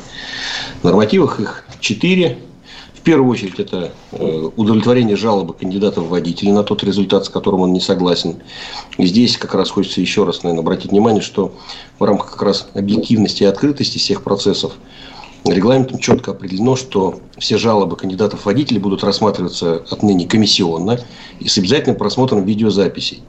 нормативах, 0.84 1.40
их 1.40 1.64
четыре 1.80 2.38
первую 3.06 3.30
очередь 3.30 3.60
это 3.60 3.94
э, 4.12 4.50
удовлетворение 4.58 5.16
жалобы 5.16 5.54
кандидата 5.54 6.02
в 6.02 6.10
водители 6.10 6.50
на 6.50 6.64
тот 6.64 6.84
результат, 6.84 7.26
с 7.26 7.30
которым 7.30 7.62
он 7.62 7.72
не 7.72 7.80
согласен. 7.80 8.38
И 8.98 9.06
здесь 9.06 9.38
как 9.38 9.54
раз 9.54 9.70
хочется 9.70 10.02
еще 10.02 10.26
раз, 10.26 10.44
наверное, 10.44 10.64
обратить 10.64 10.92
внимание, 10.92 11.22
что 11.22 11.54
в 12.00 12.04
рамках 12.04 12.32
как 12.32 12.42
раз 12.42 12.68
объективности 12.74 13.44
и 13.44 13.46
открытости 13.46 14.00
всех 14.00 14.24
процессов 14.24 14.74
регламентом 15.46 16.00
четко 16.00 16.32
определено, 16.32 16.76
что 16.76 17.20
все 17.38 17.60
жалобы 17.60 17.96
кандидатов 17.96 18.42
в 18.42 18.46
водители 18.48 18.80
будут 18.80 19.04
рассматриваться 19.04 19.84
отныне 19.92 20.28
комиссионно 20.28 21.00
и 21.40 21.48
с 21.48 21.60
обязательным 21.60 21.98
просмотром 21.98 22.44
видеозаписей. 22.44 23.22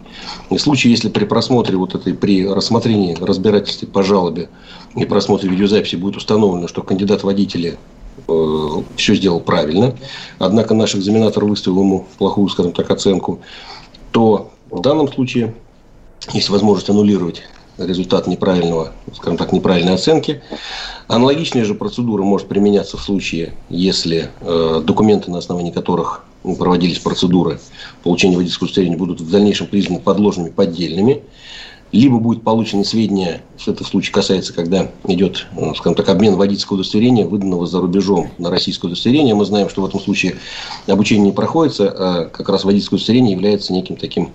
И 0.49 0.57
в 0.57 0.61
случае, 0.61 0.93
если 0.93 1.11
при 1.11 1.27
просмотре 1.27 1.77
вот 1.77 1.95
этой, 1.95 2.14
при 2.14 2.49
рассмотрении 2.49 3.14
разбирательстве 3.20 3.87
по 3.87 4.03
жалобе 4.03 4.49
и 4.95 5.05
просмотре 5.05 5.51
видеозаписи 5.51 5.97
будет 5.97 6.16
установлено, 6.16 6.66
что 6.66 6.83
кандидат 6.83 7.22
водители 7.22 7.77
Э, 8.29 8.83
все 8.97 9.14
сделал 9.14 9.41
правильно, 9.41 9.95
однако 10.39 10.74
наш 10.74 10.97
экзаменатор 10.97 11.45
выставил 11.45 11.81
ему 11.81 12.07
плохую, 12.18 12.49
скажем 12.49 12.72
так, 12.72 12.91
оценку, 12.91 13.41
то 14.11 14.51
в 14.70 14.81
данном 14.81 15.12
случае 15.12 15.55
есть 16.33 16.49
возможность 16.49 16.91
аннулировать 16.91 17.43
результат 17.79 18.27
неправильного, 18.27 18.93
скажем 19.14 19.37
так, 19.37 19.53
неправильной 19.53 19.95
оценки. 19.95 20.43
Аналогичная 21.07 21.64
же 21.64 21.74
процедура 21.74 22.24
может 22.24 22.49
применяться 22.49 22.97
в 22.97 23.03
случае, 23.03 23.55
если 23.68 24.31
э, 24.41 24.83
документы, 24.85 25.31
на 25.31 25.39
основании 25.39 25.70
которых 25.70 26.24
проводились 26.43 26.99
процедуры 26.99 27.61
получения 28.03 28.37
водительского 28.37 28.66
удостоверения, 28.66 28.99
будут 28.99 29.20
в 29.20 29.31
дальнейшем 29.31 29.68
признаны 29.68 30.01
подложными, 30.01 30.51
поддельными 30.51 31.22
либо 31.97 32.18
будет 32.18 32.42
получено 32.42 32.84
сведения, 32.84 33.42
в 33.57 33.66
этом 33.66 33.86
случае 33.86 34.12
касается, 34.12 34.53
когда 34.53 34.90
идет, 35.09 35.47
э, 35.57 35.72
скажем 35.74 35.94
так, 35.94 36.09
обмен 36.09 36.36
водительского 36.36 36.76
удостоверения, 36.76 37.26
выданного 37.26 37.66
за 37.66 37.80
рубежом 37.80 38.30
на 38.38 38.51
российское 38.51 38.88
удостоверение. 38.88 39.34
Мы 39.34 39.44
знаем, 39.44 39.68
что 39.68 39.82
в 39.82 39.86
этом 39.86 40.01
случае 40.01 40.36
обучение 40.86 41.26
не 41.26 41.32
проходится, 41.32 41.88
а 41.88 42.24
как 42.26 42.49
раз 42.51 42.64
водительское 42.64 42.99
удостоверение 42.99 43.32
является 43.32 43.72
неким 43.72 43.97
таким 43.97 44.30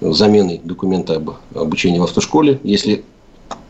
заменой 0.00 0.60
документа 0.64 1.16
об 1.16 1.32
обучении 1.54 1.98
в 1.98 2.04
автошколе. 2.04 2.58
Если 2.64 3.04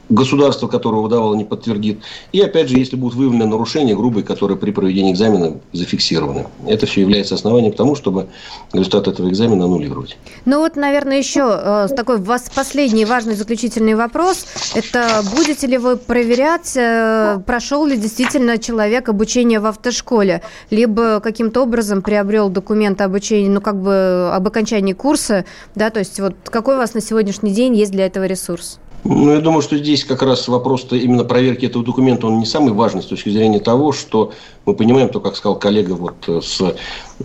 государство, 0.08 0.68
которое 0.68 1.02
выдавало, 1.02 1.34
не 1.34 1.44
подтвердит. 1.44 2.00
И 2.32 2.40
опять 2.40 2.68
же, 2.68 2.78
если 2.78 2.96
будут 2.96 3.14
выявлены 3.14 3.46
нарушения 3.46 3.94
грубые, 3.94 4.24
которые 4.24 4.58
при 4.58 4.70
проведении 4.70 5.12
экзамена 5.12 5.58
зафиксированы. 5.72 6.46
Это 6.66 6.86
все 6.86 7.00
является 7.00 7.34
основанием 7.34 7.72
к 7.72 7.76
тому, 7.76 7.94
чтобы 7.94 8.28
результат 8.72 9.08
этого 9.08 9.28
экзамена 9.28 9.64
аннулировать. 9.64 10.16
Ну 10.44 10.58
вот, 10.58 10.76
наверное, 10.76 11.18
еще 11.18 11.40
э, 11.42 11.88
такой 11.94 12.18
последний 12.54 13.04
важный 13.04 13.34
заключительный 13.34 13.94
вопрос. 13.94 14.46
Это 14.74 15.22
будете 15.34 15.66
ли 15.66 15.78
вы 15.78 15.96
проверять, 15.96 16.76
э, 16.76 17.40
прошел 17.46 17.86
ли 17.86 17.96
действительно 17.96 18.58
человек 18.58 19.08
обучение 19.08 19.60
в 19.60 19.66
автошколе, 19.66 20.42
либо 20.70 21.20
каким-то 21.20 21.62
образом 21.62 22.02
приобрел 22.02 22.48
документы 22.48 23.04
обучения, 23.04 23.48
ну 23.48 23.60
как 23.60 23.80
бы 23.80 24.30
об 24.32 24.46
окончании 24.46 24.92
курса, 24.92 25.44
да, 25.74 25.90
то 25.90 26.00
есть 26.00 26.20
вот 26.20 26.34
какой 26.44 26.74
у 26.76 26.78
вас 26.78 26.94
на 26.94 27.00
сегодняшний 27.00 27.52
день 27.52 27.74
есть 27.76 27.92
для 27.92 28.06
этого 28.06 28.24
ресурс? 28.24 28.78
Ну, 29.04 29.34
я 29.34 29.40
думаю, 29.40 29.60
что 29.60 29.76
здесь 29.76 30.02
как 30.02 30.22
раз 30.22 30.48
вопрос-то 30.48 30.96
именно 30.96 31.24
проверки 31.24 31.66
этого 31.66 31.84
документа, 31.84 32.26
он 32.26 32.38
не 32.38 32.46
самый 32.46 32.72
важный 32.72 33.02
с 33.02 33.06
точки 33.06 33.28
зрения 33.28 33.60
того, 33.60 33.92
что 33.92 34.32
мы 34.64 34.74
понимаем, 34.74 35.10
то, 35.10 35.20
как 35.20 35.36
сказал 35.36 35.58
коллега 35.58 35.92
вот 35.92 36.14
э, 36.26 36.40
с 36.40 36.74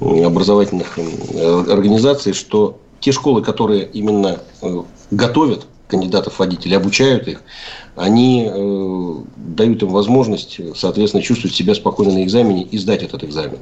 образовательных 0.01 0.99
э, 0.99 1.71
организаций, 1.71 2.33
что 2.33 2.77
те 2.99 3.13
школы, 3.13 3.41
которые 3.41 3.85
именно 3.85 4.39
э, 4.61 4.81
готовят 5.09 5.67
кандидатов 5.87 6.39
водителей, 6.39 6.75
обучают 6.75 7.29
их, 7.29 7.41
они 7.99 8.49
э, 8.49 9.15
дают 9.35 9.83
им 9.83 9.89
возможность, 9.89 10.59
соответственно, 10.75 11.21
чувствовать 11.21 11.55
себя 11.55 11.75
спокойно 11.75 12.13
на 12.13 12.23
экзамене 12.23 12.63
и 12.63 12.77
сдать 12.77 13.03
этот 13.03 13.25
экзамен. 13.25 13.59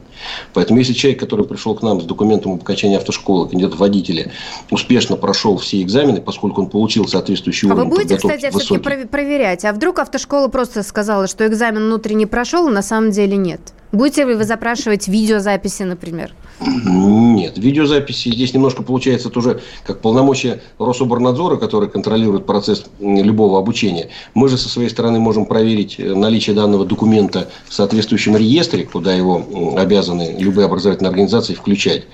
Поэтому 0.54 0.78
если 0.78 0.94
человек, 0.94 1.20
который 1.20 1.46
пришел 1.46 1.74
к 1.74 1.82
нам 1.82 2.00
с 2.02 2.04
документом 2.04 2.54
об 2.54 2.62
окончании 2.62 2.98
автошколы, 2.98 3.50
кандидат 3.50 3.76
водителя, 3.76 4.32
успешно 4.70 5.16
прошел 5.16 5.58
все 5.58 5.82
экзамены, 5.82 6.22
поскольку 6.22 6.62
он 6.62 6.70
получил 6.70 7.08
соответствующий 7.08 7.68
а 7.68 7.74
уровень 7.74 7.88
А 7.88 7.90
вы 7.90 7.96
будете, 7.96 8.18
кстати, 8.18 8.52
все-таки 8.52 9.08
проверять? 9.08 9.66
А 9.66 9.74
вдруг 9.74 9.98
автошкола 9.98 10.50
просто 10.50 10.84
сказала, 10.84 11.26
что 11.26 11.48
экзамен 11.48 11.86
внутренний 11.86 12.28
прошел, 12.28 12.68
а 12.68 12.72
на 12.72 12.84
самом 12.84 13.10
деле 13.10 13.38
нет? 13.38 13.62
Будете 13.92 14.24
ли 14.26 14.36
вы 14.36 14.44
запрашивать 14.44 15.08
видеозаписи, 15.08 15.84
например? 15.84 16.34
Нет, 16.60 17.58
видеозаписи 17.58 18.30
здесь 18.30 18.54
немножко 18.54 18.82
получается 18.82 19.30
тоже 19.30 19.62
как 19.86 20.02
полномочия 20.02 20.62
Рособорнадзора, 20.80 21.58
который 21.58 21.88
контролирует 21.88 22.46
процесс 22.46 22.86
любого 23.00 23.60
обучения. 23.60 24.10
Мы 24.34 24.50
же 24.50 24.58
со 24.58 24.68
своей 24.68 24.90
стороны 24.90 25.20
можем 25.20 25.46
проверить 25.46 26.00
э, 26.00 26.16
наличие 26.16 26.56
данного 26.56 26.86
документа 26.86 27.50
в 27.68 27.74
соответствующем 27.74 28.36
реестре, 28.36 28.86
куда 28.86 29.14
его 29.14 29.76
обязаны 29.78 30.36
любые 30.40 30.66
образовательные 30.66 31.10
организации 31.10 31.54
включать. 31.54 32.06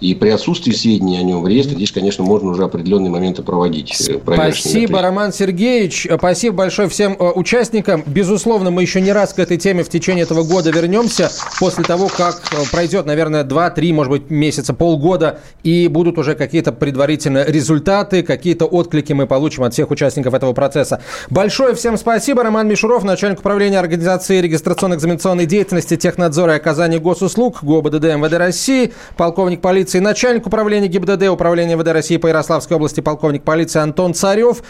И 0.00 0.14
при 0.14 0.30
отсутствии 0.30 0.72
сведений 0.72 1.18
о 1.18 1.22
нем 1.22 1.42
в 1.42 1.48
реестре, 1.48 1.76
здесь, 1.76 1.92
конечно, 1.92 2.24
можно 2.24 2.50
уже 2.50 2.64
определенные 2.64 3.10
моменты 3.10 3.42
проводить. 3.42 4.08
Э, 4.08 4.18
спасибо, 4.24 5.02
Роман 5.02 5.32
Сергеевич. 5.32 6.08
Спасибо 6.16 6.56
большое 6.56 6.88
всем 6.88 7.16
э, 7.18 7.30
участникам. 7.34 8.02
Безусловно, 8.06 8.70
мы 8.70 8.80
еще 8.80 9.02
не 9.02 9.12
раз 9.12 9.34
к 9.34 9.38
этой 9.38 9.58
теме 9.58 9.84
в 9.84 9.90
течение 9.90 10.22
этого 10.22 10.42
года 10.42 10.70
вернемся, 10.70 11.30
после 11.58 11.84
того, 11.84 12.08
как 12.08 12.40
э, 12.52 12.56
пройдет, 12.72 13.04
наверное, 13.04 13.44
2-3, 13.44 13.92
может 13.92 14.10
быть, 14.10 14.30
месяца, 14.30 14.72
полгода, 14.72 15.40
и 15.62 15.86
будут 15.88 16.16
уже 16.16 16.34
какие-то 16.34 16.72
предварительные 16.72 17.44
результаты, 17.44 18.22
какие-то 18.22 18.64
отклики 18.64 19.12
мы 19.12 19.26
получим 19.26 19.64
от 19.64 19.74
всех 19.74 19.90
участников 19.90 20.32
этого 20.32 20.54
процесса. 20.54 21.02
Большое 21.28 21.74
всем 21.74 21.98
спасибо. 21.98 22.42
Роман 22.42 22.68
Мишуров, 22.68 23.04
начальник 23.04 23.40
управления 23.40 23.78
организации 23.78 24.40
регистрационно-экзаменационной 24.40 25.44
деятельности, 25.44 25.98
технадзора 25.98 26.54
и 26.54 26.56
оказания 26.56 26.98
госуслуг 26.98 27.62
ГОБДД 27.62 28.04
МВД 28.04 28.32
России, 28.34 28.92
полковник 29.18 29.60
полиции 29.60 29.89
полиции, 29.90 29.98
начальник 29.98 30.46
управления 30.46 30.86
ГИБДД 30.86 31.28
Управления 31.28 31.74
МВД 31.74 31.88
России 31.88 32.16
по 32.16 32.28
Ярославской 32.28 32.76
области, 32.76 33.00
полковник 33.00 33.42
полиции 33.42 33.80
Антон 33.80 34.14
Царев, 34.14 34.62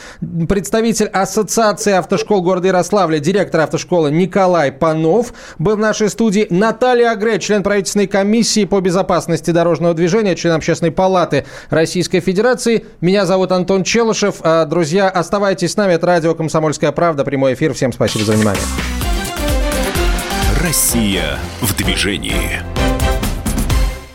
представитель 0.48 1.06
Ассоциации 1.06 1.92
автошкол 1.92 2.42
города 2.42 2.68
Ярославля, 2.68 3.18
директор 3.18 3.60
автошколы 3.60 4.10
Николай 4.10 4.72
Панов 4.72 5.32
был 5.58 5.76
в 5.76 5.78
нашей 5.78 6.08
студии, 6.08 6.46
Наталья 6.50 7.10
Агре, 7.10 7.38
член 7.38 7.62
правительственной 7.62 8.06
комиссии 8.06 8.64
по 8.64 8.80
безопасности 8.80 9.50
дорожного 9.50 9.94
движения, 9.94 10.34
член 10.34 10.54
Общественной 10.54 10.92
палаты 10.92 11.44
Российской 11.68 12.20
Федерации. 12.20 12.86
Меня 13.00 13.26
зовут 13.26 13.52
Антон 13.52 13.84
Челышев. 13.84 14.36
А, 14.42 14.64
друзья, 14.64 15.08
оставайтесь 15.08 15.72
с 15.72 15.76
нами. 15.76 15.94
Это 15.94 16.06
радио 16.06 16.34
«Комсомольская 16.34 16.92
правда». 16.92 17.24
Прямой 17.24 17.54
эфир. 17.54 17.74
Всем 17.74 17.92
спасибо 17.92 18.24
за 18.24 18.32
внимание. 18.32 18.62
Россия 20.62 21.38
в 21.60 21.74
движении. 21.76 22.79